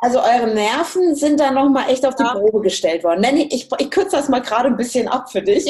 also 0.00 0.20
eure 0.20 0.54
Nerven 0.54 1.16
sind 1.16 1.40
da 1.40 1.50
nochmal 1.50 1.90
echt 1.90 2.06
auf 2.06 2.14
die 2.14 2.22
Probe 2.22 2.60
gestellt 2.60 3.02
worden. 3.02 3.24
Ich, 3.36 3.52
ich, 3.52 3.68
ich 3.78 3.90
kürze 3.90 4.16
das 4.16 4.28
mal 4.28 4.40
gerade 4.40 4.68
ein 4.68 4.76
bisschen 4.76 5.08
ab 5.08 5.30
für 5.30 5.42
dich. 5.42 5.66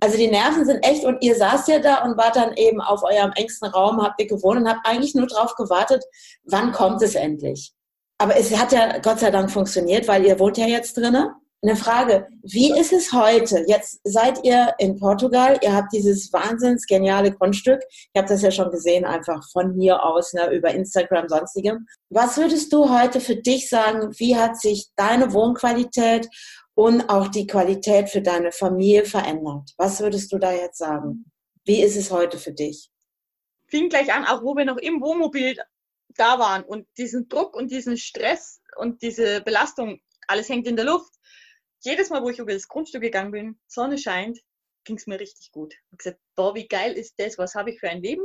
Also 0.00 0.16
die 0.16 0.28
Nerven 0.28 0.64
sind 0.64 0.84
echt 0.84 1.04
und 1.04 1.22
ihr 1.22 1.36
saßt 1.36 1.68
ja 1.68 1.78
da 1.78 2.02
und 2.04 2.16
wart 2.16 2.36
dann 2.36 2.54
eben 2.54 2.80
auf 2.80 3.02
eurem 3.02 3.32
engsten 3.32 3.68
Raum, 3.68 4.02
habt 4.02 4.20
ihr 4.20 4.26
gewohnt 4.26 4.58
und 4.58 4.68
habt 4.68 4.86
eigentlich 4.86 5.14
nur 5.14 5.26
drauf 5.26 5.54
gewartet, 5.54 6.04
wann 6.44 6.72
kommt 6.72 7.02
es 7.02 7.14
endlich. 7.14 7.72
Aber 8.18 8.36
es 8.36 8.54
hat 8.56 8.72
ja 8.72 8.98
Gott 8.98 9.20
sei 9.20 9.30
Dank 9.30 9.50
funktioniert, 9.50 10.08
weil 10.08 10.24
ihr 10.24 10.38
wohnt 10.38 10.58
ja 10.58 10.66
jetzt 10.66 10.96
drinnen 10.96 11.30
eine 11.62 11.76
Frage. 11.76 12.28
Wie 12.42 12.78
ist 12.78 12.92
es 12.92 13.12
heute? 13.12 13.64
Jetzt 13.66 14.00
seid 14.04 14.44
ihr 14.44 14.74
in 14.78 14.98
Portugal, 14.98 15.58
ihr 15.62 15.74
habt 15.74 15.92
dieses 15.92 16.32
wahnsinns 16.32 16.86
geniale 16.86 17.32
Grundstück. 17.32 17.80
Ich 17.90 18.10
habe 18.16 18.28
das 18.28 18.42
ja 18.42 18.50
schon 18.50 18.70
gesehen, 18.70 19.04
einfach 19.04 19.42
von 19.52 19.74
hier 19.74 20.02
aus, 20.04 20.32
ne, 20.32 20.52
über 20.52 20.70
Instagram, 20.70 21.28
sonstigem. 21.28 21.86
Was 22.10 22.36
würdest 22.36 22.72
du 22.72 22.90
heute 22.90 23.20
für 23.20 23.36
dich 23.36 23.68
sagen, 23.68 24.12
wie 24.18 24.36
hat 24.36 24.60
sich 24.60 24.88
deine 24.96 25.32
Wohnqualität 25.32 26.28
und 26.74 27.08
auch 27.08 27.28
die 27.28 27.46
Qualität 27.46 28.10
für 28.10 28.20
deine 28.20 28.52
Familie 28.52 29.04
verändert? 29.04 29.72
Was 29.78 30.00
würdest 30.00 30.32
du 30.32 30.38
da 30.38 30.52
jetzt 30.52 30.78
sagen? 30.78 31.24
Wie 31.64 31.82
ist 31.82 31.96
es 31.96 32.10
heute 32.10 32.38
für 32.38 32.52
dich? 32.52 32.90
Fing 33.68 33.88
gleich 33.88 34.12
an, 34.12 34.24
auch 34.24 34.42
wo 34.42 34.54
wir 34.54 34.64
noch 34.64 34.76
im 34.76 35.00
Wohnmobil 35.00 35.56
da 36.16 36.38
waren 36.38 36.62
und 36.62 36.86
diesen 36.98 37.28
Druck 37.28 37.56
und 37.56 37.70
diesen 37.70 37.96
Stress 37.96 38.60
und 38.76 39.02
diese 39.02 39.40
Belastung, 39.40 39.98
alles 40.28 40.48
hängt 40.48 40.66
in 40.66 40.76
der 40.76 40.84
Luft 40.84 41.15
jedes 41.80 42.10
Mal, 42.10 42.22
wo 42.22 42.30
ich 42.30 42.38
über 42.38 42.52
das 42.52 42.68
Grundstück 42.68 43.02
gegangen 43.02 43.30
bin, 43.30 43.60
Sonne 43.66 43.98
scheint, 43.98 44.40
ging 44.84 44.96
es 44.96 45.06
mir 45.06 45.20
richtig 45.20 45.50
gut. 45.52 45.74
Ich 45.74 45.80
habe 45.88 45.96
gesagt, 45.96 46.20
boah, 46.34 46.54
wie 46.54 46.68
geil 46.68 46.92
ist 46.92 47.14
das, 47.18 47.38
was 47.38 47.54
habe 47.54 47.70
ich 47.70 47.80
für 47.80 47.88
ein 47.88 48.02
Leben? 48.02 48.24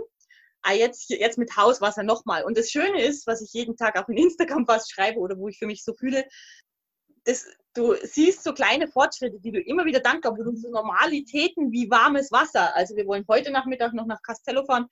Ah, 0.63 0.73
jetzt, 0.73 1.09
jetzt 1.09 1.39
mit 1.39 1.57
Hauswasser 1.57 2.03
nochmal. 2.03 2.43
Und 2.43 2.57
das 2.57 2.69
Schöne 2.69 3.01
ist, 3.03 3.25
was 3.25 3.41
ich 3.41 3.51
jeden 3.53 3.75
Tag 3.75 3.97
auf 3.97 4.07
in 4.09 4.17
Instagram 4.17 4.65
fast 4.67 4.91
schreibe 4.91 5.19
oder 5.19 5.37
wo 5.37 5.47
ich 5.47 5.57
für 5.57 5.65
mich 5.65 5.83
so 5.83 5.95
fühle, 5.95 6.23
das, 7.25 7.45
du 7.73 7.95
siehst 8.03 8.43
so 8.43 8.53
kleine 8.53 8.87
Fortschritte, 8.87 9.39
die 9.39 9.51
du 9.51 9.59
immer 9.59 9.85
wieder 9.85 9.99
dankbar, 9.99 10.37
wo 10.37 10.43
du 10.43 10.55
so 10.55 10.69
Normalitäten 10.69 11.71
wie 11.71 11.89
warmes 11.89 12.31
Wasser, 12.31 12.75
also 12.75 12.95
wir 12.95 13.05
wollen 13.05 13.25
heute 13.27 13.51
Nachmittag 13.51 13.93
noch 13.93 14.05
nach 14.05 14.21
Castello 14.23 14.65
fahren, 14.65 14.87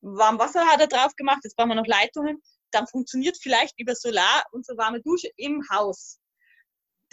warm 0.00 0.38
Wasser 0.38 0.66
hat 0.66 0.80
er 0.80 0.88
drauf 0.88 1.14
gemacht, 1.16 1.40
jetzt 1.42 1.56
brauchen 1.56 1.70
wir 1.70 1.76
noch 1.76 1.86
Leitungen, 1.86 2.42
dann 2.70 2.86
funktioniert 2.86 3.38
vielleicht 3.40 3.78
über 3.78 3.94
Solar 3.94 4.44
unsere 4.52 4.76
warme 4.76 5.00
Dusche 5.00 5.30
im 5.36 5.62
Haus 5.70 6.18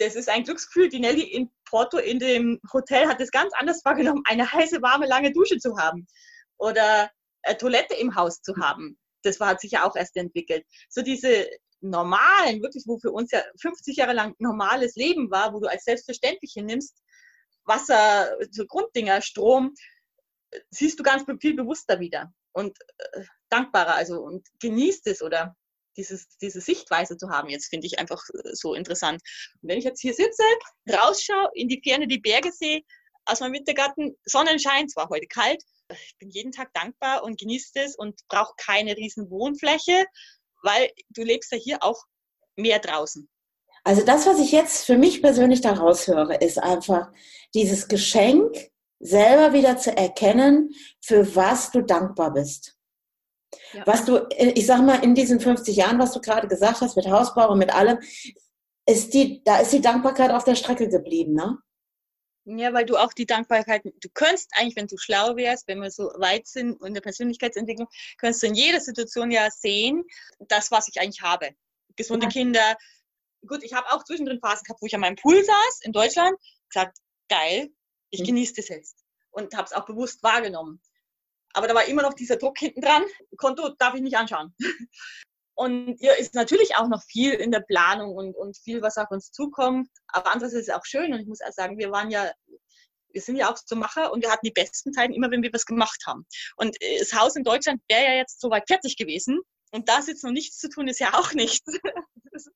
das 0.02 0.16
ist 0.16 0.28
ein 0.28 0.44
Glücksgefühl. 0.44 0.88
Die 0.88 1.00
Nelly 1.00 1.22
in 1.22 1.50
Porto 1.64 1.98
in 1.98 2.18
dem 2.18 2.60
Hotel 2.72 3.06
hat 3.06 3.20
es 3.20 3.30
ganz 3.30 3.52
anders 3.54 3.84
wahrgenommen, 3.84 4.22
eine 4.26 4.50
heiße, 4.50 4.82
warme, 4.82 5.06
lange 5.06 5.32
Dusche 5.32 5.58
zu 5.58 5.76
haben 5.78 6.06
oder 6.58 7.10
äh, 7.42 7.54
Toilette 7.54 7.94
im 7.94 8.14
Haus 8.14 8.42
zu 8.42 8.56
haben. 8.56 8.98
Das 9.22 9.38
hat 9.40 9.60
sich 9.60 9.72
ja 9.72 9.84
auch 9.84 9.96
erst 9.96 10.16
entwickelt. 10.16 10.64
So 10.88 11.02
diese 11.02 11.48
normalen, 11.80 12.62
wirklich, 12.62 12.84
wo 12.86 12.98
für 12.98 13.10
uns 13.10 13.30
ja 13.30 13.42
50 13.60 13.96
Jahre 13.96 14.12
lang 14.12 14.34
normales 14.38 14.94
Leben 14.96 15.30
war, 15.30 15.52
wo 15.52 15.60
du 15.60 15.68
als 15.68 15.84
selbstverständlich 15.84 16.52
hinnimmst, 16.52 16.96
Wasser, 17.64 18.36
so 18.50 18.66
Grunddinger, 18.66 19.20
Strom, 19.22 19.74
siehst 20.70 20.98
du 20.98 21.02
ganz 21.02 21.24
viel 21.40 21.54
bewusster 21.54 22.00
wieder 22.00 22.32
und 22.52 22.78
äh, 22.98 23.24
dankbarer, 23.48 23.94
also 23.94 24.20
und 24.20 24.46
genießt 24.60 25.06
es 25.06 25.22
oder 25.22 25.56
dieses, 25.96 26.28
diese 26.38 26.60
Sichtweise 26.60 27.16
zu 27.16 27.28
haben, 27.28 27.48
jetzt 27.48 27.66
finde 27.66 27.86
ich 27.86 27.98
einfach 27.98 28.22
äh, 28.30 28.54
so 28.54 28.74
interessant. 28.74 29.20
Und 29.60 29.68
wenn 29.68 29.78
ich 29.78 29.84
jetzt 29.84 30.00
hier 30.00 30.14
sitze, 30.14 30.42
rausschaue, 30.90 31.50
in 31.54 31.68
die 31.68 31.80
Ferne 31.82 32.06
die 32.06 32.20
Berge 32.20 32.52
sehe, 32.52 32.82
aus 33.24 33.40
meinem 33.40 33.54
Wintergarten, 33.54 34.16
Sonnenschein, 34.24 34.88
zwar 34.88 35.08
heute 35.08 35.26
kalt, 35.26 35.62
ich 35.88 36.16
bin 36.18 36.30
jeden 36.30 36.52
Tag 36.52 36.72
dankbar 36.72 37.22
und 37.22 37.38
genieße 37.38 37.72
es 37.74 37.96
und 37.96 38.20
brauche 38.28 38.54
keine 38.56 38.96
riesen 38.96 39.30
Wohnfläche, 39.30 40.06
weil 40.62 40.90
du 41.10 41.22
lebst 41.22 41.52
ja 41.52 41.58
hier 41.58 41.82
auch 41.82 42.02
mehr 42.56 42.78
draußen. 42.78 43.28
Also 43.84 44.04
das, 44.04 44.26
was 44.26 44.38
ich 44.38 44.52
jetzt 44.52 44.86
für 44.86 44.96
mich 44.96 45.22
persönlich 45.22 45.60
da 45.60 45.72
raushöre, 45.72 46.36
ist 46.36 46.58
einfach 46.58 47.10
dieses 47.54 47.88
Geschenk, 47.88 48.70
selber 49.00 49.52
wieder 49.52 49.76
zu 49.78 49.96
erkennen, 49.96 50.72
für 51.00 51.34
was 51.34 51.72
du 51.72 51.82
dankbar 51.82 52.32
bist. 52.32 52.78
Ja. 53.72 53.86
Was 53.86 54.04
du, 54.04 54.16
äh, 54.16 54.52
ich 54.54 54.66
sag 54.66 54.82
mal, 54.82 55.02
in 55.02 55.14
diesen 55.14 55.40
50 55.40 55.76
Jahren, 55.76 55.98
was 55.98 56.12
du 56.12 56.20
gerade 56.20 56.48
gesagt 56.48 56.80
hast, 56.80 56.96
mit 56.96 57.06
Hausbau 57.08 57.50
und 57.50 57.58
mit 57.58 57.74
allem, 57.74 57.98
ist 58.86 59.14
die, 59.14 59.42
da 59.44 59.58
ist 59.58 59.72
die 59.72 59.80
Dankbarkeit 59.80 60.30
auf 60.30 60.44
der 60.44 60.54
Strecke 60.54 60.88
geblieben, 60.88 61.34
ne? 61.34 61.58
Ja, 62.44 62.72
weil 62.72 62.84
du 62.84 62.96
auch 62.96 63.12
die 63.12 63.26
Dankbarkeit, 63.26 63.84
du 63.84 64.08
könntest 64.12 64.50
eigentlich, 64.56 64.74
wenn 64.74 64.88
du 64.88 64.96
schlau 64.98 65.36
wärst, 65.36 65.68
wenn 65.68 65.80
wir 65.80 65.92
so 65.92 66.10
weit 66.16 66.48
sind 66.48 66.82
in 66.82 66.92
der 66.92 67.00
Persönlichkeitsentwicklung, 67.00 67.86
könntest 68.18 68.42
du 68.42 68.48
in 68.48 68.54
jeder 68.54 68.80
Situation 68.80 69.30
ja 69.30 69.48
sehen, 69.50 70.02
das, 70.48 70.72
was 70.72 70.88
ich 70.88 71.00
eigentlich 71.00 71.22
habe. 71.22 71.50
Gesunde 71.94 72.26
ja. 72.26 72.32
Kinder. 72.32 72.76
Gut, 73.46 73.62
ich 73.62 73.74
habe 73.74 73.86
auch 73.92 74.02
zwischendrin 74.02 74.40
Phasen 74.40 74.64
gehabt, 74.64 74.82
wo 74.82 74.86
ich 74.86 74.94
an 74.94 75.02
meinem 75.02 75.16
Pool 75.16 75.42
saß 75.44 75.80
in 75.82 75.92
Deutschland, 75.92 76.36
gesagt, 76.68 76.98
geil, 77.28 77.68
ich 78.10 78.20
mhm. 78.20 78.26
genieße 78.26 78.54
das 78.56 78.68
jetzt. 78.68 79.04
Und 79.30 79.54
habe 79.54 79.66
es 79.66 79.72
auch 79.72 79.86
bewusst 79.86 80.22
wahrgenommen. 80.24 80.80
Aber 81.54 81.68
da 81.68 81.74
war 81.74 81.84
immer 81.84 82.02
noch 82.02 82.14
dieser 82.14 82.36
Druck 82.36 82.58
hinten 82.58 82.80
dran. 82.80 83.02
Konto 83.36 83.70
darf 83.78 83.94
ich 83.94 84.02
nicht 84.02 84.16
anschauen. 84.16 84.54
Und 85.54 85.96
hier 86.00 86.16
ist 86.16 86.34
natürlich 86.34 86.76
auch 86.76 86.88
noch 86.88 87.02
viel 87.02 87.34
in 87.34 87.52
der 87.52 87.60
Planung 87.60 88.16
und, 88.16 88.34
und 88.34 88.56
viel, 88.56 88.80
was 88.80 88.96
auf 88.96 89.10
uns 89.10 89.32
zukommt. 89.32 89.86
Aber 90.08 90.32
andererseits 90.32 90.62
ist 90.62 90.68
es 90.68 90.74
auch 90.74 90.84
schön. 90.84 91.12
Und 91.12 91.20
ich 91.20 91.26
muss 91.26 91.42
auch 91.42 91.52
sagen, 91.52 91.78
wir 91.78 91.90
waren 91.90 92.10
ja, 92.10 92.32
wir 93.12 93.20
sind 93.20 93.36
ja 93.36 93.52
auch 93.52 93.58
so 93.62 93.76
Macher 93.76 94.12
und 94.12 94.22
wir 94.22 94.30
hatten 94.30 94.46
die 94.46 94.52
besten 94.52 94.94
Zeiten 94.94 95.12
immer, 95.12 95.30
wenn 95.30 95.42
wir 95.42 95.52
was 95.52 95.66
gemacht 95.66 96.02
haben. 96.06 96.26
Und 96.56 96.76
das 96.98 97.12
Haus 97.12 97.36
in 97.36 97.44
Deutschland 97.44 97.82
wäre 97.88 98.02
ja 98.02 98.14
jetzt 98.14 98.40
soweit 98.40 98.66
fertig 98.66 98.96
gewesen. 98.96 99.40
Und 99.72 99.88
da 99.88 100.00
sitzt 100.02 100.24
noch 100.24 100.32
nichts 100.32 100.58
zu 100.58 100.68
tun, 100.68 100.88
ist 100.88 101.00
ja 101.00 101.14
auch 101.14 101.32
nichts. 101.32 101.66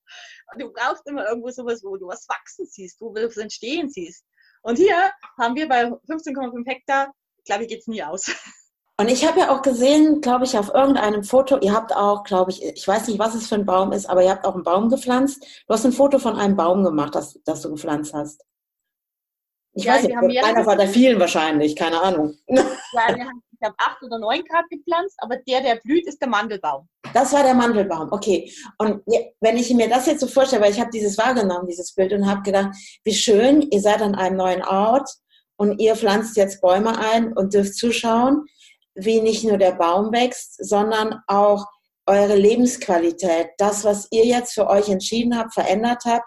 du 0.59 0.73
brauchst 0.73 1.07
immer 1.07 1.29
irgendwo 1.29 1.51
sowas, 1.51 1.83
wo 1.85 1.97
du 1.97 2.07
was 2.07 2.27
wachsen 2.29 2.67
siehst, 2.67 3.01
wo 3.01 3.13
du 3.13 3.27
was 3.27 3.37
entstehen 3.37 3.91
siehst. 3.91 4.25
Und 4.63 4.77
hier 4.77 5.13
haben 5.39 5.55
wir 5.55 5.69
bei 5.69 5.85
15,5 5.85 6.67
Hektar, 6.67 7.15
glaube 7.45 7.63
ich, 7.63 7.69
geht 7.69 7.81
es 7.81 7.87
nie 7.87 8.03
aus. 8.03 8.31
Und 8.99 9.11
ich 9.11 9.27
habe 9.27 9.41
ja 9.41 9.55
auch 9.55 9.61
gesehen, 9.61 10.23
glaube 10.23 10.47
ich, 10.47 10.57
auf 10.57 10.73
irgendeinem 10.73 11.23
Foto, 11.23 11.59
ihr 11.59 11.75
habt 11.75 11.95
auch, 11.95 12.25
glaube 12.25 12.51
ich, 12.51 12.65
ich 12.65 12.89
weiß 12.89 13.09
nicht, 13.09 13.19
was 13.19 13.35
es 13.35 13.47
für 13.47 13.57
ein 13.57 13.67
Baum 13.67 13.93
ist, 13.93 14.09
aber 14.09 14.23
ihr 14.23 14.31
habt 14.31 14.47
auch 14.47 14.55
einen 14.55 14.65
Baum 14.65 14.89
gepflanzt. 14.89 15.45
Du 15.67 15.75
hast 15.75 15.85
ein 15.85 15.93
Foto 15.93 16.19
von 16.19 16.37
einem 16.37 16.57
Baum 16.57 16.83
gemacht, 16.83 17.15
das, 17.15 17.39
das 17.45 17.61
du 17.61 17.71
gepflanzt 17.71 18.15
hast. 18.15 18.43
Ich 19.75 19.85
ja, 19.85 19.95
weiß 19.95 20.05
nicht, 20.05 20.45
einer 20.45 20.65
war 20.65 20.77
der 20.77 20.89
vielen 20.89 21.21
wahrscheinlich, 21.21 21.77
keine 21.77 22.01
Ahnung. 22.01 22.35
Ja, 22.49 22.65
wir 23.15 23.27
haben, 23.27 23.43
ich 23.53 23.67
habe 23.67 23.75
acht 23.77 24.03
oder 24.03 24.19
neun 24.19 24.43
Grad 24.45 24.65
gepflanzt, 24.71 25.17
aber 25.19 25.37
der, 25.47 25.61
der 25.61 25.77
blüht, 25.77 26.07
ist 26.07 26.19
der 26.19 26.29
Mandelbaum. 26.29 26.89
Das 27.13 27.35
war 27.35 27.43
der 27.43 27.53
Mandelbaum, 27.53 28.11
okay. 28.11 28.51
Und 28.79 29.03
wenn 29.41 29.59
ich 29.59 29.73
mir 29.75 29.91
das 29.91 30.07
jetzt 30.07 30.21
so 30.21 30.27
vorstelle, 30.27 30.63
weil 30.63 30.73
ich 30.73 30.81
habe 30.81 30.91
dieses 30.91 31.19
wahrgenommen, 31.19 31.67
dieses 31.69 31.95
Bild, 31.95 32.15
und 32.15 32.27
habe 32.27 32.41
gedacht, 32.41 32.71
wie 33.05 33.15
schön, 33.15 33.61
ihr 33.71 33.81
seid 33.83 34.01
an 34.01 34.15
einem 34.15 34.39
neuen 34.39 34.65
Ort 34.65 35.11
und 35.57 35.79
ihr 35.79 35.95
pflanzt 35.97 36.39
jetzt 36.39 36.63
Bäume 36.63 36.99
ein 36.99 37.35
und 37.35 37.53
dürft 37.53 37.75
zuschauen 37.75 38.47
wie 38.97 39.21
nicht 39.21 39.45
nur 39.45 39.59
der 39.59 39.73
Baum 39.73 40.13
wächst, 40.13 40.65
sondern 40.65 41.21
auch 41.27 41.67
eure 42.07 42.37
Lebensqualität, 42.37 43.49
das, 43.59 43.85
was 43.85 44.09
ihr 44.11 44.25
jetzt 44.25 44.55
für 44.55 44.69
euch 44.69 44.89
entschieden 44.89 45.37
habt, 45.37 45.55
verändert 45.55 46.03
habt. 46.05 46.25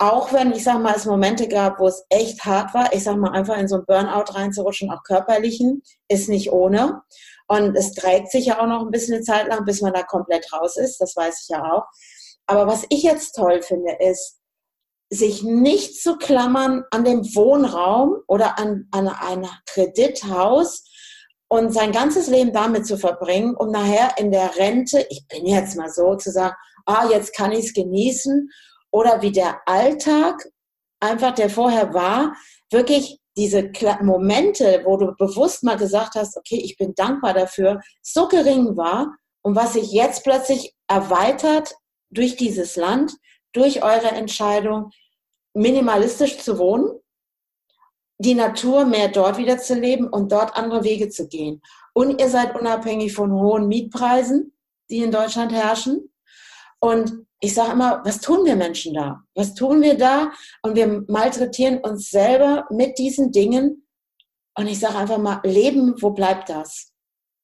Auch 0.00 0.32
wenn, 0.32 0.52
ich 0.52 0.62
sag 0.62 0.80
mal, 0.80 0.94
es 0.94 1.06
Momente 1.06 1.48
gab, 1.48 1.80
wo 1.80 1.88
es 1.88 2.04
echt 2.08 2.44
hart 2.44 2.72
war, 2.72 2.92
ich 2.92 3.02
sag 3.02 3.16
mal, 3.16 3.32
einfach 3.32 3.56
in 3.56 3.66
so 3.66 3.76
ein 3.76 3.84
Burnout 3.86 4.32
reinzurutschen, 4.32 4.90
auch 4.90 5.02
körperlichen, 5.02 5.82
ist 6.08 6.28
nicht 6.28 6.52
ohne. 6.52 7.02
Und 7.48 7.74
es 7.74 7.94
trägt 7.94 8.30
sich 8.30 8.46
ja 8.46 8.60
auch 8.60 8.66
noch 8.66 8.82
ein 8.82 8.90
bisschen 8.90 9.14
eine 9.14 9.24
Zeit 9.24 9.48
lang, 9.48 9.64
bis 9.64 9.80
man 9.80 9.92
da 9.92 10.02
komplett 10.02 10.52
raus 10.52 10.76
ist, 10.76 10.98
das 11.00 11.16
weiß 11.16 11.40
ich 11.42 11.48
ja 11.48 11.64
auch. 11.64 11.84
Aber 12.46 12.66
was 12.66 12.84
ich 12.90 13.02
jetzt 13.02 13.32
toll 13.32 13.60
finde, 13.62 13.96
ist, 13.98 14.38
sich 15.10 15.42
nicht 15.42 16.00
zu 16.00 16.16
klammern 16.16 16.84
an 16.90 17.04
dem 17.04 17.24
Wohnraum 17.34 18.16
oder 18.26 18.58
an, 18.58 18.88
an 18.90 19.08
ein 19.08 19.48
Kredithaus, 19.66 20.84
und 21.48 21.72
sein 21.72 21.92
ganzes 21.92 22.28
Leben 22.28 22.52
damit 22.52 22.86
zu 22.86 22.98
verbringen, 22.98 23.54
um 23.56 23.70
nachher 23.70 24.16
in 24.18 24.30
der 24.30 24.56
Rente, 24.56 25.06
ich 25.10 25.26
bin 25.28 25.46
jetzt 25.46 25.76
mal 25.76 25.90
so, 25.90 26.14
zu 26.14 26.30
sagen, 26.30 26.54
ah, 26.86 27.08
jetzt 27.10 27.34
kann 27.34 27.52
ich 27.52 27.66
es 27.66 27.74
genießen, 27.74 28.50
oder 28.90 29.20
wie 29.22 29.32
der 29.32 29.60
Alltag 29.66 30.48
einfach, 31.00 31.34
der 31.34 31.50
vorher 31.50 31.92
war, 31.94 32.34
wirklich 32.70 33.18
diese 33.36 33.70
Momente, 34.02 34.82
wo 34.84 34.96
du 34.96 35.14
bewusst 35.16 35.62
mal 35.62 35.76
gesagt 35.76 36.14
hast, 36.16 36.36
okay, 36.36 36.60
ich 36.62 36.76
bin 36.76 36.94
dankbar 36.94 37.34
dafür, 37.34 37.80
so 38.02 38.26
gering 38.28 38.76
war 38.76 39.14
und 39.42 39.54
was 39.54 39.74
sich 39.74 39.92
jetzt 39.92 40.24
plötzlich 40.24 40.74
erweitert 40.88 41.74
durch 42.10 42.36
dieses 42.36 42.76
Land, 42.76 43.12
durch 43.52 43.82
eure 43.82 44.08
Entscheidung, 44.08 44.90
minimalistisch 45.54 46.38
zu 46.38 46.58
wohnen, 46.58 46.90
die 48.18 48.34
Natur 48.34 48.84
mehr 48.84 49.08
dort 49.08 49.38
wieder 49.38 49.58
zu 49.58 49.74
leben 49.74 50.08
und 50.08 50.32
dort 50.32 50.56
andere 50.56 50.84
Wege 50.84 51.08
zu 51.08 51.28
gehen. 51.28 51.62
Und 51.94 52.20
ihr 52.20 52.28
seid 52.28 52.58
unabhängig 52.58 53.14
von 53.14 53.32
hohen 53.32 53.68
Mietpreisen, 53.68 54.52
die 54.90 54.98
in 54.98 55.12
Deutschland 55.12 55.52
herrschen. 55.52 56.12
Und 56.80 57.26
ich 57.40 57.54
sage 57.54 57.72
immer, 57.72 58.02
was 58.04 58.20
tun 58.20 58.44
wir 58.44 58.56
Menschen 58.56 58.94
da? 58.94 59.22
Was 59.34 59.54
tun 59.54 59.80
wir 59.82 59.96
da? 59.96 60.32
Und 60.62 60.74
wir 60.74 61.04
malträtieren 61.06 61.78
uns 61.78 62.10
selber 62.10 62.66
mit 62.70 62.98
diesen 62.98 63.30
Dingen. 63.30 63.86
Und 64.56 64.66
ich 64.66 64.80
sage 64.80 64.96
einfach 64.98 65.18
mal, 65.18 65.40
Leben, 65.44 65.94
wo 66.00 66.10
bleibt 66.10 66.48
das? 66.48 66.92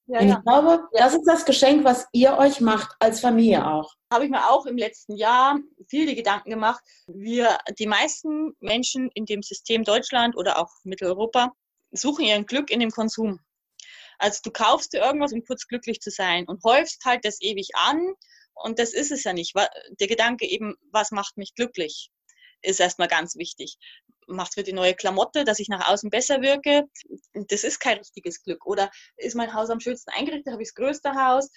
Ja, 0.06 0.20
und 0.20 0.26
ich 0.26 0.32
ja. 0.32 0.40
glaube, 0.40 0.86
das 0.92 1.14
ist 1.14 1.24
das 1.24 1.44
Geschenk, 1.44 1.84
was 1.84 2.06
ihr 2.12 2.36
euch 2.36 2.60
macht 2.60 2.94
als 2.98 3.20
Familie 3.20 3.66
auch. 3.66 3.94
Habe 4.12 4.24
ich 4.24 4.30
mir 4.30 4.50
auch 4.50 4.66
im 4.66 4.76
letzten 4.76 5.16
Jahr 5.16 5.58
viele 5.88 6.14
Gedanken 6.14 6.50
gemacht. 6.50 6.82
Wir, 7.06 7.58
die 7.78 7.86
meisten 7.86 8.52
Menschen 8.60 9.10
in 9.14 9.24
dem 9.24 9.42
System 9.42 9.82
Deutschland 9.82 10.36
oder 10.36 10.58
auch 10.58 10.70
Mitteleuropa, 10.84 11.52
suchen 11.90 12.26
ihren 12.26 12.44
Glück 12.44 12.70
in 12.70 12.80
dem 12.80 12.90
Konsum. 12.90 13.40
Also 14.18 14.40
du 14.44 14.50
kaufst 14.50 14.92
dir 14.92 15.00
irgendwas, 15.00 15.32
um 15.32 15.42
kurz 15.44 15.66
glücklich 15.66 16.00
zu 16.00 16.10
sein 16.10 16.46
und 16.46 16.62
häufst 16.64 17.04
halt 17.04 17.24
das 17.24 17.40
ewig 17.40 17.70
an. 17.74 18.14
Und 18.54 18.78
das 18.78 18.92
ist 18.92 19.10
es 19.10 19.24
ja 19.24 19.32
nicht. 19.32 19.54
Der 20.00 20.06
Gedanke 20.06 20.46
eben, 20.46 20.74
was 20.92 21.10
macht 21.12 21.36
mich 21.36 21.54
glücklich, 21.54 22.10
ist 22.62 22.80
erstmal 22.80 23.08
ganz 23.08 23.36
wichtig 23.36 23.78
macht 24.26 24.54
für 24.54 24.62
die 24.62 24.72
neue 24.72 24.94
Klamotte, 24.94 25.44
dass 25.44 25.60
ich 25.60 25.68
nach 25.68 25.88
außen 25.88 26.10
besser 26.10 26.42
wirke. 26.42 26.84
Das 27.32 27.64
ist 27.64 27.80
kein 27.80 27.98
richtiges 27.98 28.42
Glück. 28.42 28.66
Oder 28.66 28.90
ist 29.16 29.34
mein 29.34 29.54
Haus 29.54 29.70
am 29.70 29.80
schönsten 29.80 30.10
eingerichtet, 30.10 30.52
habe 30.52 30.62
ich 30.62 30.68
das 30.68 30.74
größte 30.74 31.14
Haus. 31.14 31.50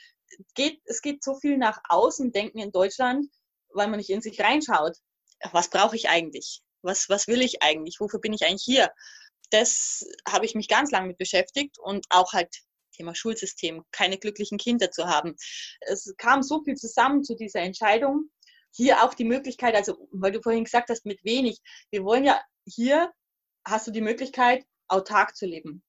Geht, 0.55 0.82
es 0.86 1.01
geht 1.01 1.24
so 1.24 1.36
viel 1.36 1.57
nach 1.57 1.80
außen 1.89 2.32
denken 2.32 2.59
in 2.59 2.72
Deutschland, 2.72 3.28
weil 3.70 3.88
man 3.88 3.97
nicht 3.97 4.09
in 4.09 4.22
sich 4.22 4.41
reinschaut. 4.41 4.97
Was 5.51 5.70
brauche 5.70 5.95
ich 5.95 6.09
eigentlich? 6.09 6.61
Was, 6.82 7.09
was 7.09 7.28
will 7.28 7.41
ich 7.41 7.61
eigentlich? 7.63 7.99
Wofür 7.99 8.20
bin 8.20 8.34
ich 8.34 8.45
eigentlich 8.45 8.63
hier? 8.63 8.91
Das 9.49 10.05
habe 10.28 10.45
ich 10.45 10.55
mich 10.55 10.68
ganz 10.68 10.91
lange 10.91 11.07
mit 11.07 11.18
beschäftigt 11.18 11.78
und 11.80 12.05
auch 12.09 12.34
halt 12.34 12.53
Thema 12.97 13.15
Schulsystem, 13.15 13.84
keine 13.91 14.18
glücklichen 14.18 14.57
Kinder 14.57 14.91
zu 14.91 15.07
haben. 15.07 15.36
Es 15.82 16.13
kam 16.18 16.43
so 16.43 16.63
viel 16.63 16.76
zusammen 16.76 17.24
zu 17.24 17.36
dieser 17.36 17.61
Entscheidung. 17.61 18.30
Hier 18.72 19.03
auch 19.03 19.13
die 19.13 19.24
Möglichkeit, 19.24 19.76
also 19.76 20.07
weil 20.11 20.32
du 20.32 20.41
vorhin 20.41 20.65
gesagt 20.65 20.89
hast, 20.89 21.05
mit 21.05 21.24
wenig. 21.24 21.59
Wir 21.89 22.03
wollen 22.03 22.26
ja 22.26 22.41
hier 22.68 23.11
hast 23.65 23.88
du 23.88 23.91
die 23.91 24.01
Möglichkeit, 24.01 24.65
autark 24.88 25.36
zu 25.36 25.45
leben. 25.45 25.84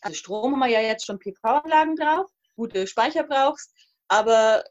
Also 0.00 0.16
Strom 0.16 0.52
haben 0.52 0.60
wir 0.60 0.68
ja 0.68 0.80
jetzt 0.80 1.06
schon 1.06 1.18
PV-Anlagen 1.18 1.96
drauf, 1.96 2.30
gute 2.56 2.86
Speicher 2.86 3.24
brauchst, 3.24 3.72
aber 4.08 4.64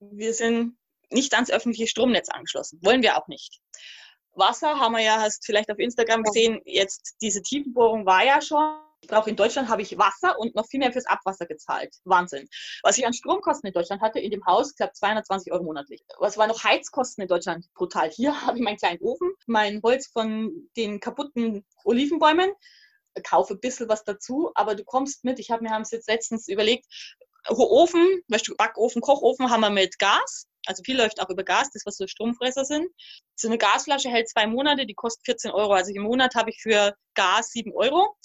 wir 0.00 0.34
sind 0.34 0.76
nicht 1.10 1.34
ans 1.34 1.50
öffentliche 1.50 1.86
Stromnetz 1.86 2.28
angeschlossen. 2.28 2.78
Wollen 2.82 3.02
wir 3.02 3.16
auch 3.16 3.28
nicht. 3.28 3.60
Wasser 4.34 4.78
haben 4.78 4.92
wir 4.92 5.02
ja, 5.02 5.20
hast 5.20 5.44
vielleicht 5.44 5.70
auf 5.70 5.78
Instagram 5.78 6.22
gesehen, 6.22 6.60
jetzt 6.64 7.16
diese 7.20 7.42
Tiefenbohrung 7.42 8.06
war 8.06 8.24
ja 8.24 8.40
schon, 8.40 8.78
Brauche 9.08 9.30
in 9.30 9.36
Deutschland 9.36 9.68
habe 9.68 9.82
ich 9.82 9.98
Wasser 9.98 10.38
und 10.38 10.54
noch 10.54 10.66
viel 10.66 10.80
mehr 10.80 10.92
fürs 10.92 11.06
Abwasser 11.06 11.46
gezahlt. 11.46 11.96
Wahnsinn. 12.04 12.48
Was 12.82 12.98
ich 12.98 13.06
an 13.06 13.12
Stromkosten 13.12 13.68
in 13.68 13.74
Deutschland 13.74 14.00
hatte, 14.00 14.20
in 14.20 14.30
dem 14.30 14.44
Haus, 14.46 14.74
glaube 14.74 14.92
220 14.92 15.52
Euro 15.52 15.64
monatlich. 15.64 16.04
Was 16.18 16.36
war 16.38 16.46
noch 16.46 16.62
Heizkosten 16.62 17.22
in 17.22 17.28
Deutschland? 17.28 17.66
Brutal. 17.74 18.10
Hier 18.10 18.40
habe 18.46 18.58
ich 18.58 18.64
meinen 18.64 18.76
kleinen 18.76 19.00
Ofen, 19.00 19.32
mein 19.46 19.80
Holz 19.82 20.06
von 20.06 20.68
den 20.76 21.00
kaputten 21.00 21.64
Olivenbäumen, 21.84 22.52
kaufe 23.24 23.54
ein 23.54 23.60
bisschen 23.60 23.88
was 23.88 24.04
dazu, 24.04 24.52
aber 24.54 24.74
du 24.74 24.84
kommst 24.84 25.24
mit. 25.24 25.38
Ich 25.38 25.50
habe 25.50 25.62
mir 25.62 25.70
haben 25.70 25.82
es 25.82 25.90
jetzt 25.90 26.08
letztens 26.08 26.48
überlegt, 26.48 26.86
Ofen, 27.48 28.22
Backofen, 28.56 29.02
Kochofen 29.02 29.50
haben 29.50 29.60
wir 29.62 29.70
mit 29.70 29.98
Gas. 29.98 30.46
Also 30.66 30.82
viel 30.84 30.96
läuft 30.96 31.20
auch 31.20 31.28
über 31.28 31.42
Gas, 31.42 31.70
das 31.72 31.82
was 31.84 31.96
so 31.96 32.06
Stromfresser 32.06 32.64
sind. 32.64 32.88
So 33.34 33.48
eine 33.48 33.58
Gasflasche 33.58 34.08
hält 34.08 34.28
zwei 34.28 34.46
Monate, 34.46 34.86
die 34.86 34.94
kostet 34.94 35.24
14 35.24 35.50
Euro. 35.50 35.72
Also 35.72 35.92
im 35.92 36.02
Monat 36.02 36.36
habe 36.36 36.50
ich 36.50 36.62
für 36.62 36.94
Gas 37.14 37.50
7 37.50 37.72
Euro. 37.74 38.16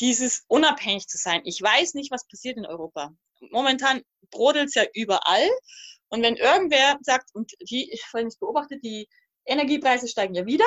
Dieses 0.00 0.44
unabhängig 0.48 1.06
zu 1.06 1.18
sein. 1.18 1.42
Ich 1.44 1.60
weiß 1.60 1.94
nicht, 1.94 2.10
was 2.10 2.26
passiert 2.26 2.56
in 2.56 2.66
Europa. 2.66 3.14
Momentan 3.50 4.02
brodelt 4.30 4.68
es 4.68 4.74
ja 4.74 4.84
überall. 4.94 5.48
Und 6.08 6.22
wenn 6.22 6.36
irgendwer 6.36 6.98
sagt, 7.02 7.30
und 7.34 7.52
die, 7.60 7.90
ich 7.92 8.04
habe 8.12 8.28
beobachtet, 8.40 8.82
die 8.82 9.08
Energiepreise 9.44 10.08
steigen 10.08 10.34
ja 10.34 10.46
wieder, 10.46 10.66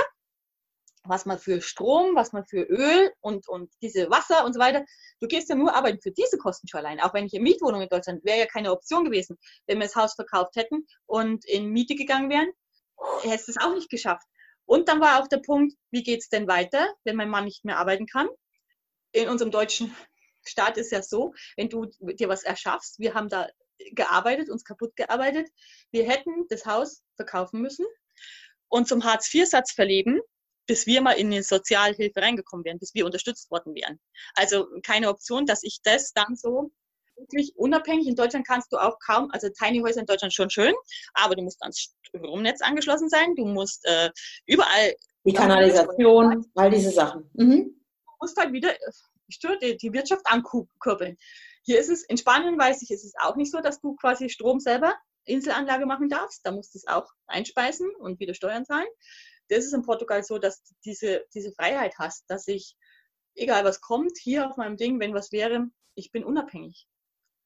was 1.05 1.25
man 1.25 1.37
für 1.37 1.61
Strom, 1.61 2.15
was 2.15 2.31
man 2.31 2.45
für 2.45 2.61
Öl 2.61 3.11
und, 3.19 3.47
und 3.49 3.71
diese 3.81 4.09
Wasser 4.09 4.45
und 4.45 4.53
so 4.53 4.59
weiter. 4.59 4.85
Du 5.19 5.27
gehst 5.27 5.49
ja 5.49 5.55
nur 5.55 5.73
arbeiten 5.75 6.01
für 6.01 6.11
diese 6.11 6.37
Kosten 6.37 6.67
schon 6.67 6.79
allein. 6.79 7.01
Auch 7.01 7.13
wenn 7.13 7.25
ich 7.25 7.33
in 7.33 7.43
Mietwohnung 7.43 7.81
in 7.81 7.89
Deutschland, 7.89 8.23
wäre 8.23 8.39
ja 8.39 8.45
keine 8.45 8.71
Option 8.71 9.05
gewesen, 9.05 9.37
wenn 9.67 9.79
wir 9.79 9.87
das 9.87 9.95
Haus 9.95 10.13
verkauft 10.15 10.55
hätten 10.55 10.87
und 11.05 11.45
in 11.45 11.69
Miete 11.69 11.95
gegangen 11.95 12.29
wären, 12.29 12.49
hättest 13.23 13.49
du 13.49 13.51
es 13.51 13.57
auch 13.57 13.73
nicht 13.73 13.89
geschafft. 13.89 14.25
Und 14.65 14.87
dann 14.87 15.01
war 15.01 15.21
auch 15.21 15.27
der 15.27 15.39
Punkt, 15.39 15.75
wie 15.91 16.03
geht 16.03 16.21
es 16.21 16.29
denn 16.29 16.47
weiter, 16.47 16.93
wenn 17.03 17.17
mein 17.17 17.29
Mann 17.29 17.45
nicht 17.45 17.65
mehr 17.65 17.77
arbeiten 17.77 18.05
kann? 18.05 18.29
In 19.13 19.29
unserem 19.29 19.51
deutschen 19.51 19.95
Staat 20.45 20.77
ist 20.77 20.91
ja 20.91 21.01
so, 21.01 21.33
wenn 21.55 21.69
du 21.69 21.85
dir 22.01 22.27
was 22.27 22.43
erschaffst, 22.43 22.99
wir 22.99 23.13
haben 23.13 23.29
da 23.29 23.47
gearbeitet, 23.91 24.49
uns 24.49 24.63
kaputt 24.63 24.95
gearbeitet, 24.95 25.49
wir 25.91 26.07
hätten 26.07 26.47
das 26.49 26.65
Haus 26.65 27.03
verkaufen 27.15 27.61
müssen 27.61 27.85
und 28.67 28.87
zum 28.87 29.03
Hartz-IV-Satz 29.03 29.71
verleben, 29.71 30.19
bis 30.67 30.85
wir 30.85 31.01
mal 31.01 31.13
in 31.13 31.31
die 31.31 31.41
Sozialhilfe 31.41 32.21
reingekommen 32.21 32.65
wären, 32.65 32.79
bis 32.79 32.93
wir 32.93 33.05
unterstützt 33.05 33.51
worden 33.51 33.75
wären. 33.75 33.99
Also 34.35 34.67
keine 34.85 35.09
Option, 35.09 35.45
dass 35.45 35.63
ich 35.63 35.79
das 35.83 36.13
dann 36.13 36.35
so 36.35 36.71
wirklich 37.17 37.53
unabhängig. 37.55 38.07
In 38.07 38.15
Deutschland 38.15 38.47
kannst 38.47 38.71
du 38.71 38.77
auch 38.77 38.97
kaum, 39.05 39.29
also 39.31 39.49
Tiny 39.49 39.81
Häuser 39.81 40.01
in 40.01 40.05
Deutschland 40.05 40.33
schon 40.33 40.49
schön, 40.49 40.73
aber 41.13 41.35
du 41.35 41.43
musst 41.43 41.61
ans 41.61 41.93
Stromnetz 42.01 42.61
angeschlossen 42.61 43.09
sein, 43.09 43.35
du 43.35 43.45
musst 43.45 43.85
äh, 43.85 44.09
überall. 44.45 44.95
Die 45.25 45.33
Kanalisation, 45.33 46.45
all 46.55 46.69
diese 46.69 46.91
Sachen. 46.91 47.29
Mhm. 47.33 47.82
Musst 48.23 48.37
halt 48.37 48.53
wieder 48.53 48.73
die, 49.61 49.77
die 49.77 49.93
Wirtschaft 49.93 50.25
ankurbeln. 50.25 51.17
Hier 51.63 51.79
ist 51.79 51.89
es, 51.89 52.03
in 52.03 52.17
Spanien 52.17 52.57
weiß 52.57 52.81
ich, 52.81 52.91
ist 52.91 53.03
es 53.03 53.13
auch 53.21 53.35
nicht 53.35 53.51
so, 53.51 53.59
dass 53.59 53.81
du 53.81 53.95
quasi 53.95 54.29
Strom 54.29 54.59
selber 54.59 54.93
Inselanlage 55.25 55.85
machen 55.85 56.09
darfst. 56.09 56.45
Da 56.45 56.51
musst 56.51 56.73
du 56.73 56.77
es 56.77 56.87
auch 56.87 57.11
einspeisen 57.27 57.89
und 57.99 58.19
wieder 58.19 58.33
Steuern 58.33 58.65
zahlen 58.65 58.87
das 59.49 59.65
ist 59.65 59.73
in 59.73 59.83
Portugal 59.83 60.23
so, 60.23 60.37
dass 60.37 60.63
du 60.63 60.73
diese, 60.85 61.25
diese 61.33 61.51
Freiheit 61.51 61.95
hast, 61.97 62.29
dass 62.29 62.47
ich, 62.47 62.75
egal 63.35 63.63
was 63.63 63.81
kommt, 63.81 64.17
hier 64.17 64.47
auf 64.47 64.57
meinem 64.57 64.77
Ding, 64.77 64.99
wenn 64.99 65.13
was 65.13 65.31
wäre, 65.31 65.67
ich 65.95 66.11
bin 66.11 66.23
unabhängig. 66.23 66.87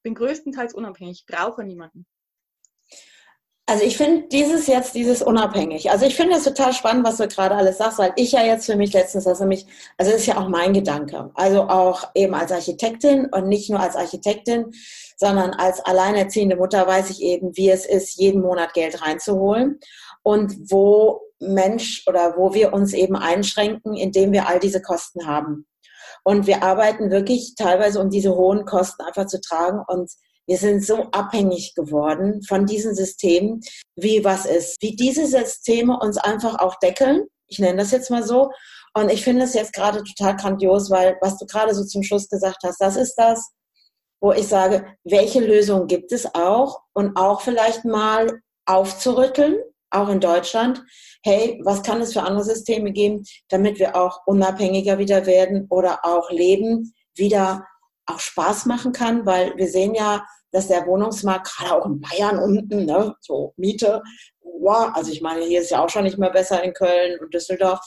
Bin 0.03 0.15
größtenteils 0.15 0.73
unabhängig, 0.73 1.25
brauche 1.27 1.63
niemanden. 1.63 2.05
Also 3.69 3.83
ich 3.83 3.97
finde 3.97 4.29
dieses 4.29 4.65
jetzt, 4.67 4.95
dieses 4.95 5.21
unabhängig. 5.21 5.91
Also 5.91 6.05
ich 6.05 6.15
finde 6.15 6.37
es 6.37 6.45
total 6.45 6.71
spannend, 6.71 7.05
was 7.05 7.17
du 7.17 7.27
gerade 7.27 7.53
alles 7.53 7.77
sagst, 7.77 7.99
weil 7.99 8.13
ich 8.15 8.31
ja 8.31 8.41
jetzt 8.41 8.65
für 8.65 8.77
mich 8.77 8.93
letztens, 8.93 9.27
also 9.27 9.45
mich, 9.45 9.65
also 9.97 10.09
das 10.09 10.21
ist 10.21 10.25
ja 10.25 10.37
auch 10.37 10.47
mein 10.47 10.71
Gedanke. 10.71 11.31
Also 11.33 11.63
auch 11.63 12.05
eben 12.15 12.33
als 12.33 12.53
Architektin 12.53 13.25
und 13.25 13.49
nicht 13.49 13.69
nur 13.69 13.81
als 13.81 13.97
Architektin, 13.97 14.71
sondern 15.17 15.51
als 15.51 15.81
alleinerziehende 15.81 16.55
Mutter 16.55 16.87
weiß 16.87 17.09
ich 17.09 17.21
eben, 17.21 17.57
wie 17.57 17.69
es 17.69 17.85
ist, 17.85 18.17
jeden 18.17 18.41
Monat 18.41 18.73
Geld 18.73 19.01
reinzuholen 19.01 19.81
und 20.23 20.71
wo 20.71 21.19
Mensch 21.39 22.05
oder 22.07 22.37
wo 22.37 22.53
wir 22.53 22.71
uns 22.71 22.93
eben 22.93 23.17
einschränken, 23.17 23.95
indem 23.95 24.31
wir 24.31 24.47
all 24.47 24.59
diese 24.59 24.81
Kosten 24.81 25.27
haben. 25.27 25.67
Und 26.23 26.47
wir 26.47 26.63
arbeiten 26.63 27.11
wirklich 27.11 27.55
teilweise, 27.55 27.99
um 27.99 28.09
diese 28.09 28.33
hohen 28.33 28.63
Kosten 28.65 29.03
einfach 29.03 29.27
zu 29.27 29.41
tragen. 29.41 29.81
Und 29.87 30.09
wir 30.47 30.57
sind 30.57 30.83
so 30.83 31.03
abhängig 31.11 31.75
geworden 31.75 32.41
von 32.43 32.65
diesen 32.65 32.95
Systemen, 32.95 33.61
wie 33.95 34.23
was 34.23 34.45
ist. 34.45 34.81
Wie 34.81 34.95
diese 34.95 35.27
Systeme 35.27 35.99
uns 35.99 36.17
einfach 36.17 36.59
auch 36.59 36.75
deckeln. 36.79 37.25
Ich 37.47 37.59
nenne 37.59 37.77
das 37.77 37.91
jetzt 37.91 38.09
mal 38.09 38.23
so. 38.23 38.51
Und 38.93 39.11
ich 39.11 39.23
finde 39.23 39.43
es 39.43 39.53
jetzt 39.53 39.73
gerade 39.73 40.03
total 40.03 40.35
grandios, 40.37 40.89
weil 40.89 41.17
was 41.21 41.37
du 41.37 41.45
gerade 41.45 41.75
so 41.75 41.83
zum 41.83 42.01
Schluss 42.01 42.29
gesagt 42.29 42.59
hast, 42.63 42.79
das 42.79 42.95
ist 42.95 43.15
das, 43.15 43.51
wo 44.21 44.31
ich 44.31 44.47
sage, 44.47 44.87
welche 45.03 45.39
Lösung 45.39 45.87
gibt 45.87 46.11
es 46.11 46.33
auch 46.33 46.79
und 46.93 47.17
auch 47.17 47.41
vielleicht 47.41 47.85
mal 47.85 48.41
aufzurütteln 48.65 49.57
auch 49.89 50.09
in 50.09 50.19
Deutschland, 50.19 50.83
hey, 51.23 51.61
was 51.63 51.83
kann 51.83 52.01
es 52.01 52.13
für 52.13 52.23
andere 52.23 52.43
Systeme 52.43 52.91
geben, 52.91 53.23
damit 53.49 53.79
wir 53.79 53.95
auch 53.95 54.21
unabhängiger 54.25 54.97
wieder 54.97 55.25
werden 55.25 55.67
oder 55.69 55.99
auch 56.03 56.29
Leben 56.29 56.93
wieder 57.15 57.65
auch 58.05 58.19
Spaß 58.19 58.65
machen 58.65 58.93
kann, 58.93 59.25
weil 59.25 59.55
wir 59.57 59.67
sehen 59.67 59.93
ja, 59.93 60.25
dass 60.57 60.67
der 60.69 60.87
Wohnungsmarkt, 60.87 61.47
gerade 61.55 61.75
auch 61.75 61.85
in 61.85 62.01
Bayern 62.01 62.39
unten, 62.39 62.85
ne, 62.85 63.15
so 63.19 63.53
Miete, 63.57 64.01
wow, 64.41 64.89
also 64.93 65.11
ich 65.11 65.21
meine, 65.21 65.45
hier 65.45 65.61
ist 65.61 65.69
ja 65.69 65.85
auch 65.85 65.89
schon 65.89 66.03
nicht 66.03 66.17
mehr 66.17 66.31
besser 66.31 66.63
in 66.63 66.73
Köln 66.73 67.19
und 67.19 67.31
Düsseldorf. 67.31 67.79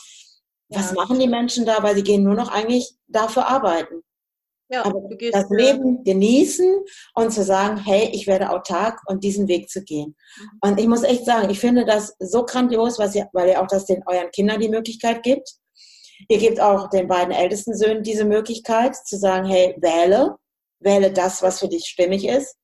Was 0.68 0.90
ja. 0.90 0.94
machen 0.94 1.18
die 1.18 1.26
Menschen 1.26 1.66
da? 1.66 1.82
Weil 1.82 1.96
sie 1.96 2.04
gehen 2.04 2.22
nur 2.22 2.34
noch 2.34 2.48
eigentlich 2.48 2.94
dafür 3.08 3.48
arbeiten. 3.48 4.04
Ja, 4.68 4.84
Aber 4.84 5.02
das 5.32 5.50
Leben 5.50 6.04
genießen 6.04 6.84
und 7.14 7.32
zu 7.32 7.42
sagen, 7.42 7.76
hey, 7.76 8.08
ich 8.12 8.28
werde 8.28 8.50
autark 8.50 9.00
und 9.06 9.24
diesen 9.24 9.48
Weg 9.48 9.68
zu 9.68 9.82
gehen. 9.82 10.14
Mhm. 10.38 10.58
Und 10.60 10.78
ich 10.78 10.86
muss 10.86 11.02
echt 11.02 11.24
sagen, 11.24 11.50
ich 11.50 11.58
finde 11.58 11.84
das 11.84 12.14
so 12.20 12.44
grandios, 12.44 13.00
was 13.00 13.16
ihr, 13.16 13.28
weil 13.32 13.48
ihr 13.48 13.60
auch 13.60 13.66
das 13.66 13.86
den 13.86 14.04
euren 14.06 14.30
Kindern 14.30 14.60
die 14.60 14.68
Möglichkeit 14.68 15.24
gibt. 15.24 15.56
Ihr 16.28 16.38
gebt 16.38 16.60
auch 16.60 16.88
den 16.88 17.08
beiden 17.08 17.32
ältesten 17.32 17.76
Söhnen 17.76 18.04
diese 18.04 18.24
Möglichkeit 18.24 18.94
zu 18.94 19.18
sagen, 19.18 19.48
hey, 19.48 19.74
wähle, 19.80 20.36
wähle 20.78 21.12
das, 21.12 21.42
was 21.42 21.58
für 21.58 21.68
dich 21.68 21.86
stimmig 21.86 22.28
ist. 22.28 22.56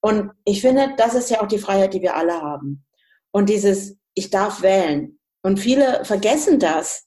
Und 0.00 0.32
ich 0.44 0.60
finde, 0.60 0.94
das 0.96 1.14
ist 1.14 1.30
ja 1.30 1.42
auch 1.42 1.48
die 1.48 1.58
Freiheit, 1.58 1.94
die 1.94 2.02
wir 2.02 2.16
alle 2.16 2.40
haben. 2.40 2.86
Und 3.32 3.48
dieses, 3.48 3.96
ich 4.14 4.30
darf 4.30 4.62
wählen. 4.62 5.18
Und 5.42 5.58
viele 5.58 6.04
vergessen 6.04 6.58
das, 6.58 7.06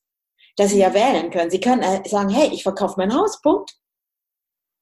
dass 0.57 0.71
sie 0.71 0.79
ja 0.79 0.93
wählen 0.93 1.31
können. 1.31 1.51
Sie 1.51 1.59
können 1.59 1.81
äh, 1.81 2.07
sagen, 2.07 2.29
hey, 2.29 2.49
ich 2.53 2.63
verkaufe 2.63 2.95
mein 2.97 3.15
Haus, 3.15 3.41
Punkt. 3.41 3.73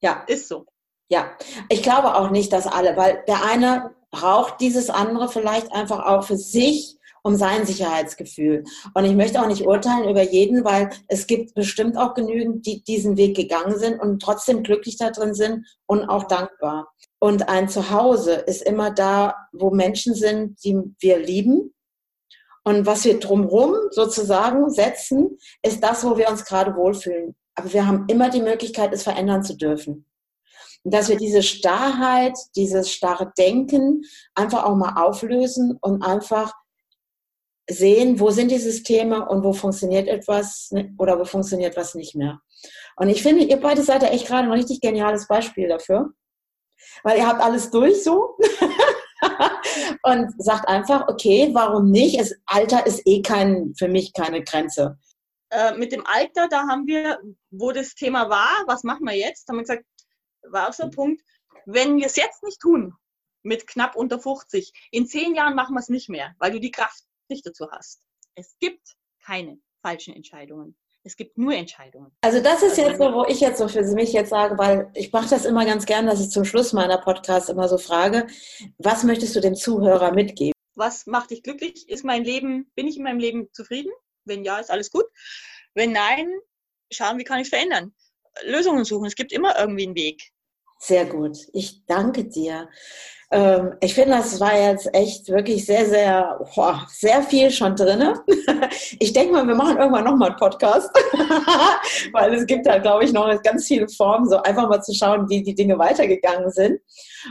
Ja. 0.02 0.24
Ist 0.28 0.48
so. 0.48 0.66
Ja, 1.12 1.32
ich 1.70 1.82
glaube 1.82 2.16
auch 2.16 2.30
nicht, 2.30 2.54
dass 2.54 2.68
alle, 2.68 2.96
weil 2.96 3.24
der 3.28 3.44
eine 3.44 3.96
braucht 4.12 4.62
dieses 4.62 4.90
andere 4.90 5.28
vielleicht 5.28 5.72
einfach 5.72 6.06
auch 6.06 6.24
für 6.24 6.38
sich, 6.38 6.98
um 7.24 7.36
sein 7.36 7.66
Sicherheitsgefühl. 7.66 8.64
Und 8.94 9.06
ich 9.06 9.16
möchte 9.16 9.42
auch 9.42 9.48
nicht 9.48 9.66
urteilen 9.66 10.10
über 10.10 10.22
jeden, 10.22 10.64
weil 10.64 10.90
es 11.08 11.28
gibt 11.28 11.54
bestimmt 11.54 11.98
auch 11.98 12.14
genügend, 12.14 12.66
die 12.66 12.84
diesen 12.84 13.18
Weg 13.18 13.36
gegangen 13.36 13.78
sind 13.78 14.00
und 14.00 14.22
trotzdem 14.22 14.64
glücklich 14.64 14.98
da 14.98 15.10
drin 15.12 15.34
sind 15.34 15.66
und 15.86 16.08
auch 16.08 16.26
dankbar. 16.26 16.94
Und 17.20 17.50
ein 17.50 17.68
Zuhause 17.68 18.34
ist 18.34 18.62
immer 18.62 18.92
da, 18.92 19.36
wo 19.52 19.72
Menschen 19.72 20.16
sind, 20.16 20.64
die 20.64 20.78
wir 21.00 21.20
lieben. 21.20 21.74
Und 22.64 22.86
was 22.86 23.04
wir 23.04 23.20
drumherum 23.20 23.76
sozusagen 23.92 24.70
setzen, 24.70 25.38
ist 25.62 25.84
das, 25.84 26.04
wo 26.04 26.18
wir 26.18 26.30
uns 26.30 26.46
gerade 26.46 26.76
wohlfühlen. 26.76 27.36
Aber 27.56 27.74
wir 27.74 27.86
haben 27.86 28.06
immer 28.08 28.30
die 28.30 28.42
Möglichkeit, 28.42 28.94
es 28.94 29.04
verändern 29.04 29.44
zu 29.44 29.58
dürfen. 29.58 30.06
Und 30.84 30.94
dass 30.94 31.10
wir 31.10 31.18
diese 31.18 31.44
Starrheit, 31.44 32.38
dieses 32.56 32.92
starre 32.92 33.34
Denken 33.38 34.04
einfach 34.34 34.64
auch 34.64 34.76
mal 34.76 35.02
auflösen 35.02 35.78
und 35.82 36.02
einfach 36.04 36.54
sehen, 37.70 38.20
wo 38.20 38.32
sind 38.32 38.50
die 38.50 38.60
Systeme 38.60 39.28
und 39.28 39.44
wo 39.44 39.54
funktioniert 39.54 40.08
etwas 40.08 40.72
oder 40.98 41.20
wo 41.20 41.26
funktioniert 41.26 41.76
was 41.76 41.96
nicht 41.96 42.16
mehr. 42.16 42.40
Und 42.96 43.10
ich 43.10 43.22
finde, 43.22 43.44
ihr 43.44 43.60
beide 43.60 43.84
seid 43.84 44.04
ja 44.04 44.10
echt 44.10 44.28
gerade 44.28 44.48
ein 44.48 44.54
richtig 44.54 44.82
geniales 44.82 45.28
Beispiel 45.28 45.68
dafür, 45.68 46.14
weil 47.04 47.18
ihr 47.18 47.28
habt 47.28 47.42
alles 47.42 47.70
durch 47.72 48.04
so 48.04 48.38
und 50.04 50.34
sagt 50.38 50.68
einfach, 50.68 51.08
okay, 51.08 51.50
warum 51.54 51.92
nicht? 51.92 52.20
Es, 52.20 52.36
Alter 52.46 52.86
ist 52.86 53.02
eh 53.06 53.22
kein, 53.22 53.74
für 53.78 53.88
mich 53.88 54.14
keine 54.14 54.44
Grenze. 54.44 54.98
Äh, 55.52 55.76
mit 55.76 55.92
dem 55.92 56.06
Alter, 56.06 56.48
da 56.48 56.68
haben 56.68 56.86
wir, 56.88 57.20
wo 57.50 57.72
das 57.72 57.96
Thema 57.96 58.30
war, 58.30 58.64
was 58.68 58.84
machen 58.84 59.06
wir 59.06 59.16
jetzt, 59.16 59.48
haben 59.48 59.58
wir 59.58 59.64
gesagt, 59.64 59.86
war 60.44 60.70
auch 60.70 60.74
so 60.74 60.84
ein 60.84 60.92
Punkt, 60.92 61.22
wenn 61.66 61.98
wir 61.98 62.06
es 62.06 62.16
jetzt 62.16 62.44
nicht 62.44 62.60
tun, 62.60 62.94
mit 63.44 63.68
knapp 63.68 63.96
unter 63.96 64.20
50, 64.20 64.72
in 64.92 65.08
zehn 65.08 65.36
Jahren 65.36 65.56
machen 65.56 65.76
wir 65.76 65.80
es 65.80 65.90
nicht 65.90 66.10
mehr, 66.10 66.36
weil 66.40 66.52
du 66.52 66.60
die 66.60 66.72
Kraft 66.72 67.04
nicht 67.30 67.46
dazu 67.46 67.70
hast. 67.72 68.02
Es 68.36 68.56
gibt 68.60 68.96
keine 69.24 69.60
falschen 69.82 70.16
Entscheidungen. 70.16 70.78
Es 71.10 71.18
gibt 71.18 71.40
nur 71.40 71.56
Entscheidungen. 71.56 72.12
Also 72.22 72.40
das 72.40 72.62
ist 72.62 72.78
jetzt 72.78 73.00
so, 73.00 73.12
wo 73.12 73.26
ich 73.26 73.40
jetzt 73.40 73.58
so 73.58 73.68
für 73.68 73.82
mich 73.82 74.14
jetzt 74.14 74.30
sage, 74.30 74.60
weil 74.60 74.92
ich 74.94 75.12
mache 75.12 75.28
das 75.28 75.44
immer 75.44 75.66
ganz 75.66 75.88
gern, 75.88 76.06
dass 76.06 76.22
ich 76.22 76.30
zum 76.30 76.46
Schluss 76.46 76.72
meiner 76.72 77.00
Podcast 77.00 77.50
immer 77.50 77.68
so 77.68 77.80
frage, 77.80 78.28
was 78.78 79.04
möchtest 79.04 79.36
du 79.36 79.42
dem 79.42 79.56
Zuhörer 79.56 80.12
mitgeben? 80.12 80.54
Was 80.76 81.08
macht 81.08 81.32
dich 81.32 81.42
glücklich? 81.42 81.90
Ist 81.90 82.06
mein 82.06 82.24
Leben, 82.24 82.72
bin 82.76 82.88
ich 82.88 82.98
in 82.98 83.04
meinem 83.04 83.18
Leben 83.18 83.50
zufrieden? 83.54 83.92
Wenn 84.26 84.44
ja, 84.44 84.60
ist 84.60 84.70
alles 84.70 84.92
gut. 84.92 85.06
Wenn 85.74 85.94
nein, 85.94 86.32
schauen, 86.92 87.18
wie 87.18 87.24
kann 87.24 87.40
ich 87.40 87.50
verändern. 87.50 87.92
Lösungen 88.44 88.86
suchen. 88.86 89.08
Es 89.08 89.16
gibt 89.16 89.34
immer 89.34 89.58
irgendwie 89.58 89.88
einen 89.88 89.96
Weg. 89.96 90.30
Sehr 90.80 91.06
gut. 91.06 91.38
Ich 91.52 91.86
danke 91.86 92.24
dir. 92.24 92.70
Ähm, 93.32 93.74
ich 93.82 93.94
finde, 93.94 94.16
das 94.16 94.40
war 94.40 94.58
jetzt 94.58 94.94
echt 94.94 95.28
wirklich 95.28 95.66
sehr, 95.66 95.86
sehr, 95.86 96.40
boah, 96.56 96.88
sehr 96.90 97.22
viel 97.22 97.52
schon 97.52 97.76
drin. 97.76 98.14
Ich 99.00 99.14
denke 99.14 99.34
mal, 99.34 99.48
wir 99.48 99.56
machen 99.56 99.78
irgendwann 99.78 100.04
nochmal 100.04 100.30
einen 100.30 100.38
Podcast, 100.38 100.90
weil 102.14 102.34
es 102.34 102.46
gibt 102.46 102.66
da, 102.66 102.78
glaube 102.78 103.04
ich, 103.04 103.14
noch 103.14 103.42
ganz 103.42 103.66
viele 103.68 103.88
Formen, 103.88 104.28
so 104.30 104.38
einfach 104.38 104.68
mal 104.68 104.82
zu 104.82 104.94
schauen, 104.94 105.30
wie 105.30 105.44
die 105.44 105.56
Dinge 105.56 105.78
weitergegangen 105.78 106.50
sind. 106.52 106.80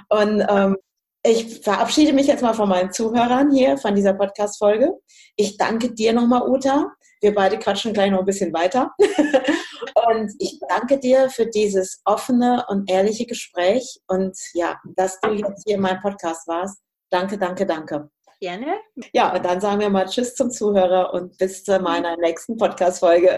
Und 0.09 0.45
ähm, 0.49 0.77
ich 1.25 1.61
verabschiede 1.61 2.13
mich 2.13 2.27
jetzt 2.27 2.43
mal 2.43 2.55
von 2.55 2.69
meinen 2.69 2.93
Zuhörern 2.93 3.51
hier 3.51 3.77
von 3.77 3.95
dieser 3.95 4.15
Podcast-Folge. 4.15 4.93
Ich 5.37 5.57
danke 5.57 5.93
dir 5.93 6.13
nochmal, 6.13 6.49
Uta. 6.49 6.93
Wir 7.21 7.35
beide 7.35 7.59
quatschen 7.59 7.93
gleich 7.93 8.11
noch 8.11 8.21
ein 8.21 8.25
bisschen 8.25 8.53
weiter. 8.53 8.93
und 8.99 10.33
ich 10.39 10.59
danke 10.69 10.99
dir 10.99 11.31
für 11.31 11.47
dieses 11.47 12.01
offene 12.05 12.65
und 12.69 12.91
ehrliche 12.91 13.27
Gespräch 13.27 14.01
und 14.07 14.37
ja, 14.55 14.79
dass 14.97 15.21
du 15.21 15.31
jetzt 15.31 15.65
hier 15.67 15.77
in 15.77 15.83
meinem 15.83 16.01
Podcast 16.01 16.47
warst. 16.49 16.79
Danke, 17.11 17.39
danke, 17.39 17.67
danke. 17.67 18.11
Gerne. 18.41 18.75
Ja, 19.13 19.35
und 19.35 19.45
dann 19.45 19.61
sagen 19.61 19.81
wir 19.81 19.91
mal 19.91 20.07
Tschüss 20.07 20.37
zum 20.37 20.51
Zuhörer 20.51 21.13
und 21.13 21.37
bis 21.39 21.65
zu 21.65 21.77
meiner 21.81 22.17
nächsten 22.19 22.57
Podcast-Folge. 22.57 23.37